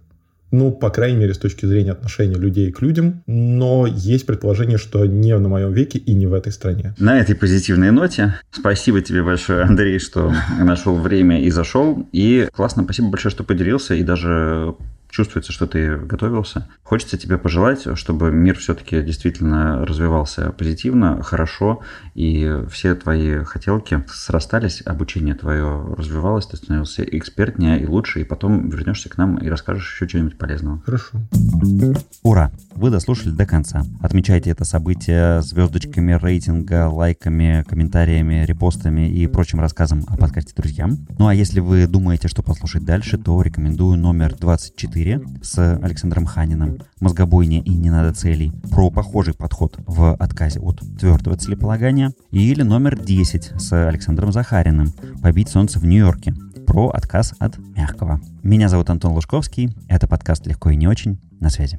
Ну, 0.51 0.73
по 0.73 0.91
крайней 0.91 1.19
мере, 1.19 1.35
с 1.35 1.39
точки 1.39 1.67
зрения 1.67 1.93
отношения 1.93 2.37
людей 2.37 2.73
к 2.73 2.81
людям. 2.81 3.23
Но 3.27 3.87
есть 3.87 4.27
предположение, 4.27 4.79
что 4.79 5.05
не 5.07 5.37
на 5.37 5.49
моем 5.49 5.73
веке 5.73 5.99
и 5.99 6.15
не 6.15 6.27
в 6.27 6.35
этой 6.35 6.53
стране. 6.53 6.95
На 6.99 7.19
этой 7.19 7.35
позитивной 7.35 7.91
ноте 7.91 8.41
спасибо 8.51 9.01
тебе 9.01 9.23
большое, 9.23 9.63
Андрей, 9.63 9.99
что 9.99 10.33
нашел 10.59 10.97
время 10.97 11.41
и 11.43 11.51
зашел. 11.51 12.07
И 12.13 12.49
классно, 12.53 12.85
спасибо 12.85 13.11
большое, 13.11 13.31
что 13.31 13.45
поделился 13.45 13.95
и 13.95 14.03
даже 14.03 14.75
чувствуется, 15.19 15.51
что 15.51 15.67
ты 15.67 15.97
готовился. 15.97 16.69
Хочется 16.85 17.19
тебе 17.19 17.39
пожелать, 17.39 17.89
чтобы 17.99 18.31
мир 18.31 18.57
все-таки 18.57 19.03
действительно 19.03 19.85
развивался 19.85 20.53
позитивно, 20.53 21.21
хорошо, 21.25 21.81
и 22.15 22.63
все 22.71 22.95
твои 22.95 23.43
хотелки 23.43 24.05
срастались, 24.07 24.81
обучение 24.87 25.35
твое 25.35 25.93
развивалось, 25.97 26.47
ты 26.47 26.57
становился 26.57 27.03
экспертнее 27.03 27.81
и 27.81 27.87
лучше, 27.87 28.21
и 28.21 28.25
потом 28.25 28.69
вернешься 28.69 29.09
к 29.09 29.19
нам 29.19 29.39
и 29.39 29.49
расскажешь 29.49 29.93
еще 29.93 30.09
что-нибудь 30.09 30.39
полезного. 30.39 30.81
Хорошо. 30.87 31.19
Ура! 32.23 32.53
Вы 32.77 32.91
дослушали 32.91 33.31
до 33.31 33.45
конца. 33.45 33.83
Отмечайте 34.01 34.51
это 34.51 34.65
событие 34.65 35.43
звездочками 35.43 36.13
рейтинга, 36.13 36.89
лайками, 36.89 37.65
комментариями, 37.69 38.45
репостами 38.45 39.11
и 39.11 39.27
прочим 39.27 39.59
рассказом 39.59 40.05
о 40.07 40.17
подкасте 40.17 40.53
друзьям. 40.55 41.09
Ну 41.19 41.27
а 41.27 41.35
если 41.35 41.59
вы 41.59 41.89
думаете, 41.89 42.29
что 42.29 42.45
послушать 42.45 42.85
дальше, 42.85 43.19
то 43.19 43.43
рекомендую 43.43 43.99
номер 43.99 44.37
24 44.39 45.08
4 45.09 45.21
с 45.43 45.79
Александром 45.83 46.27
Ханиным 46.27 46.79
«Мозгобойня 47.01 47.61
и 47.61 47.71
не 47.71 47.89
надо 47.89 48.13
целей» 48.13 48.53
про 48.71 48.91
похожий 48.91 49.33
подход 49.33 49.79
в 49.87 50.15
отказе 50.15 50.61
от 50.61 50.81
твердого 50.99 51.37
целеполагания 51.37 52.13
или 52.31 52.63
номер 52.63 52.99
10 52.99 53.53
с 53.59 53.89
Александром 53.89 54.33
Захариным 54.33 54.93
«Побить 55.23 55.49
солнце 55.49 55.79
в 55.79 55.87
Нью-Йорке» 55.87 56.35
про 56.67 56.89
отказ 56.89 57.35
от 57.39 57.57
мягкого. 57.75 58.21
Меня 58.43 58.69
зовут 58.69 58.91
Антон 58.91 59.13
Лужковский, 59.13 59.75
это 59.89 60.07
подкаст 60.07 60.47
«Легко 60.47 60.71
и 60.71 60.77
не 60.77 60.87
очень». 60.87 61.19
На 61.41 61.49
связи. 61.51 61.79